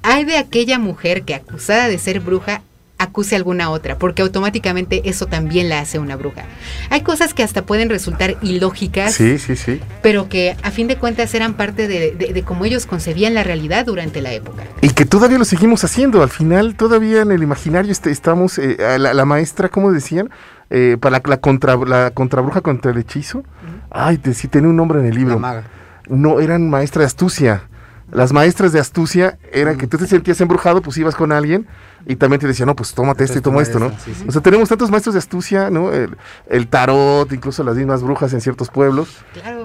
hay 0.04 0.26
de 0.26 0.38
aquella 0.38 0.80
mujer 0.80 1.24
que 1.24 1.36
acusada 1.36 1.88
de 1.88 1.98
ser 1.98 2.20
bruja 2.20 2.62
acuse 3.02 3.36
a 3.36 3.38
alguna 3.38 3.70
otra, 3.70 3.98
porque 3.98 4.22
automáticamente 4.22 5.02
eso 5.06 5.26
también 5.26 5.70
la 5.70 5.80
hace 5.80 6.00
una 6.00 6.16
bruja. 6.16 6.44
Hay 6.90 7.02
cosas 7.02 7.34
que 7.34 7.44
hasta 7.44 7.66
pueden 7.66 7.90
resultar 7.90 8.38
ilógicas, 8.42 9.14
sí, 9.14 9.40
sí, 9.40 9.56
sí. 9.56 9.82
pero 10.04 10.30
que 10.30 10.56
a 10.62 10.72
fin 10.72 10.88
de 10.88 10.98
cuentas 10.98 11.34
eran 11.34 11.56
parte 11.56 11.88
de, 11.88 12.12
de, 12.12 12.44
cómo 12.44 12.66
ellos 12.66 12.86
concebían 12.86 13.34
la 13.34 13.44
realidad 13.44 13.86
durante 13.86 14.22
la 14.22 14.32
época. 14.34 14.64
Y 14.82 14.90
que 14.90 15.06
todavía 15.06 15.38
lo 15.38 15.46
seguimos 15.46 15.84
haciendo, 15.84 16.22
al 16.22 16.30
final 16.30 16.76
todavía 16.76 17.22
en 17.22 17.32
el 17.32 17.42
imaginario 17.42 17.92
este, 17.92 18.12
estamos, 18.12 18.60
eh, 18.60 18.78
la, 19.00 19.26
maestra, 19.26 19.70
¿cómo 19.70 19.92
decían? 19.92 20.30
Eh, 20.70 20.98
para 21.00 21.18
la, 21.18 21.24
la, 21.26 21.38
contra, 21.38 21.76
la 21.76 22.12
contrabruja 22.12 22.62
contra 22.62 22.92
el 22.92 22.98
hechizo. 22.98 23.44
Ay, 23.90 24.18
te, 24.18 24.34
sí, 24.34 24.48
tiene 24.48 24.68
un 24.68 24.76
nombre 24.76 25.00
en 25.00 25.08
el 25.08 25.16
libro. 25.16 25.40
maga. 25.40 25.64
No, 26.08 26.40
eran 26.40 26.70
maestra 26.70 27.02
de 27.02 27.08
astucia. 27.08 27.64
Las 28.12 28.34
maestras 28.34 28.74
de 28.74 28.80
astucia 28.80 29.38
eran 29.54 29.78
que 29.78 29.88
tú 29.88 29.98
te 29.98 30.06
sentías 30.06 30.40
embrujado, 30.42 30.82
pues 30.82 30.98
ibas 30.98 31.16
con 31.16 31.32
alguien 31.32 31.68
y 32.06 32.16
también 32.16 32.40
te 32.40 32.48
decía, 32.48 32.66
no, 32.66 32.76
pues 32.76 32.94
tómate 32.94 33.24
esto 33.24 33.38
y 33.38 33.42
toma 33.42 33.62
esto, 33.62 33.80
¿no? 33.80 33.92
O 34.28 34.32
sea, 34.32 34.42
tenemos 34.42 34.70
tantos 34.70 34.90
maestros 34.90 35.14
de 35.14 35.20
astucia, 35.20 35.70
¿no? 35.70 35.92
El, 35.92 36.68
tarot, 36.68 37.32
incluso 37.32 37.64
las 37.64 37.76
mismas 37.76 38.02
brujas 38.02 38.34
en 38.34 38.42
ciertos 38.42 38.70
pueblos, 38.70 39.10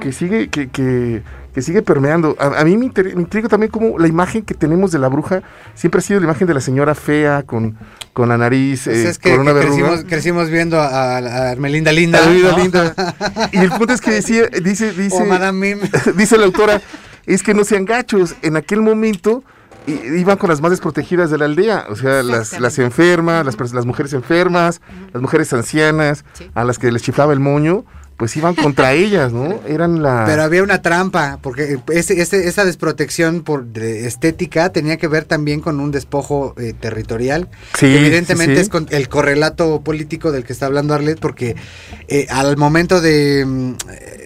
que 0.01 0.13
sigue, 0.13 0.49
que, 0.49 0.69
que, 0.69 1.23
que, 1.55 1.63
sigue 1.63 1.83
permeando. 1.83 2.37
A, 2.39 2.65
mí 2.65 2.77
me, 2.77 2.87
intriga 2.87 3.49
también 3.49 3.71
como 3.71 3.99
la 3.99 4.09
imagen 4.09 4.43
que 4.43 4.55
tenemos 4.55 4.93
de 4.93 4.99
la 4.99 5.09
bruja 5.09 5.43
siempre 5.75 6.01
ha 6.01 6.03
sido 6.03 6.21
la 6.21 6.27
imagen 6.27 6.47
de 6.47 6.55
la 6.55 6.61
señora 6.61 6.95
fea 6.95 7.43
con, 7.43 7.77
con 8.13 8.29
la 8.29 8.37
nariz, 8.37 8.83
pues 8.85 8.97
eh, 8.99 9.09
es 9.09 9.19
que, 9.19 9.31
con 9.31 9.41
una 9.41 9.55
crecimos, 9.55 10.05
crecimos, 10.05 10.51
viendo 10.51 10.81
a, 10.81 11.19
a 11.19 11.51
Armelinda 11.51 11.93
Linda. 11.93 12.21
Linda. 12.27 12.95
y 13.53 13.59
el 13.59 13.71
punto 13.71 13.93
es 13.93 14.01
que 14.01 14.11
decía, 14.11 14.47
dice, 14.63 14.93
dice, 14.93 15.25
Madame 15.25 15.79
dice 16.17 16.37
la 16.37 16.45
autora, 16.45 16.81
es 17.27 17.43
que 17.43 17.55
no 17.55 17.65
sean 17.65 17.85
gachos. 17.85 18.35
En 18.43 18.57
aquel 18.57 18.83
momento 18.83 19.43
iban 19.87 20.37
con 20.37 20.51
las 20.51 20.61
más 20.61 20.71
desprotegidas 20.71 21.31
de 21.31 21.39
la 21.39 21.45
aldea, 21.45 21.87
o 21.89 21.97
sea, 21.97 22.23
las, 22.23 22.59
las 22.61 22.79
enfermas, 22.79 23.45
las, 23.45 23.73
las 23.73 23.87
mujeres 23.87 24.13
enfermas, 24.13 24.81
las 25.13 25.23
mujeres 25.23 25.53
ancianas, 25.53 26.25
a 26.55 26.65
las 26.65 26.79
que 26.79 26.91
les 26.91 27.03
chiflaba 27.03 27.33
el 27.33 27.41
moño, 27.41 27.85
pues 28.17 28.37
iban 28.37 28.55
contra 28.55 28.93
ellas, 28.95 29.33
¿no? 29.33 29.61
Eran 29.67 30.03
la... 30.03 30.25
Pero 30.27 30.43
había 30.43 30.63
una 30.63 30.83
trampa, 30.83 31.39
porque 31.43 31.79
ese, 31.93 32.21
esa 32.21 32.65
desprotección 32.65 33.43
por 33.43 33.67
estética 33.77 34.71
tenía 34.71 34.97
que 34.97 35.09
ver 35.09 35.25
también 35.25 35.61
con 35.61 35.81
un 35.81 35.91
despojo 35.91 36.55
eh, 36.59 36.73
territorial. 36.79 37.49
Sí, 37.79 37.87
evidentemente 37.87 38.61
es 38.61 38.69
con 38.69 38.87
el 38.91 39.09
correlato 39.09 39.81
político 39.83 40.33
del 40.33 40.45
que 40.45 40.53
está 40.53 40.67
hablando 40.67 40.95
Arlet, 40.95 41.21
porque 41.21 41.57
eh, 42.09 42.27
al 42.31 42.57
momento 42.57 43.01
de, 43.01 43.45
mm, 43.47 43.73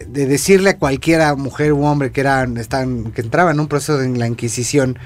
de, 0.09 0.27
decirle 0.27 0.71
a 0.71 0.79
cualquiera, 0.79 1.35
mujer 1.35 1.73
u 1.73 1.85
hombre, 1.85 2.13
que, 2.13 2.21
eran, 2.21 2.57
están, 2.57 3.13
que 3.13 3.23
entraba 3.23 3.51
en 3.51 3.61
un 3.61 3.69
proceso 3.69 3.99
de 3.99 4.09
la 4.09 4.27
Inquisición, 4.27 4.99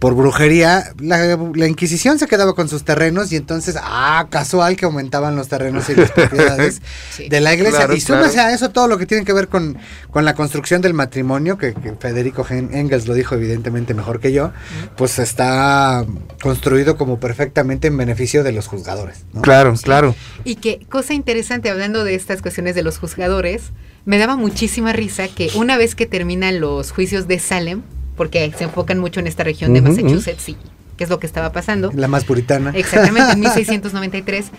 por 0.00 0.14
brujería, 0.14 0.94
la, 0.98 1.66
Inquisición 1.68 2.18
se 2.18 2.26
quedaba 2.26 2.54
con 2.54 2.70
sus 2.70 2.84
terrenos 2.84 3.30
y 3.32 3.36
entonces, 3.36 3.76
ah, 3.78 4.26
casual 4.30 4.76
que 4.76 4.86
aumentaban 4.86 5.36
los 5.36 5.48
terrenos 5.48 5.90
y 5.90 5.94
las 5.94 6.10
propiedades 6.12 6.80
de 7.28 7.40
la 7.40 7.52
iglesia. 7.52 7.86
y 7.94 8.00
súmese 8.00 8.40
a 8.40 8.52
eso 8.52 8.70
todo 8.70 8.88
lo 8.88 8.96
que 8.96 9.04
tiene 9.04 9.26
que 9.26 9.34
ver 9.34 9.48
con, 9.48 9.76
con 10.10 10.24
la 10.24 10.34
construcción 10.34 10.80
del 10.80 10.94
matrimonio, 10.94 11.58
que, 11.58 11.74
Federico 12.00 12.46
Engels 12.48 13.06
lo 13.06 13.12
dijo 13.12 13.34
evidentemente 13.34 13.92
mejor 13.92 14.20
que 14.20 14.32
yo, 14.32 14.52
pues 14.96 15.18
está 15.18 16.06
construido 16.42 16.96
como 16.96 17.20
perfectamente 17.20 17.88
en 17.88 17.98
beneficio 17.98 18.42
de 18.42 18.52
los 18.52 18.68
juzgadores. 18.68 19.26
Claro, 19.42 19.74
claro. 19.82 20.16
Y 20.44 20.56
que, 20.56 20.86
cosa 20.88 21.12
interesante, 21.12 21.68
hablando 21.68 22.04
de 22.04 22.14
estas 22.14 22.40
cuestiones 22.40 22.74
de 22.74 22.82
los 22.82 22.96
juzgadores, 22.96 23.64
me 24.06 24.16
daba 24.16 24.36
muchísima 24.36 24.94
risa 24.94 25.28
que 25.28 25.50
una 25.56 25.76
vez 25.76 25.94
que 25.94 26.06
terminan 26.06 26.58
los 26.58 26.90
juicios 26.90 27.28
de 27.28 27.38
Salem, 27.38 27.82
porque 28.20 28.52
se 28.54 28.64
enfocan 28.64 28.98
mucho 28.98 29.18
en 29.18 29.26
esta 29.26 29.44
región 29.44 29.72
de 29.72 29.80
Massachusetts 29.80 30.46
y 30.50 30.56
qué 30.98 31.04
es 31.04 31.08
lo 31.08 31.18
que 31.18 31.26
estaba 31.26 31.52
pasando. 31.52 31.90
La 31.94 32.06
más 32.06 32.24
puritana. 32.24 32.70
Exactamente, 32.74 33.32
en 33.32 33.40
1693 33.40 34.50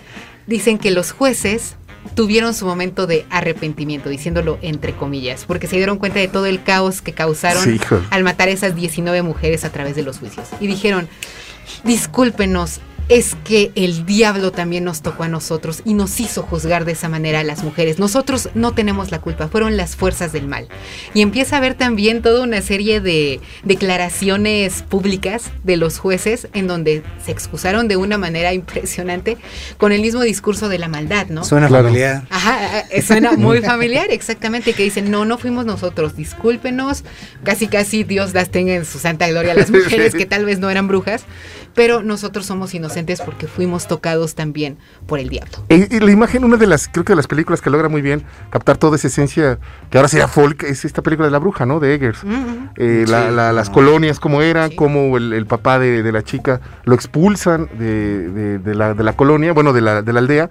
dicen 0.48 0.78
que 0.78 0.90
los 0.90 1.12
jueces 1.12 1.76
tuvieron 2.16 2.54
su 2.54 2.66
momento 2.66 3.06
de 3.06 3.24
arrepentimiento, 3.30 4.08
diciéndolo 4.08 4.58
entre 4.62 4.94
comillas, 4.94 5.44
porque 5.44 5.68
se 5.68 5.76
dieron 5.76 5.98
cuenta 5.98 6.18
de 6.18 6.26
todo 6.26 6.46
el 6.46 6.64
caos 6.64 7.02
que 7.02 7.12
causaron 7.12 7.78
al 8.10 8.24
matar 8.24 8.48
a 8.48 8.50
esas 8.50 8.74
19 8.74 9.22
mujeres 9.22 9.64
a 9.64 9.70
través 9.70 9.94
de 9.94 10.02
los 10.02 10.18
juicios. 10.18 10.48
Y 10.58 10.66
dijeron, 10.66 11.06
discúlpenos, 11.84 12.80
es 13.08 13.36
que 13.44 13.72
el 13.74 14.06
diablo 14.06 14.52
también 14.52 14.84
nos 14.84 15.02
tocó 15.02 15.24
a 15.24 15.28
nosotros 15.28 15.82
y 15.84 15.94
nos 15.94 16.20
hizo 16.20 16.42
juzgar 16.42 16.84
de 16.84 16.92
esa 16.92 17.08
manera 17.08 17.40
a 17.40 17.44
las 17.44 17.62
mujeres. 17.62 17.98
Nosotros 17.98 18.48
no 18.54 18.72
tenemos 18.72 19.10
la 19.10 19.20
culpa, 19.20 19.48
fueron 19.48 19.76
las 19.76 19.96
fuerzas 19.96 20.32
del 20.32 20.46
mal. 20.46 20.68
Y 21.14 21.22
empieza 21.22 21.56
a 21.56 21.58
haber 21.58 21.74
también 21.74 22.22
toda 22.22 22.42
una 22.42 22.62
serie 22.62 23.00
de 23.00 23.40
declaraciones 23.64 24.82
públicas 24.82 25.50
de 25.64 25.76
los 25.76 25.98
jueces 25.98 26.48
en 26.52 26.66
donde 26.66 27.02
se 27.24 27.32
excusaron 27.32 27.88
de 27.88 27.96
una 27.96 28.18
manera 28.18 28.52
impresionante 28.52 29.36
con 29.78 29.92
el 29.92 30.00
mismo 30.00 30.22
discurso 30.22 30.68
de 30.68 30.78
la 30.78 30.88
maldad, 30.88 31.26
¿no? 31.28 31.44
Suena 31.44 31.68
familiar. 31.68 32.22
Ajá, 32.30 32.80
eh, 32.90 33.02
suena 33.02 33.32
muy 33.32 33.60
familiar, 33.62 34.06
exactamente, 34.10 34.72
que 34.72 34.82
dicen, 34.84 35.10
no, 35.10 35.24
no 35.24 35.38
fuimos 35.38 35.66
nosotros, 35.66 36.16
discúlpenos, 36.16 37.04
casi 37.44 37.66
casi 37.66 38.04
Dios 38.04 38.34
las 38.34 38.50
tenga 38.50 38.74
en 38.74 38.84
su 38.84 38.98
santa 38.98 39.28
gloria 39.28 39.52
a 39.52 39.54
las 39.54 39.70
mujeres 39.72 40.14
que 40.14 40.26
tal 40.26 40.44
vez 40.44 40.58
no 40.58 40.70
eran 40.70 40.88
brujas, 40.88 41.24
pero 41.74 42.02
nosotros 42.02 42.46
somos 42.46 42.74
inocentes 42.74 43.20
porque 43.20 43.46
fuimos 43.46 43.86
tocados 43.86 44.34
también 44.34 44.78
por 45.06 45.18
el 45.18 45.28
diablo. 45.28 45.52
Y, 45.68 46.00
la 46.00 46.10
imagen, 46.10 46.44
una 46.44 46.56
de 46.56 46.66
las, 46.66 46.88
creo 46.88 47.04
que 47.04 47.12
de 47.12 47.16
las 47.16 47.26
películas 47.26 47.60
que 47.60 47.70
logra 47.70 47.88
muy 47.88 48.02
bien 48.02 48.22
captar 48.50 48.76
toda 48.76 48.96
esa 48.96 49.08
esencia, 49.08 49.58
que 49.90 49.98
ahora 49.98 50.08
sería 50.08 50.28
folk, 50.28 50.62
es 50.64 50.84
esta 50.84 51.02
película 51.02 51.26
de 51.26 51.32
la 51.32 51.38
bruja, 51.38 51.66
¿no? 51.66 51.80
De 51.80 51.94
Eggers. 51.94 52.20
Eh, 52.76 53.04
las 53.08 53.70
colonias, 53.70 54.20
cómo 54.20 54.42
eran, 54.42 54.70
cómo 54.72 55.16
el, 55.16 55.46
papá 55.46 55.78
de, 55.78 56.12
la 56.12 56.22
chica 56.22 56.60
lo 56.84 56.94
expulsan 56.94 57.68
de, 57.78 58.60
la, 58.74 58.94
de 58.94 59.04
la, 59.04 59.16
colonia, 59.16 59.52
bueno, 59.52 59.72
de 59.72 59.80
la, 59.80 60.02
de 60.02 60.12
la 60.12 60.18
aldea. 60.20 60.50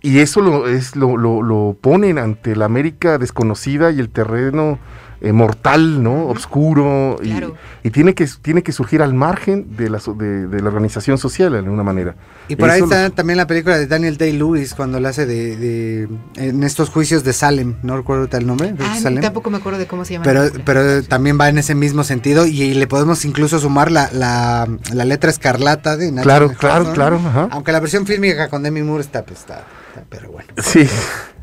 Y 0.00 0.18
eso 0.18 0.42
lo, 0.42 0.68
es, 0.68 0.96
lo, 0.96 1.16
lo, 1.16 1.42
lo 1.42 1.78
ponen 1.80 2.18
ante 2.18 2.54
la 2.56 2.66
América 2.66 3.16
desconocida 3.16 3.90
y 3.90 4.00
el 4.00 4.10
terreno 4.10 4.78
eh, 5.24 5.32
mortal, 5.32 6.02
¿no? 6.02 6.26
Obscuro 6.26 7.16
y, 7.22 7.90
tiene 7.90 8.14
que 8.14 8.28
tiene 8.42 8.62
que 8.62 8.72
surgir 8.72 9.02
al 9.02 9.14
margen 9.14 9.76
de 9.76 9.88
la, 9.88 9.98
de, 9.98 10.60
la 10.60 10.68
organización 10.68 11.18
social 11.18 11.52
de 11.52 11.58
alguna 11.58 11.82
manera. 11.82 12.14
Y 12.48 12.56
por 12.56 12.70
ahí 12.70 12.82
está 12.82 13.10
también 13.10 13.36
la 13.38 13.46
película 13.46 13.78
de 13.78 13.86
Daniel 13.86 14.16
Day 14.16 14.32
Lewis 14.32 14.74
cuando 14.74 15.00
la 15.00 15.10
hace 15.10 15.26
de, 15.26 16.08
en 16.36 16.62
estos 16.62 16.90
juicios 16.90 17.24
de 17.24 17.32
Salem, 17.32 17.76
no 17.82 17.96
recuerdo 17.96 18.28
el 18.36 18.46
nombre. 18.46 18.74
Ah, 18.80 18.98
tampoco 19.20 19.50
me 19.50 19.58
acuerdo 19.58 19.78
de 19.78 19.86
cómo 19.86 20.04
se 20.04 20.14
llama. 20.14 20.24
Pero 20.24 20.50
pero 20.64 21.02
también 21.02 21.38
va 21.40 21.48
en 21.48 21.58
ese 21.58 21.74
mismo 21.74 22.04
sentido 22.04 22.46
y, 22.46 22.74
le 22.74 22.86
podemos 22.86 23.24
incluso 23.24 23.58
sumar 23.58 23.90
la, 23.90 24.10
la, 24.12 25.04
letra 25.04 25.30
escarlata 25.30 25.96
de 25.96 26.12
Claro, 26.22 26.52
claro, 26.52 26.92
claro. 26.92 27.20
Aunque 27.50 27.72
la 27.72 27.80
versión 27.80 28.06
fílmica 28.06 28.48
con 28.48 28.62
Demi 28.62 28.82
Moore 28.82 29.02
está, 29.02 29.24
pues, 29.24 29.40
está, 29.40 29.64
pero 30.08 30.30
bueno. 30.30 30.48
Sí. 30.62 30.86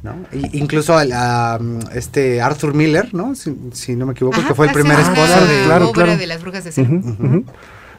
¿No? 0.03 0.15
incluso 0.53 0.97
a, 0.97 1.59
este 1.93 2.41
Arthur 2.41 2.73
Miller, 2.73 3.13
¿no? 3.13 3.35
Si, 3.35 3.95
no 3.95 4.05
me 4.05 4.13
equivoco, 4.13 4.45
que 4.45 4.53
fue 4.55 4.67
el 4.67 4.73
primer 4.73 4.99
esposo 4.99 5.45
de, 5.45 5.63
claro, 5.65 5.91
claro. 5.91 6.17
de 6.17 6.27
las 6.27 6.41
brujas 6.41 6.63
de 6.63 6.71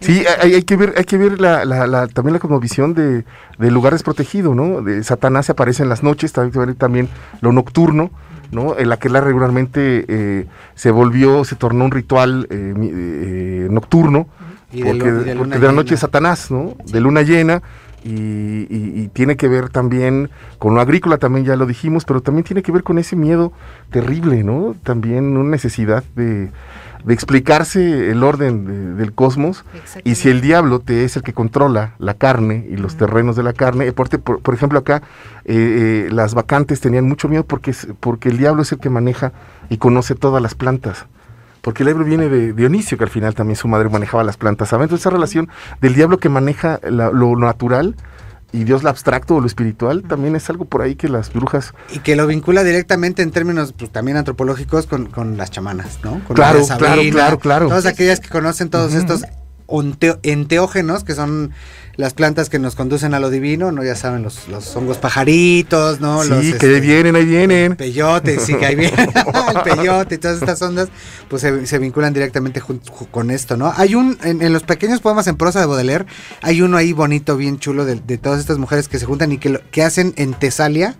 Sí, 0.03 0.25
hay, 0.41 0.63
que 0.65 0.77
ver, 0.77 0.95
hay 0.97 1.05
que 1.05 1.17
ver 1.17 1.41
la, 1.41 1.65
la, 1.65 2.09
también 2.09 2.33
la 2.33 2.41
cosmovisión 2.41 2.93
de, 2.93 3.25
de 3.59 3.71
lugar 3.71 3.93
desprotegido, 3.93 4.53
¿no? 4.53 4.83
De 4.83 5.05
Satanás 5.05 5.47
se 5.47 5.53
aparece 5.53 5.85
en 5.85 5.89
las 5.89 6.03
noches, 6.03 6.33
también, 6.33 6.75
también 6.75 7.09
lo 7.41 7.53
nocturno, 7.53 8.11
¿no? 8.51 8.77
En 8.77 8.89
la 8.89 8.99
que 8.99 9.09
la 9.09 9.21
regularmente 9.21 10.05
eh, 10.09 10.47
se 10.75 10.91
volvió, 10.91 11.45
se 11.45 11.55
tornó 11.55 11.85
un 11.85 11.93
ritual 11.93 12.49
eh, 12.51 12.75
eh, 12.77 13.69
nocturno, 13.71 14.27
porque, 14.73 15.13
de, 15.13 15.35
la 15.59 15.73
noche 15.73 15.97
Satanás, 15.97 16.51
¿no? 16.51 16.75
De 16.85 17.01
luna 17.01 17.23
llena, 17.23 17.63
y, 18.05 19.09
tiene 19.09 19.37
que 19.37 19.49
ver 19.49 19.69
también 19.69 20.31
con 20.59 20.75
lo 20.75 20.81
agrícola, 20.81 21.19
también 21.19 21.45
ya 21.45 21.57
lo 21.57 21.67
dijimos, 21.67 22.05
pero 22.05 22.21
también 22.21 22.45
tiene 22.45 22.63
que 22.63 22.73
ver 22.73 22.83
con 22.83 22.99
ese 22.99 23.17
miedo 23.17 23.53
terrible, 23.91 24.43
¿no? 24.43 24.75
También 24.83 25.37
una 25.37 25.51
necesidad 25.51 26.05
de, 26.17 26.51
explicarse 27.09 28.11
el 28.11 28.23
orden 28.23 28.97
del 28.97 29.13
cosmos 29.13 29.65
y 30.05 30.15
si 30.15 30.29
el 30.29 30.41
diablo 30.41 30.79
te 30.79 31.03
es 31.03 31.17
el 31.17 31.25
que 31.25 31.33
controla 31.33 31.97
la 31.99 32.15
carne 32.15 32.65
y 32.71 32.77
los 32.77 32.97
terrenos 32.97 33.35
de 33.35 33.43
la 33.43 33.53
carne, 33.53 33.91
por, 33.91 34.09
por, 34.21 34.55
ejemplo 34.55 34.79
acá 34.79 35.03
eh, 35.45 36.07
eh, 36.07 36.13
las 36.13 36.35
vacantes 36.35 36.81
tenían 36.81 37.09
mucho 37.09 37.29
miedo 37.29 37.45
porque, 37.45 37.75
porque 37.99 38.29
el 38.29 38.39
diablo 38.39 38.63
es 38.63 38.71
el 38.71 38.79
que 38.79 38.89
maneja 38.89 39.33
y 39.69 39.79
conoce 39.79 40.15
todas 40.15 40.41
las 40.41 40.55
plantas 40.55 41.07
porque 41.63 41.85
el 41.85 41.89
Ebro 41.89 42.05
viene 42.05 42.29
de 42.29 42.53
Dionisio, 42.53 42.99
que 42.99 43.05
al 43.05 43.11
final 43.11 43.35
también 43.35 43.57
su 43.57 43.69
madre 43.69 43.89
manejaba 43.89 44.23
las 44.25 44.37
plantas, 44.37 44.69
¿saben? 44.69 44.85
Entonces 44.85 45.03
esa 45.03 45.11
relación 45.11 45.49
del 45.81 45.95
diablo 45.95 46.19
que 46.19 46.29
maneja 46.29 46.81
lo 46.83 47.37
natural 47.37 47.97
y 48.53 48.65
Dios 48.65 48.83
lo 48.83 48.91
abstracto 48.91 49.37
o 49.37 49.41
lo 49.41 49.47
espiritual 49.47 50.03
también 50.03 50.37
es 50.37 50.49
algo 50.51 50.67
por 50.67 50.83
ahí 50.83 50.95
que 50.95 51.09
las 51.09 51.33
brujas... 51.33 51.73
Y 51.91 52.01
que 52.01 52.17
lo 52.17 52.27
vincula 52.27 52.63
directamente 52.63 53.23
en 53.23 53.31
términos 53.31 53.73
pues, 53.73 53.91
también 53.91 54.19
antropológicos 54.19 54.87
con, 54.87 55.37
las 55.39 55.51
chamanas, 55.51 56.01
¿no? 56.05 56.21
claro, 56.35 56.61
claro, 56.79 57.03
claro, 57.11 57.39
claro. 57.39 57.69
Todas 57.69 57.87
aquellas 57.87 58.21
que 58.21 58.29
conocen 58.29 58.69
todos 58.69 58.93
estos 58.93 59.23
enteógenos, 60.23 61.05
que 61.05 61.15
son 61.15 61.53
las 61.97 62.15
plantas 62.15 62.49
que 62.49 62.59
nos 62.59 62.75
conducen 62.75 63.13
a 63.15 63.21
lo 63.21 63.29
divino, 63.29 63.71
¿no? 63.71 63.85
Ya 63.85 63.95
saben, 63.95 64.23
los, 64.23 64.49
los 64.49 64.75
hongos 64.77 64.97
pajaritos, 64.99 66.01
¿no? 66.01 66.23
Sí, 66.23 66.29
que 66.29 66.35
ahí 66.35 66.51
este, 66.53 66.81
vienen, 66.81 67.17
ahí 67.17 67.25
vienen. 67.25 67.77
Peyote, 67.77 68.39
sí, 68.39 68.55
que 68.55 68.67
ahí 68.67 68.75
vienen. 68.75 69.11
el 69.55 69.77
peyote 69.77 70.15
y 70.15 70.19
todas 70.19 70.39
estas 70.39 70.61
ondas, 70.63 70.89
pues 71.29 71.43
se, 71.43 71.79
vinculan 71.79 72.13
directamente 72.13 72.63
con 73.11 73.31
esto, 73.31 73.57
¿no? 73.57 73.73
Hay 73.77 73.95
un, 73.95 74.19
en, 74.23 74.53
los 74.53 74.63
pequeños 74.63 75.01
poemas 75.01 75.27
en 75.27 75.37
prosa 75.37 75.61
de 75.61 75.67
Baudelaire, 75.67 76.07
hay 76.41 76.63
uno 76.63 76.77
ahí 76.77 76.93
bonito, 76.93 77.37
bien 77.37 77.59
chulo, 77.59 77.85
de, 77.85 77.97
todas 78.19 78.41
estas 78.41 78.59
mujeres 78.59 78.89
que 78.89 78.99
se 78.99 79.07
juntan 79.07 79.33
y 79.33 79.39
que, 79.39 79.61
que 79.71 79.83
hacen 79.83 80.15
en 80.17 80.35
Tesalia, 80.35 80.97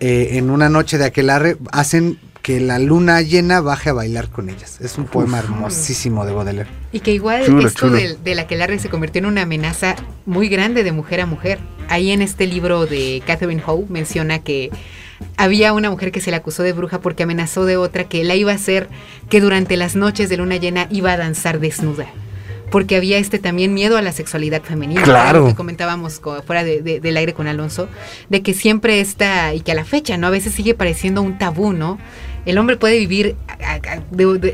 eh, 0.00 0.30
en 0.32 0.50
una 0.50 0.68
noche 0.68 0.98
de 0.98 1.06
aquelarre, 1.06 1.56
hacen 1.72 2.18
que 2.44 2.60
la 2.60 2.78
luna 2.78 3.22
llena 3.22 3.62
baje 3.62 3.88
a 3.88 3.94
bailar 3.94 4.28
con 4.28 4.50
ellas. 4.50 4.78
Es 4.82 4.98
un 4.98 5.06
poema 5.06 5.38
hermosísimo 5.38 6.26
de 6.26 6.32
Baudelaire. 6.34 6.70
Y 6.92 7.00
que 7.00 7.10
igual 7.10 7.40
esto 7.64 7.88
De, 7.88 8.18
de, 8.22 8.34
la 8.34 8.46
que 8.46 8.78
se 8.78 8.90
convirtió 8.90 9.20
en 9.20 9.24
una 9.24 9.42
amenaza 9.42 9.96
muy 10.26 10.50
grande 10.50 10.84
de 10.84 10.92
mujer 10.92 11.22
a 11.22 11.26
mujer. 11.26 11.58
Ahí 11.88 12.10
en 12.10 12.20
este 12.20 12.46
libro 12.46 12.84
de 12.84 13.22
Catherine 13.26 13.62
Howe 13.66 13.86
menciona 13.88 14.40
que 14.40 14.70
había 15.38 15.72
una 15.72 15.88
mujer 15.88 16.12
que 16.12 16.20
se 16.20 16.30
le 16.30 16.36
acusó 16.36 16.62
de 16.62 16.74
bruja 16.74 17.00
porque 17.00 17.22
amenazó 17.22 17.64
de 17.64 17.78
otra 17.78 18.04
que 18.04 18.22
la 18.24 18.34
iba 18.34 18.52
a 18.52 18.56
hacer 18.56 18.90
que 19.30 19.40
durante 19.40 19.78
las 19.78 19.96
noches 19.96 20.28
de 20.28 20.36
luna 20.36 20.56
llena 20.56 20.86
iba 20.90 21.12
a 21.12 21.16
danzar 21.16 21.60
desnuda 21.60 22.04
porque 22.70 22.96
había 22.96 23.18
este 23.18 23.38
también 23.38 23.72
miedo 23.72 23.96
a 23.96 24.02
la 24.02 24.10
sexualidad 24.10 24.60
femenina. 24.60 25.02
Claro. 25.02 25.46
Que 25.46 25.54
comentábamos 25.54 26.20
fuera 26.44 26.64
del 26.64 27.16
aire 27.16 27.32
con 27.32 27.46
Alonso, 27.46 27.88
de 28.30 28.42
que 28.42 28.52
siempre 28.52 29.00
está, 29.00 29.54
y 29.54 29.60
que 29.60 29.70
a 29.70 29.76
la 29.76 29.84
fecha, 29.84 30.16
¿no? 30.16 30.26
A 30.26 30.30
veces 30.30 30.54
sigue 30.54 30.74
pareciendo 30.74 31.22
un 31.22 31.38
tabú, 31.38 31.72
¿no? 31.72 32.00
El 32.46 32.58
hombre 32.58 32.76
puede 32.76 32.98
vivir 32.98 33.36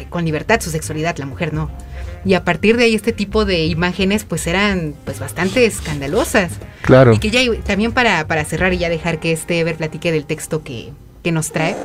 con 0.09 0.25
libertad 0.25 0.61
su 0.61 0.71
sexualidad, 0.71 1.17
la 1.19 1.27
mujer 1.27 1.53
no. 1.53 1.71
Y 2.25 2.35
a 2.35 2.45
partir 2.45 2.77
de 2.77 2.85
ahí 2.85 2.95
este 2.95 3.13
tipo 3.13 3.45
de 3.45 3.65
imágenes 3.65 4.25
pues 4.25 4.47
eran 4.47 4.95
pues 5.05 5.19
bastante 5.19 5.65
escandalosas. 5.65 6.53
Claro. 6.83 7.13
Y 7.15 7.19
que 7.19 7.31
ya 7.31 7.41
también 7.65 7.93
para, 7.93 8.27
para 8.27 8.45
cerrar 8.45 8.73
y 8.73 8.79
ya 8.79 8.89
dejar 8.89 9.21
que 9.21 9.33
este 9.33 9.65
ver 9.65 9.77
platique 9.77 10.13
del 10.13 10.27
texto 10.27 10.63
que, 10.63 10.91
que 11.23 11.33
nos 11.33 11.53
trae. 11.53 11.77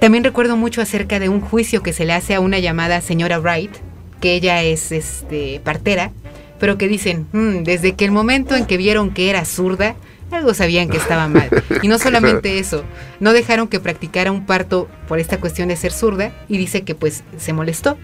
También 0.00 0.24
recuerdo 0.24 0.56
mucho 0.56 0.80
acerca 0.80 1.18
de 1.18 1.28
un 1.28 1.40
juicio 1.40 1.82
que 1.82 1.92
se 1.92 2.04
le 2.04 2.12
hace 2.12 2.34
a 2.34 2.40
una 2.40 2.58
llamada 2.58 3.00
señora 3.00 3.40
Wright, 3.40 3.72
que 4.20 4.34
ella 4.34 4.62
es 4.62 4.92
este 4.92 5.60
partera, 5.64 6.12
pero 6.60 6.78
que 6.78 6.88
dicen, 6.88 7.26
mm, 7.32 7.64
desde 7.64 7.94
que 7.94 8.04
el 8.04 8.12
momento 8.12 8.54
en 8.54 8.64
que 8.64 8.76
vieron 8.76 9.10
que 9.10 9.28
era 9.28 9.44
zurda, 9.44 9.96
algo 10.30 10.54
sabían 10.54 10.88
que 10.88 10.96
estaba 10.96 11.28
mal. 11.28 11.48
Y 11.82 11.88
no 11.88 11.98
solamente 11.98 12.58
eso, 12.58 12.84
no 13.20 13.32
dejaron 13.32 13.68
que 13.68 13.80
practicara 13.80 14.32
un 14.32 14.46
parto 14.46 14.88
por 15.06 15.18
esta 15.18 15.40
cuestión 15.40 15.68
de 15.68 15.76
ser 15.76 15.92
zurda 15.92 16.32
y 16.48 16.58
dice 16.58 16.82
que 16.82 16.94
pues 16.94 17.24
se 17.36 17.52
molestó. 17.52 17.96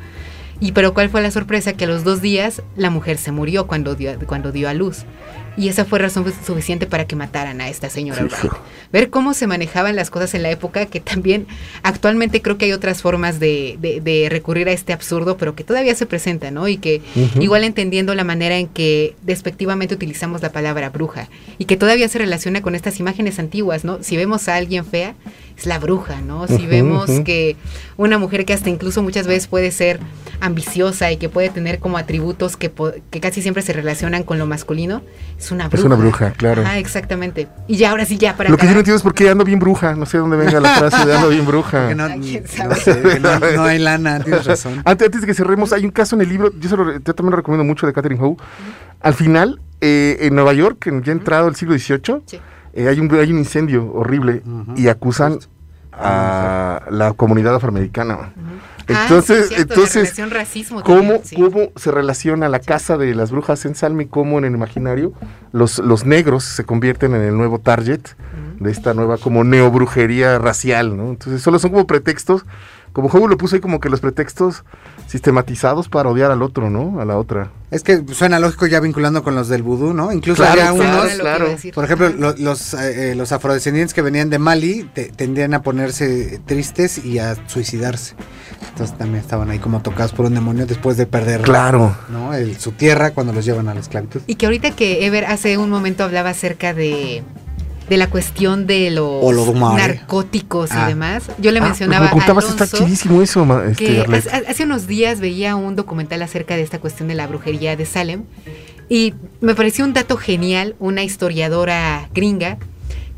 Y 0.61 0.73
pero 0.73 0.95
cuál 0.95 1.11
fue 1.11 1.21
la 1.21 1.31
sorpresa 1.31 1.73
que 1.73 1.85
a 1.85 1.89
los 1.89 2.05
dos 2.05 2.23
días 2.23 2.63
la 2.77 2.91
mujer 2.91 3.19
se 3.19 3.33
murió 3.33 3.67
cuando 3.67 3.95
dio, 3.95 4.19
cuando 4.27 4.53
dio 4.53 4.69
a 4.69 4.75
luz. 4.75 5.05
Y 5.57 5.69
esa 5.69 5.85
fue 5.85 5.99
razón 5.99 6.25
suficiente 6.45 6.87
para 6.87 7.07
que 7.07 7.15
mataran 7.17 7.61
a 7.61 7.69
esta 7.69 7.89
señora 7.89 8.27
Ver 8.93 9.11
cómo 9.11 9.35
se 9.35 9.47
manejaban 9.47 9.97
las 9.97 10.11
cosas 10.11 10.35
en 10.35 10.43
la 10.43 10.51
época, 10.51 10.87
que 10.87 11.01
también 11.01 11.47
actualmente 11.83 12.43
creo 12.43 12.59
que 12.59 12.67
hay 12.67 12.73
otras 12.73 13.03
formas 13.03 13.39
de, 13.41 13.79
de, 13.81 14.29
recurrir 14.31 14.69
a 14.69 14.73
este 14.73 14.93
absurdo, 14.93 15.37
pero 15.37 15.55
que 15.55 15.65
todavía 15.65 15.95
se 15.95 16.07
presenta, 16.07 16.51
¿no? 16.51 16.69
Y 16.69 16.77
que 16.77 17.03
igual 17.41 17.65
entendiendo 17.65 18.15
la 18.15 18.25
manera 18.25 18.57
en 18.57 18.69
que 18.69 19.15
despectivamente 19.23 19.95
utilizamos 19.95 20.43
la 20.43 20.51
palabra 20.51 20.91
bruja 20.91 21.29
y 21.59 21.67
que 21.67 21.77
todavía 21.77 22.09
se 22.09 22.19
relaciona 22.19 22.63
con 22.63 22.75
estas 22.75 22.99
imágenes 23.01 23.39
antiguas, 23.39 23.85
¿no? 23.85 24.03
Si 24.03 24.17
vemos 24.17 24.49
a 24.49 24.57
alguien 24.57 24.85
fea, 24.85 25.15
es 25.57 25.67
la 25.67 25.79
bruja, 25.79 26.21
¿no? 26.21 26.49
Si 26.49 26.67
vemos 26.67 27.11
que 27.25 27.57
una 27.97 28.19
mujer 28.19 28.45
que 28.45 28.53
hasta 28.53 28.71
incluso 28.71 29.03
muchas 29.03 29.27
veces 29.27 29.47
puede 29.47 29.71
ser 29.71 30.01
ambiciosa 30.41 31.13
y 31.13 31.17
que 31.17 31.29
puede 31.29 31.49
tener 31.49 31.79
como 31.79 31.97
atributos 31.97 32.57
que, 32.57 32.73
que 33.11 33.21
casi 33.21 33.41
siempre 33.41 33.63
se 33.63 33.73
relacionan 33.73 34.25
con 34.25 34.39
lo 34.39 34.47
masculino, 34.47 35.03
es 35.45 35.53
una 35.53 35.69
bruja. 35.69 35.79
Es 35.79 35.85
una 35.85 35.97
bruja, 35.97 36.31
claro. 36.33 36.63
Ah, 36.67 36.79
exactamente. 36.79 37.49
Y 37.67 37.77
ya, 37.77 37.91
ahora 37.91 38.05
sí, 38.05 38.17
ya 38.17 38.37
para 38.37 38.51
Lo 38.51 38.57
que 38.57 38.67
yo 38.67 38.73
no 38.73 38.79
entiendo 38.79 38.97
es 38.97 39.03
por 39.03 39.15
qué 39.15 39.29
ando 39.29 39.45
bien 39.45 39.59
bruja. 39.59 39.95
No 39.95 40.07
sé 40.07 40.19
dónde 40.19 40.37
venga 40.37 40.61
la 40.61 40.75
frase 40.79 41.07
de 41.07 41.15
ando 41.15 41.29
bien 41.29 41.47
bruja. 41.47 41.95
no, 41.95 42.09
no, 42.09 43.63
hay 43.65 43.79
lana, 43.79 44.21
tienes 44.21 44.45
razón. 44.47 44.83
Antes, 44.85 45.07
antes, 45.07 45.21
de 45.21 45.27
que 45.27 45.35
cerremos, 45.35 45.73
hay 45.73 45.85
un 45.85 45.91
caso 45.91 46.17
en 46.17 46.23
el 46.23 46.29
libro, 46.29 46.51
yo, 46.59 46.69
también 46.71 47.31
lo 47.31 47.37
recomiendo 47.37 47.65
mucho, 47.65 47.87
de 47.87 47.93
Catherine 47.93 48.21
Howe. 48.21 48.37
Al 49.01 49.15
final, 49.15 49.61
eh, 49.81 50.19
en 50.21 50.35
Nueva 50.35 50.53
York, 50.55 50.91
ya 51.05 51.13
entrado 51.13 51.49
el 51.49 51.57
siglo 51.57 51.77
XVIII, 51.77 52.23
eh, 52.73 52.89
hay, 52.89 52.99
un, 52.99 53.13
hay 53.15 53.31
un 53.31 53.39
incendio 53.39 53.93
horrible 53.93 54.43
y 54.77 54.89
acusan 54.89 55.39
a 55.93 56.83
la 56.91 57.13
comunidad 57.13 57.55
afroamericana. 57.55 58.33
Ah, 58.89 59.07
entonces, 59.09 59.51
entonces 59.57 60.13
¿cómo, 60.85 61.23
¿cómo, 61.37 61.73
se 61.77 61.91
relaciona 61.91 62.49
la 62.49 62.59
casa 62.59 62.97
de 62.99 63.15
las 63.15 63.31
brujas 63.31 63.65
en 63.65 63.75
Salme? 63.75 64.09
¿Cómo 64.09 64.39
en 64.39 64.45
el 64.45 64.55
imaginario 64.55 65.13
los, 65.53 65.79
los 65.79 66.05
negros 66.05 66.45
se 66.45 66.65
convierten 66.65 67.15
en 67.15 67.23
el 67.23 67.37
nuevo 67.37 67.59
target 67.59 68.01
de 68.61 68.71
esta 68.71 68.95
nueva 68.95 69.19
como 69.19 69.45
neobrujería 69.45 70.39
racial? 70.39 70.97
¿no? 70.97 71.11
Entonces, 71.11 71.43
solo 71.43 71.59
son 71.59 71.71
como 71.71 71.87
pretextos 71.87 72.45
como 72.95 73.09
juego 73.09 73.27
lo 73.27 73.37
puso 73.37 73.57
ahí 73.57 73.61
como 73.61 73.81
que 73.81 73.89
los 73.89 74.01
pretextos 74.01 74.63
sistematizados 75.09 75.89
para 75.89 76.09
odiar 76.09 76.31
al 76.31 76.43
otro, 76.43 76.71
¿no? 76.71 77.01
A 77.01 77.05
la 77.05 77.19
otra. 77.19 77.51
Es 77.73 77.83
que 77.83 78.05
suena 78.15 78.39
lógico 78.39 78.69
ya 78.69 78.79
vinculando 78.79 79.25
con 79.25 79.35
los 79.35 79.49
del 79.49 79.65
vudú, 79.65 79.93
¿no? 79.93 80.13
Incluso 80.13 80.45
había 80.45 80.73
unos, 80.73 81.11
por 81.75 81.85
ejemplo, 81.85 82.35
los, 82.39 82.73
eh, 82.75 83.11
eh, 83.11 83.15
los 83.17 83.33
afrodescendientes 83.33 83.95
que 83.95 84.01
venían 84.01 84.31
de 84.31 84.39
Mali 84.39 84.89
tendían 85.17 85.55
a 85.55 85.63
ponerse 85.63 86.41
tristes 86.47 87.05
y 87.05 87.19
a 87.19 87.35
suicidarse. 87.49 88.15
Entonces 88.69 88.97
también 88.97 89.23
estaban 89.23 89.51
ahí 89.51 89.59
como 89.59 89.81
tocados 89.81 90.13
por 90.13 90.27
un 90.27 90.35
demonio 90.35 90.67
después 90.67 90.97
de 90.97 91.07
perder 91.07 91.43
claro. 91.43 91.97
¿no? 92.09 92.31
su 92.59 92.73
tierra 92.73 93.13
cuando 93.13 93.33
los 93.33 93.45
llevan 93.45 93.69
a 93.69 93.75
la 93.75 93.81
esclavitud. 93.81 94.21
Y 94.27 94.37
que 94.37 94.47
ahorita 94.47 94.73
que 94.73 95.07
Ever 95.07 95.27
hace 95.27 95.59
un 95.59 95.71
momento 95.71 96.05
hablaba 96.05 96.31
acerca 96.31 96.75
de 96.75 97.23
de 97.89 97.97
la 97.97 98.09
cuestión 98.09 98.67
de 98.67 98.91
los 98.91 99.55
narcóticos 99.55 100.71
y 100.71 100.75
ah. 100.77 100.89
demás. 100.89 101.25
Yo 101.39 101.53
le 101.53 101.59
ah, 101.61 101.65
mencionaba 101.65 102.09
Alonso 102.09 102.51
está 102.51 102.67
chidísimo 102.67 103.21
eso, 103.21 103.63
este, 103.65 104.05
hace, 104.49 104.65
unos 104.65 104.87
días 104.87 105.21
veía 105.21 105.57
un 105.57 105.77
documental 105.77 106.23
acerca 106.23 106.57
de 106.57 106.63
esta 106.63 106.79
cuestión 106.79 107.09
de 107.09 107.15
la 107.15 107.27
brujería 107.27 107.77
de 107.77 107.85
Salem 107.85 108.25
y 108.89 109.15
me 109.41 109.55
pareció 109.55 109.85
un 109.85 109.93
dato 109.93 110.17
genial, 110.17 110.77
una 110.79 111.03
historiadora 111.03 112.09
gringa 112.15 112.59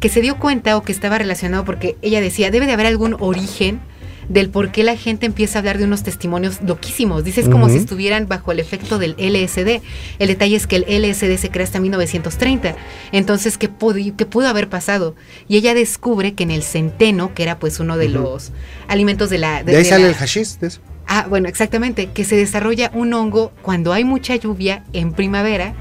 que 0.01 0.09
se 0.09 0.21
dio 0.21 0.39
cuenta 0.39 0.77
o 0.77 0.83
que 0.83 0.93
estaba 0.93 1.19
relacionado 1.19 1.65
porque 1.65 1.97
ella 2.03 2.21
decía, 2.21 2.51
debe 2.51 2.67
de 2.67 2.73
haber 2.73 2.87
algún 2.87 3.17
origen 3.21 3.81
del 4.29 4.51
por 4.51 4.73
qué 4.73 4.83
la 4.83 4.97
gente 4.97 5.27
empieza 5.27 5.59
a 5.59 5.61
hablar 5.61 5.79
de 5.79 5.85
unos 5.85 6.03
testimonios 6.03 6.61
loquísimos. 6.63 7.25
Dices 7.25 7.49
como 7.49 7.69
si 7.69 7.77
estuvieran 7.77 8.29
bajo 8.29 8.53
el 8.53 8.61
efecto 8.61 8.99
del 8.99 9.13
LSD. 9.19 9.83
El 10.19 10.29
detalle 10.29 10.57
es 10.57 10.67
que 10.67 10.77
el 10.77 11.03
LSD 11.03 11.37
se 11.37 11.51
crea 11.51 11.65
hasta 11.65 11.81
1930. 11.81 12.77
Entonces, 13.13 13.59
¿qué, 13.59 13.71
qué 14.17 14.27
pudo 14.27 14.49
haber 14.49 14.69
pasado? 14.69 15.15
Y 15.49 15.57
ella 15.57 15.75
descubre 15.75 16.35
que 16.35 16.43
en 16.43 16.51
el 16.51 16.63
centeno, 16.63 17.35
que 17.35 17.43
era 17.43 17.59
pues 17.59 17.81
uno 17.81 17.97
de 17.97 18.09
los 18.09 18.53
alimentos 18.89 19.31
de 19.31 19.39
la... 19.39 19.63
De, 19.63 19.77
ahí 19.77 19.85
sale 19.85 20.09
el 20.09 20.15
hashish 20.15 20.59
de 20.59 20.69
eso. 20.69 20.81
Ah, 21.09 21.27
bueno, 21.29 21.49
exactamente, 21.49 22.09
que 22.09 22.25
se 22.25 22.37
desarrolla 22.37 22.91
un 22.93 23.13
hongo 23.15 23.53
cuando 23.63 23.93
hay 23.93 24.05
mucha 24.05 24.35
lluvia 24.35 24.85
en 24.93 25.13
primavera 25.13 25.75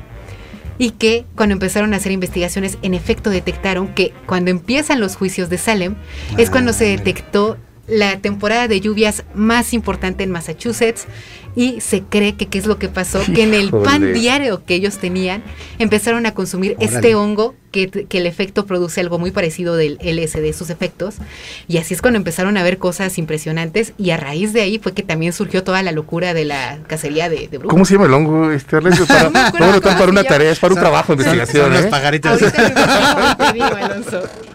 y 0.78 0.92
que 0.92 1.26
cuando 1.36 1.54
empezaron 1.54 1.94
a 1.94 1.98
hacer 1.98 2.12
investigaciones 2.12 2.78
en 2.82 2.94
efecto 2.94 3.30
detectaron 3.30 3.88
que 3.88 4.14
cuando 4.26 4.52
empiezan 4.52 5.00
los 5.00 5.16
juicios 5.16 5.50
de 5.50 5.58
Salem 5.58 5.96
es 6.38 6.50
cuando 6.50 6.74
se 6.74 6.86
ah, 6.86 6.98
detectó 6.98 7.58
la 7.88 8.20
temporada 8.20 8.68
de 8.68 8.82
lluvias 8.82 9.24
más 9.34 9.74
importante 9.74 10.24
en 10.24 10.32
Massachusetts 10.32 11.06
y 11.56 11.80
se 11.82 12.02
cree 12.04 12.36
que 12.36 12.48
qué 12.48 12.58
es 12.58 12.66
lo 12.66 12.78
que 12.78 12.90
pasó, 12.90 13.22
que 13.34 13.44
en 13.44 13.54
el 13.54 13.70
pan 13.70 14.14
diario 14.14 14.66
que 14.66 14.76
ellos 14.76 14.98
tenían 14.98 15.44
empezaron 15.80 16.26
a 16.26 16.34
consumir 16.34 16.76
este 16.80 17.16
hongo 17.16 17.56
que, 17.76 18.08
el 18.18 18.26
efecto 18.26 18.66
produce 18.66 19.02
algo 19.02 19.20
muy 19.20 19.32
parecido 19.32 19.76
del 19.76 19.98
LSD, 20.02 20.54
sus 20.58 20.70
efectos, 20.70 21.16
y 21.68 21.78
así 21.78 21.94
es 21.94 22.02
cuando 22.02 22.18
empezaron 22.18 22.56
a 22.56 22.64
ver 22.64 22.78
cosas 22.78 23.18
impresionantes 23.18 23.92
y 23.98 24.12
a 24.12 24.18
raíz 24.18 24.54
de 24.54 24.62
ahí 24.62 24.80
fue 24.80 24.94
que 24.94 25.04
también 25.04 25.34
surgió 25.34 25.64
toda 25.64 25.84
la 25.84 25.92
locura 25.92 26.34
de 26.34 26.46
la 26.46 26.80
cacería 26.88 27.28
de, 27.30 27.50
de 27.50 27.60
¿Cómo 27.60 27.84
se 27.84 27.96
llama 27.96 28.06
el 28.06 28.14
hongo, 28.14 28.52
este 28.52 28.80
Para, 28.82 29.30
no, 29.30 29.82
para 29.82 30.06
una 30.10 30.24
tarea, 30.24 30.52
es 30.52 30.60
para 30.60 30.74
un 30.74 30.80
trabajo 30.80 31.16
de 31.16 31.24
investigación. 31.24 31.74
Son, 31.74 31.86
¿eh? 31.86 31.88
pagaritos. 31.90 32.40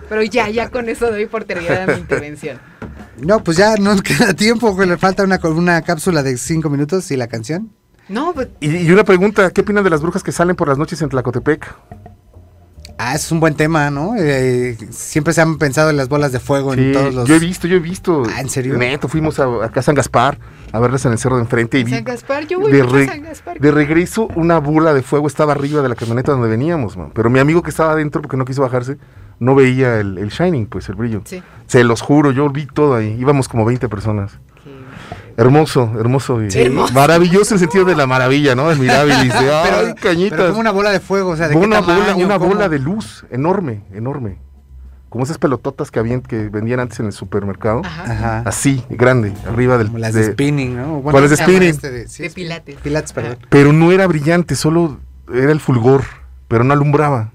pero 0.08 0.22
ya, 0.22 0.48
ya 0.48 0.70
con 0.70 0.88
eso 0.88 1.10
doy 1.10 1.26
por 1.26 1.44
terminada 1.44 1.86
mi 1.94 2.00
intervención. 2.00 2.58
No, 3.18 3.42
pues 3.44 3.56
ya 3.56 3.76
nos 3.76 4.02
queda 4.02 4.32
tiempo, 4.34 4.76
le 4.82 4.96
falta 4.96 5.24
una, 5.24 5.38
una 5.42 5.82
cápsula 5.82 6.22
de 6.22 6.38
cinco 6.38 6.70
minutos 6.70 7.10
y 7.10 7.16
la 7.16 7.26
canción. 7.28 7.70
No, 8.08 8.32
pues... 8.32 8.48
y, 8.60 8.90
una 8.90 9.04
pregunta, 9.04 9.50
¿qué 9.50 9.60
opinan 9.60 9.84
de 9.84 9.90
las 9.90 10.00
brujas 10.00 10.22
que 10.22 10.32
salen 10.32 10.56
por 10.56 10.68
las 10.68 10.78
noches 10.78 11.00
en 11.02 11.08
Tlacotepec? 11.10 11.74
Ah, 13.02 13.14
es 13.14 13.32
un 13.32 13.40
buen 13.40 13.54
tema, 13.54 13.90
¿no? 13.90 14.14
Eh, 14.18 14.76
siempre 14.90 15.32
se 15.32 15.40
han 15.40 15.56
pensado 15.56 15.88
en 15.88 15.96
las 15.96 16.10
bolas 16.10 16.32
de 16.32 16.38
fuego 16.38 16.74
en 16.74 16.92
todos 16.92 17.14
los... 17.14 17.26
Yo 17.26 17.34
he 17.34 17.38
visto, 17.38 17.66
yo 17.66 17.76
he 17.76 17.80
visto. 17.80 18.24
Ah, 18.30 18.42
¿en 18.42 18.50
serio? 18.50 18.76
Neto, 18.76 19.08
fuimos 19.08 19.40
a, 19.40 19.46
acá 19.64 19.80
a 19.80 19.82
San 19.82 19.94
Gaspar 19.94 20.38
a 20.70 20.78
verlas 20.78 21.06
en 21.06 21.12
el 21.12 21.18
cerro 21.18 21.36
de 21.36 21.42
enfrente 21.42 21.78
y 21.78 21.84
vi... 21.84 21.92
San 21.92 22.04
Gaspar, 22.04 22.46
yo 22.46 22.60
voy 22.60 22.70
de, 22.70 23.06
San 23.06 23.22
Gaspar. 23.22 23.58
de 23.58 23.70
regreso 23.70 24.28
una 24.36 24.58
bola 24.58 24.92
de 24.92 25.02
fuego 25.02 25.26
estaba 25.28 25.52
arriba 25.52 25.80
de 25.80 25.88
la 25.88 25.94
camioneta 25.94 26.32
donde 26.32 26.48
veníamos, 26.48 26.98
man. 26.98 27.10
Pero 27.14 27.30
mi 27.30 27.38
amigo 27.38 27.62
que 27.62 27.70
estaba 27.70 27.92
adentro 27.92 28.20
porque 28.20 28.36
no 28.36 28.44
quiso 28.44 28.60
bajarse, 28.60 28.98
no 29.38 29.54
veía 29.54 29.98
el, 29.98 30.28
shining, 30.28 30.66
pues 30.66 30.90
el 30.90 30.96
brillo. 30.96 31.22
Sí. 31.24 31.42
Se 31.68 31.82
los 31.84 32.02
juro, 32.02 32.32
yo 32.32 32.50
vi 32.50 32.66
todo 32.66 32.96
ahí. 32.96 33.16
Íbamos 33.18 33.48
como 33.48 33.64
20 33.64 33.88
personas. 33.88 34.38
Hermoso, 35.40 35.90
hermoso, 35.98 36.38
Maravilloso 36.92 37.54
el 37.54 37.60
sentido 37.60 37.86
de 37.86 37.96
la 37.96 38.06
maravilla, 38.06 38.54
¿no? 38.54 38.68
Admirable. 38.68 39.14
ay, 39.14 39.94
cañitas. 39.94 40.38
Pero 40.38 40.48
como 40.50 40.60
una 40.60 40.70
bola 40.70 40.90
de 40.90 41.00
fuego, 41.00 41.30
o 41.30 41.36
sea, 41.36 41.48
¿de 41.48 41.56
una 41.56 41.80
bola, 41.80 42.14
una 42.14 42.36
bola 42.36 42.68
de 42.68 42.78
luz 42.78 43.24
enorme, 43.30 43.82
enorme. 43.94 44.36
Como 45.08 45.24
esas 45.24 45.38
pelototas 45.38 45.90
que 45.90 45.98
habían, 45.98 46.20
que 46.20 46.50
vendían 46.50 46.78
antes 46.78 47.00
en 47.00 47.06
el 47.06 47.12
supermercado. 47.12 47.80
Ajá. 47.84 48.42
Así, 48.44 48.84
grande, 48.90 49.32
arriba 49.48 49.78
del. 49.78 49.86
Como 49.86 49.98
las 49.98 50.12
de, 50.12 50.32
spinning, 50.32 50.76
¿no? 50.76 51.00
Bueno, 51.00 51.26
de 51.26 51.36
spinning? 51.36 51.70
Este 51.70 51.90
de, 51.90 52.30
pilates. 52.30 52.76
Pilates, 52.76 53.12
perdón. 53.14 53.38
Pero 53.48 53.72
no 53.72 53.92
era 53.92 54.06
brillante, 54.06 54.54
solo 54.54 55.00
era 55.32 55.52
el 55.52 55.60
fulgor, 55.60 56.04
pero 56.48 56.64
no 56.64 56.74
alumbraba. 56.74 57.32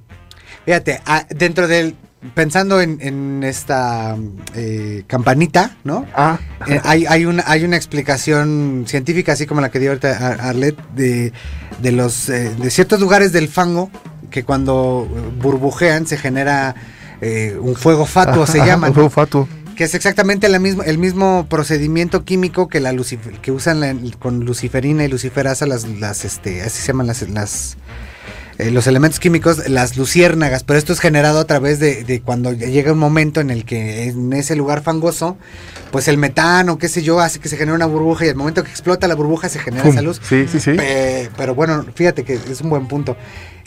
Fíjate, 0.65 1.01
ah, 1.07 1.25
dentro 1.29 1.67
del, 1.67 1.95
pensando 2.33 2.81
en, 2.81 3.43
esta 3.43 4.15
eh, 4.55 5.03
campanita, 5.07 5.75
¿no? 5.83 6.05
Ah. 6.15 6.39
Eh, 6.67 6.79
hay, 6.83 7.05
hay, 7.05 7.25
una, 7.25 7.43
hay 7.45 7.63
una 7.63 7.75
explicación 7.75 8.85
científica, 8.87 9.33
así 9.33 9.45
como 9.45 9.61
la 9.61 9.69
que 9.69 9.79
dio 9.79 9.91
ahorita 9.91 10.49
Arlet, 10.49 10.75
de, 10.95 11.33
de, 11.81 11.91
los, 11.91 12.29
eh, 12.29 12.55
de 12.55 12.69
ciertos 12.69 12.99
lugares 12.99 13.31
del 13.31 13.47
fango 13.47 13.91
que 14.31 14.43
cuando 14.43 15.07
burbujean 15.39 16.07
se 16.07 16.17
genera 16.17 16.75
un 17.59 17.75
fuego 17.75 18.05
fatuo, 18.05 18.45
se 18.45 18.57
llama. 18.65 18.87
Un 18.87 18.93
fuego 18.93 19.09
fatuo. 19.09 19.47
Que 19.75 19.83
es 19.85 19.93
exactamente 19.93 20.47
la 20.47 20.57
el 20.57 20.97
mismo 20.97 21.47
procedimiento 21.49 22.23
químico 22.23 22.69
que 22.69 22.79
la 22.79 22.95
que 23.41 23.51
usan 23.51 24.09
con 24.19 24.45
luciferina 24.45 25.03
y 25.03 25.09
luciferasa, 25.09 25.65
las, 25.65 25.87
las 25.87 26.23
este, 26.23 26.61
así 26.61 26.81
se 26.81 26.87
llaman 26.87 27.07
las, 27.07 27.21
las 27.29 27.77
eh, 28.57 28.71
los 28.71 28.87
elementos 28.87 29.19
químicos, 29.19 29.67
las 29.69 29.97
luciérnagas, 29.97 30.63
pero 30.63 30.79
esto 30.79 30.93
es 30.93 30.99
generado 30.99 31.39
a 31.39 31.45
través 31.45 31.79
de, 31.79 32.21
cuando 32.23 32.51
llega 32.53 32.91
un 32.91 32.99
momento 32.99 33.41
en 33.41 33.49
el 33.49 33.65
que 33.65 34.05
en 34.05 34.33
ese 34.33 34.55
lugar 34.55 34.81
fangoso, 34.81 35.37
pues 35.91 36.07
el 36.07 36.17
metano, 36.17 36.77
qué 36.77 36.87
sé 36.87 37.03
yo, 37.03 37.19
hace 37.19 37.39
que 37.39 37.49
se 37.49 37.57
genere 37.57 37.75
una 37.75 37.85
burbuja 37.85 38.25
y 38.25 38.29
el 38.29 38.35
momento 38.35 38.63
que 38.63 38.69
explota 38.69 39.07
la 39.07 39.15
burbuja 39.15 39.49
se 39.49 39.59
genera 39.59 39.89
esa 39.89 40.01
luz. 40.01 40.21
Sí, 40.23 40.45
sí, 40.47 40.59
sí. 40.59 40.75
pero 41.37 41.55
bueno, 41.55 41.85
fíjate 41.93 42.23
que 42.23 42.33
es 42.33 42.61
un 42.61 42.69
buen 42.69 42.87
punto 42.87 43.15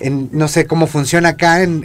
no 0.07 0.47
sé 0.47 0.67
cómo 0.67 0.87
funciona 0.87 1.31
acá 1.31 1.63
en, 1.63 1.85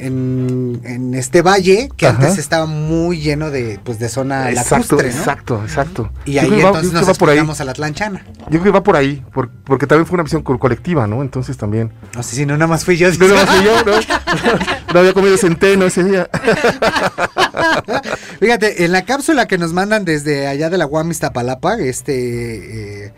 en, 0.83 1.13
este 1.15 1.41
valle, 1.41 1.89
que 1.97 2.07
antes 2.07 2.37
estaba 2.37 2.65
muy 2.65 3.19
lleno 3.19 3.49
de, 3.49 3.79
pues, 3.83 3.97
de 3.99 4.09
zona 4.09 4.51
exacto, 4.51 4.99
Exacto, 5.01 5.61
exacto. 5.63 6.11
Y 6.25 6.37
ahí 6.37 6.51
entonces 6.53 6.93
nos 6.93 7.17
por 7.17 7.29
a 7.29 7.63
la 7.63 7.73
tlanchana. 7.73 8.25
Yo 8.49 8.59
creo 8.59 8.63
que 8.63 8.71
va 8.71 8.83
por 8.83 8.95
ahí, 8.95 9.23
porque 9.63 9.87
también 9.87 10.05
fue 10.05 10.15
una 10.15 10.23
visión 10.23 10.43
colectiva, 10.43 11.07
¿no? 11.07 11.21
Entonces 11.21 11.57
también. 11.57 11.91
No 12.15 12.23
sé 12.23 12.35
si 12.35 12.45
no, 12.45 12.53
nada 12.53 12.67
más 12.67 12.85
fui 12.97 13.27
yo. 13.27 13.35
No, 13.35 13.47
fui 13.47 13.63
yo, 13.63 13.83
¿no? 13.83 13.93
no 14.93 14.99
había 14.99 15.13
comido 15.13 15.37
centeno 15.37 15.85
ese 15.85 16.03
día. 16.03 16.29
Fíjate, 18.39 18.85
en 18.85 18.91
la 18.91 19.05
cápsula 19.05 19.47
que 19.47 19.57
nos 19.57 19.73
mandan 19.73 20.05
desde 20.05 20.47
allá 20.47 20.69
de 20.69 20.77
la 20.77 20.85
Guamistapalapa, 20.85 21.75
este... 21.75 23.05
Eh, 23.05 23.13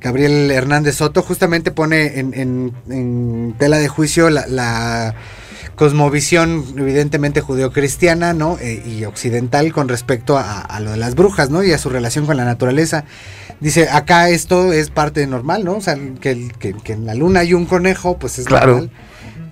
Gabriel 0.00 0.50
Hernández 0.50 0.96
Soto 0.96 1.22
justamente 1.22 1.70
pone 1.70 2.18
en, 2.18 3.54
tela 3.58 3.78
de 3.78 3.88
juicio 3.88 4.28
la, 4.28 5.14
cosmovisión 5.80 6.66
evidentemente 6.76 7.40
judeocristiana 7.40 8.34
¿no? 8.34 8.58
Eh, 8.60 8.82
y 8.84 9.06
occidental 9.06 9.72
con 9.72 9.88
respecto 9.88 10.36
a, 10.36 10.78
lo 10.78 10.90
de 10.90 10.98
las 10.98 11.14
brujas 11.14 11.48
¿no? 11.48 11.64
y 11.64 11.72
a 11.72 11.78
su 11.78 11.88
relación 11.88 12.26
con 12.26 12.36
la 12.36 12.44
naturaleza. 12.44 13.06
Dice, 13.60 13.88
acá 13.88 14.28
esto 14.28 14.74
es 14.74 14.90
parte 14.90 15.26
normal, 15.26 15.64
¿no? 15.64 15.76
O 15.76 15.80
sea, 15.80 15.96
que, 16.20 16.50
en 16.84 17.06
la 17.06 17.14
luna 17.14 17.40
hay 17.40 17.54
un 17.54 17.64
conejo, 17.64 18.18
pues 18.18 18.38
es 18.38 18.50
normal. 18.50 18.90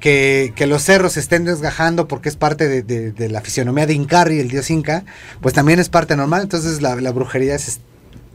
Que, 0.01 0.53
los 0.69 0.83
cerros 0.83 1.15
se 1.15 1.21
estén 1.21 1.47
desgajando 1.47 2.09
porque 2.09 2.29
es 2.29 2.37
parte 2.37 2.83
de, 2.83 3.29
la 3.31 3.41
fisionomía 3.41 3.87
de 3.87 3.95
Incarri, 3.95 4.39
el 4.39 4.49
dios 4.49 4.71
Inca, 4.71 5.05
pues 5.41 5.55
también 5.55 5.79
es 5.79 5.89
parte 5.89 6.15
normal. 6.15 6.43
Entonces 6.43 6.83
la, 6.83 6.95
la 6.97 7.11
brujería 7.11 7.55
es 7.55 7.81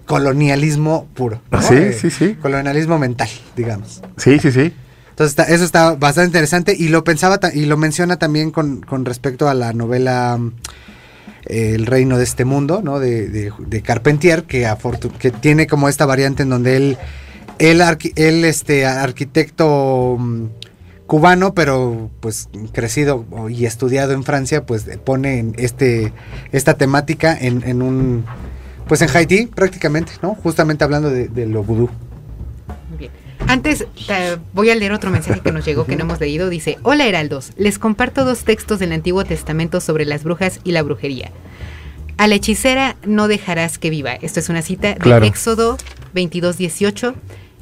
colonialismo 0.08 1.08
puro. 1.14 1.44
Sí, 1.62 1.76
eh, 1.76 1.94
sí, 1.94 2.10
sí. 2.10 2.38
Colonialismo 2.42 2.98
mental, 2.98 3.30
digamos. 3.56 4.02
Sí, 4.18 4.40
sí, 4.40 4.52
sí. 4.52 4.74
Entonces 5.14 5.48
eso 5.50 5.64
está 5.64 5.94
bastante 5.94 6.30
interesante 6.30 6.76
y 6.78 6.88
lo 6.88 7.04
pensaba 7.04 7.40
y 7.54 7.66
lo 7.66 7.78
menciona 7.78 8.18
también 8.18 8.50
con, 8.50 9.06
respecto 9.06 9.48
a 9.48 9.54
la 9.54 9.72
novela 9.72 10.40
eh, 11.46 11.74
El 11.76 11.86
reino 11.86 12.18
de 12.18 12.24
este 12.24 12.46
mundo, 12.46 12.82
¿no? 12.84 13.00
De, 13.00 13.52
Carpentier, 13.86 14.44
que, 14.46 14.68
que 15.20 15.32
tiene 15.32 15.68
como 15.68 15.88
esta 15.88 16.06
variante 16.06 16.44
en 16.44 16.50
donde 16.50 16.78
él, 16.78 16.98
él, 17.60 18.46
este 18.46 18.88
arquitecto 18.88 20.18
mm, 20.20 20.46
cubano, 21.06 21.54
pero 21.54 22.10
pues 22.20 22.50
crecido 22.72 23.26
y 23.50 23.66
estudiado 23.66 24.14
en 24.14 24.24
Francia, 24.24 24.66
pues 24.66 24.86
pone 25.04 25.54
este, 25.58 26.12
esta 26.52 26.74
temática 26.74 27.38
en, 27.40 27.62
en 27.68 27.84
un 27.84 28.26
pues 28.88 29.02
en 29.02 29.10
Haití, 29.16 29.46
prácticamente, 29.48 30.12
¿no? 30.22 30.36
Justamente 30.36 30.84
hablando 30.84 31.10
de, 31.10 31.48
lo 31.48 31.64
vudú. 31.64 31.90
Antes 33.48 33.86
voy 34.54 34.70
a 34.70 34.76
leer 34.76 34.94
otro 34.94 35.12
mensaje 35.12 35.42
que 35.42 35.52
nos 35.52 35.66
llegó 35.66 35.86
que 35.86 35.96
no 35.96 36.04
hemos 36.04 36.20
leído. 36.20 36.50
Dice, 36.50 36.78
hola 36.84 37.06
Heraldos, 37.06 37.52
les 37.58 37.80
comparto 37.80 38.26
dos 38.26 38.44
textos 38.44 38.80
del 38.80 38.92
Antiguo 38.92 39.24
Testamento 39.26 39.82
sobre 39.82 40.06
las 40.06 40.24
brujas 40.24 40.60
y 40.64 40.72
la 40.72 40.82
brujería. 40.82 41.32
A 42.18 42.28
la 42.28 42.36
hechicera 42.36 42.96
no 43.06 43.28
dejarás 43.28 43.78
que 43.78 43.90
viva. 43.90 44.14
Esto 44.14 44.40
es 44.40 44.50
una 44.50 44.62
cita 44.62 44.96
de 44.96 45.28
Éxodo 45.28 45.78
22, 46.14 46.58
18. 46.58 47.16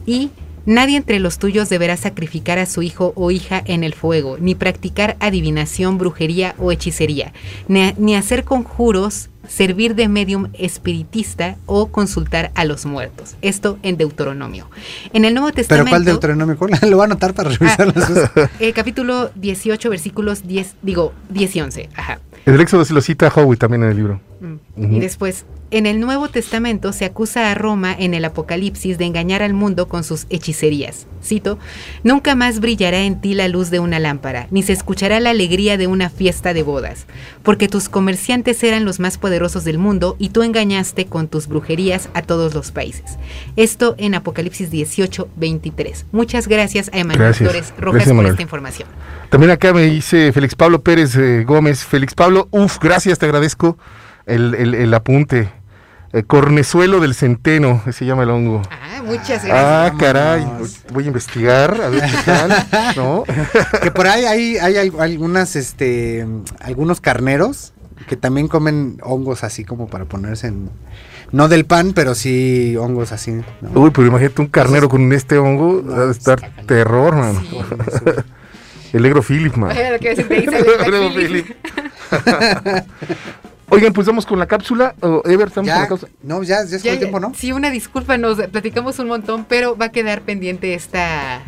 Y 0.05 0.29
nadie 0.65 0.97
entre 0.97 1.19
los 1.19 1.37
tuyos 1.37 1.69
deberá 1.69 1.97
sacrificar 1.97 2.59
a 2.59 2.65
su 2.65 2.81
hijo 2.81 3.13
o 3.15 3.31
hija 3.31 3.61
en 3.65 3.83
el 3.83 3.93
fuego, 3.93 4.37
ni 4.39 4.55
practicar 4.55 5.17
adivinación, 5.19 5.97
brujería 5.97 6.55
o 6.57 6.71
hechicería, 6.71 7.33
ni 7.67 8.15
hacer 8.15 8.43
conjuros 8.43 9.29
servir 9.47 9.95
de 9.95 10.07
medium 10.07 10.47
espiritista 10.53 11.57
o 11.65 11.87
consultar 11.87 12.51
a 12.55 12.65
los 12.65 12.85
muertos. 12.85 13.35
Esto 13.41 13.79
en 13.83 13.97
Deuteronomio. 13.97 14.69
En 15.13 15.25
el 15.25 15.33
Nuevo 15.33 15.51
Testamento. 15.51 15.85
¿Pero 15.85 15.89
cuál 15.89 16.05
Deuteronomio? 16.05 16.57
Lo 16.89 16.97
voy 16.97 17.01
a 17.01 17.05
anotar 17.05 17.33
para 17.33 17.49
revisar 17.49 17.93
ah, 17.95 18.49
eh, 18.59 18.73
capítulo 18.73 19.31
18, 19.35 19.89
versículos 19.89 20.47
10, 20.47 20.75
digo, 20.81 21.13
10 21.29 21.55
y 21.55 21.61
11. 21.61 21.89
Ajá. 21.95 22.19
El 22.45 22.59
Éxodo 22.59 22.85
se 22.85 22.93
lo 22.93 23.01
cita 23.01 23.31
Howie 23.33 23.57
también 23.57 23.83
en 23.83 23.89
el 23.89 23.97
libro. 23.97 24.21
Mm. 24.39 24.95
Y 24.95 24.99
después, 24.99 25.45
En 25.73 25.85
el 25.85 26.01
Nuevo 26.01 26.27
Testamento 26.27 26.91
se 26.91 27.05
acusa 27.05 27.49
a 27.49 27.55
Roma 27.55 27.95
en 27.97 28.13
el 28.13 28.25
Apocalipsis 28.25 28.97
de 28.97 29.05
engañar 29.05 29.41
al 29.41 29.53
mundo 29.53 29.87
con 29.87 30.03
sus 30.03 30.27
hechicerías. 30.29 31.07
Cito, 31.23 31.57
Nunca 32.03 32.35
más 32.35 32.59
brillará 32.59 33.03
en 33.03 33.21
ti 33.21 33.35
la 33.35 33.47
luz 33.47 33.69
de 33.69 33.79
una 33.79 33.97
lámpara, 33.97 34.47
ni 34.51 34.63
se 34.63 34.73
escuchará 34.73 35.21
la 35.21 35.29
alegría 35.29 35.77
de 35.77 35.87
una 35.87 36.09
fiesta 36.09 36.53
de 36.53 36.63
bodas, 36.63 37.05
porque 37.41 37.69
tus 37.69 37.87
comerciantes 37.87 38.61
eran 38.63 38.83
los 38.83 38.99
más 38.99 39.17
poderosos 39.17 39.63
del 39.63 39.77
mundo 39.77 40.17
y 40.19 40.29
tú 40.29 40.43
engañaste 40.43 41.05
con 41.05 41.29
tus 41.29 41.47
brujerías 41.47 42.09
a 42.13 42.21
todos 42.21 42.53
los 42.53 42.71
países. 42.71 43.17
Esto 43.55 43.95
en 43.97 44.13
Apocalipsis 44.13 44.71
18, 44.71 45.29
23. 45.37 46.07
Muchas 46.11 46.49
gracias 46.49 46.89
a 46.91 46.97
Emanuel 46.97 47.33
Torres 47.33 47.73
Rojas 47.77 48.09
por 48.11 48.25
esta 48.25 48.41
información. 48.41 48.89
También 49.29 49.51
acá 49.51 49.71
me 49.71 49.83
dice 49.83 50.33
Félix 50.33 50.53
Pablo 50.53 50.81
Pérez 50.81 51.15
eh, 51.15 51.45
Gómez. 51.45 51.85
Félix 51.85 52.13
Pablo, 52.13 52.49
uff, 52.51 52.77
gracias, 52.81 53.19
te 53.19 53.25
agradezco 53.25 53.77
el, 54.25 54.53
el 54.53 54.93
apunte. 54.93 55.60
Eh, 56.13 56.23
cornezuelo 56.23 56.99
del 56.99 57.15
centeno, 57.15 57.81
se 57.91 58.05
llama 58.05 58.23
el 58.23 58.31
hongo. 58.31 58.61
Ah, 58.69 59.01
muchas 59.01 59.45
gracias. 59.45 59.51
Ah, 59.53 59.93
caray, 59.97 60.45
voy 60.91 61.05
a 61.05 61.07
investigar, 61.07 61.79
a 61.81 61.87
ver 61.87 62.01
qué 62.01 62.17
tal, 62.25 62.67
¿no? 62.97 63.23
que 63.81 63.91
por 63.91 64.07
ahí 64.07 64.25
hay, 64.25 64.57
hay 64.57 64.91
algunas, 64.99 65.55
este, 65.55 66.27
algunos 66.59 66.99
carneros 66.99 67.71
que 68.07 68.17
también 68.17 68.49
comen 68.49 68.97
hongos 69.03 69.45
así 69.45 69.63
como 69.63 69.87
para 69.87 70.05
ponerse 70.05 70.47
en... 70.47 70.69
No 71.31 71.47
del 71.47 71.63
pan, 71.63 71.93
pero 71.93 72.13
sí 72.13 72.75
hongos 72.75 73.13
así. 73.13 73.41
Uy, 73.73 73.91
pero 73.91 74.05
imagínate 74.05 74.41
un 74.41 74.49
carnero 74.49 74.89
con 74.89 75.13
este 75.13 75.37
hongo, 75.37 75.81
va 75.81 76.09
a 76.09 76.11
estar 76.11 76.41
terror, 76.65 77.15
man. 77.15 77.37
el 78.93 79.01
negro 79.01 79.23
Philip, 79.23 79.55
man. 79.55 79.71
el 79.77 80.01
negro 80.91 81.09
Philip. 81.15 81.45
Oigan, 83.73 83.93
pues 83.93 84.05
vamos 84.05 84.25
con 84.25 84.37
la 84.37 84.47
cápsula. 84.47 84.95
Ever, 85.23 85.47
estamos 85.47 85.71
con 85.71 85.81
la 85.81 85.87
cápsula. 85.87 86.11
No, 86.23 86.43
ya, 86.43 86.65
ya 86.65 86.75
es 86.75 86.85
el 86.85 86.99
tiempo, 86.99 87.21
¿no? 87.21 87.33
Sí, 87.33 87.53
una 87.53 87.69
disculpa, 87.69 88.17
nos 88.17 88.37
platicamos 88.47 88.99
un 88.99 89.07
montón, 89.07 89.45
pero 89.47 89.77
va 89.77 89.85
a 89.85 89.91
quedar 89.91 90.23
pendiente 90.23 90.73
esta. 90.73 91.41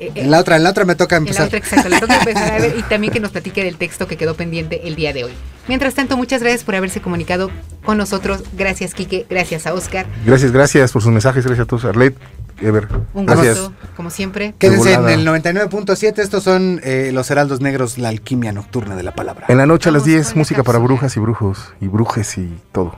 Eh, 0.00 0.12
en 0.14 0.30
la 0.30 0.40
otra, 0.40 0.56
en 0.56 0.64
la 0.64 0.70
otra 0.70 0.86
me 0.86 0.94
toca 0.94 1.16
empezar. 1.16 1.42
En 1.46 1.52
la 1.52 1.58
otra, 1.58 1.58
exacto, 1.58 1.88
le 1.90 2.00
toca 2.00 2.18
empezar 2.18 2.52
a 2.52 2.58
ver 2.58 2.74
y 2.78 2.82
también 2.88 3.12
que 3.12 3.20
nos 3.20 3.30
platique 3.30 3.62
del 3.62 3.76
texto 3.76 4.08
que 4.08 4.16
quedó 4.16 4.34
pendiente 4.34 4.88
el 4.88 4.96
día 4.96 5.12
de 5.12 5.24
hoy. 5.24 5.32
Mientras 5.68 5.94
tanto, 5.94 6.16
muchas 6.16 6.40
gracias 6.40 6.64
por 6.64 6.74
haberse 6.74 7.00
comunicado 7.02 7.50
con 7.84 7.98
nosotros. 7.98 8.42
Gracias, 8.56 8.94
Quique. 8.94 9.26
Gracias 9.28 9.66
a 9.66 9.74
Oscar. 9.74 10.06
Gracias, 10.24 10.52
gracias 10.52 10.92
por 10.92 11.02
sus 11.02 11.12
mensajes. 11.12 11.44
Gracias 11.44 11.66
a 11.66 11.68
todos, 11.68 11.84
Arlet. 11.84 12.16
Ever. 12.62 12.88
Un 13.14 13.26
gusto, 13.26 13.72
como 13.96 14.10
siempre. 14.10 14.54
Quédense 14.58 14.94
en 14.94 15.08
el 15.08 15.26
99.7. 15.26 16.18
Estos 16.18 16.42
son 16.42 16.80
eh, 16.82 17.10
los 17.12 17.30
Heraldos 17.30 17.60
Negros, 17.60 17.98
la 17.98 18.08
alquimia 18.08 18.52
nocturna 18.52 18.96
de 18.96 19.02
la 19.02 19.14
palabra. 19.14 19.46
En 19.48 19.58
la 19.58 19.66
noche 19.66 19.88
a 19.88 19.92
las 19.92 20.04
10, 20.04 20.36
música 20.36 20.62
para 20.62 20.78
brujas 20.78 21.16
y 21.16 21.20
brujos, 21.20 21.72
y 21.80 21.88
brujes 21.88 22.36
y 22.38 22.58
todo. 22.72 22.96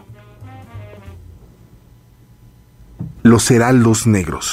Los 3.23 3.51
Heraldos 3.51 4.07
Negros. 4.07 4.51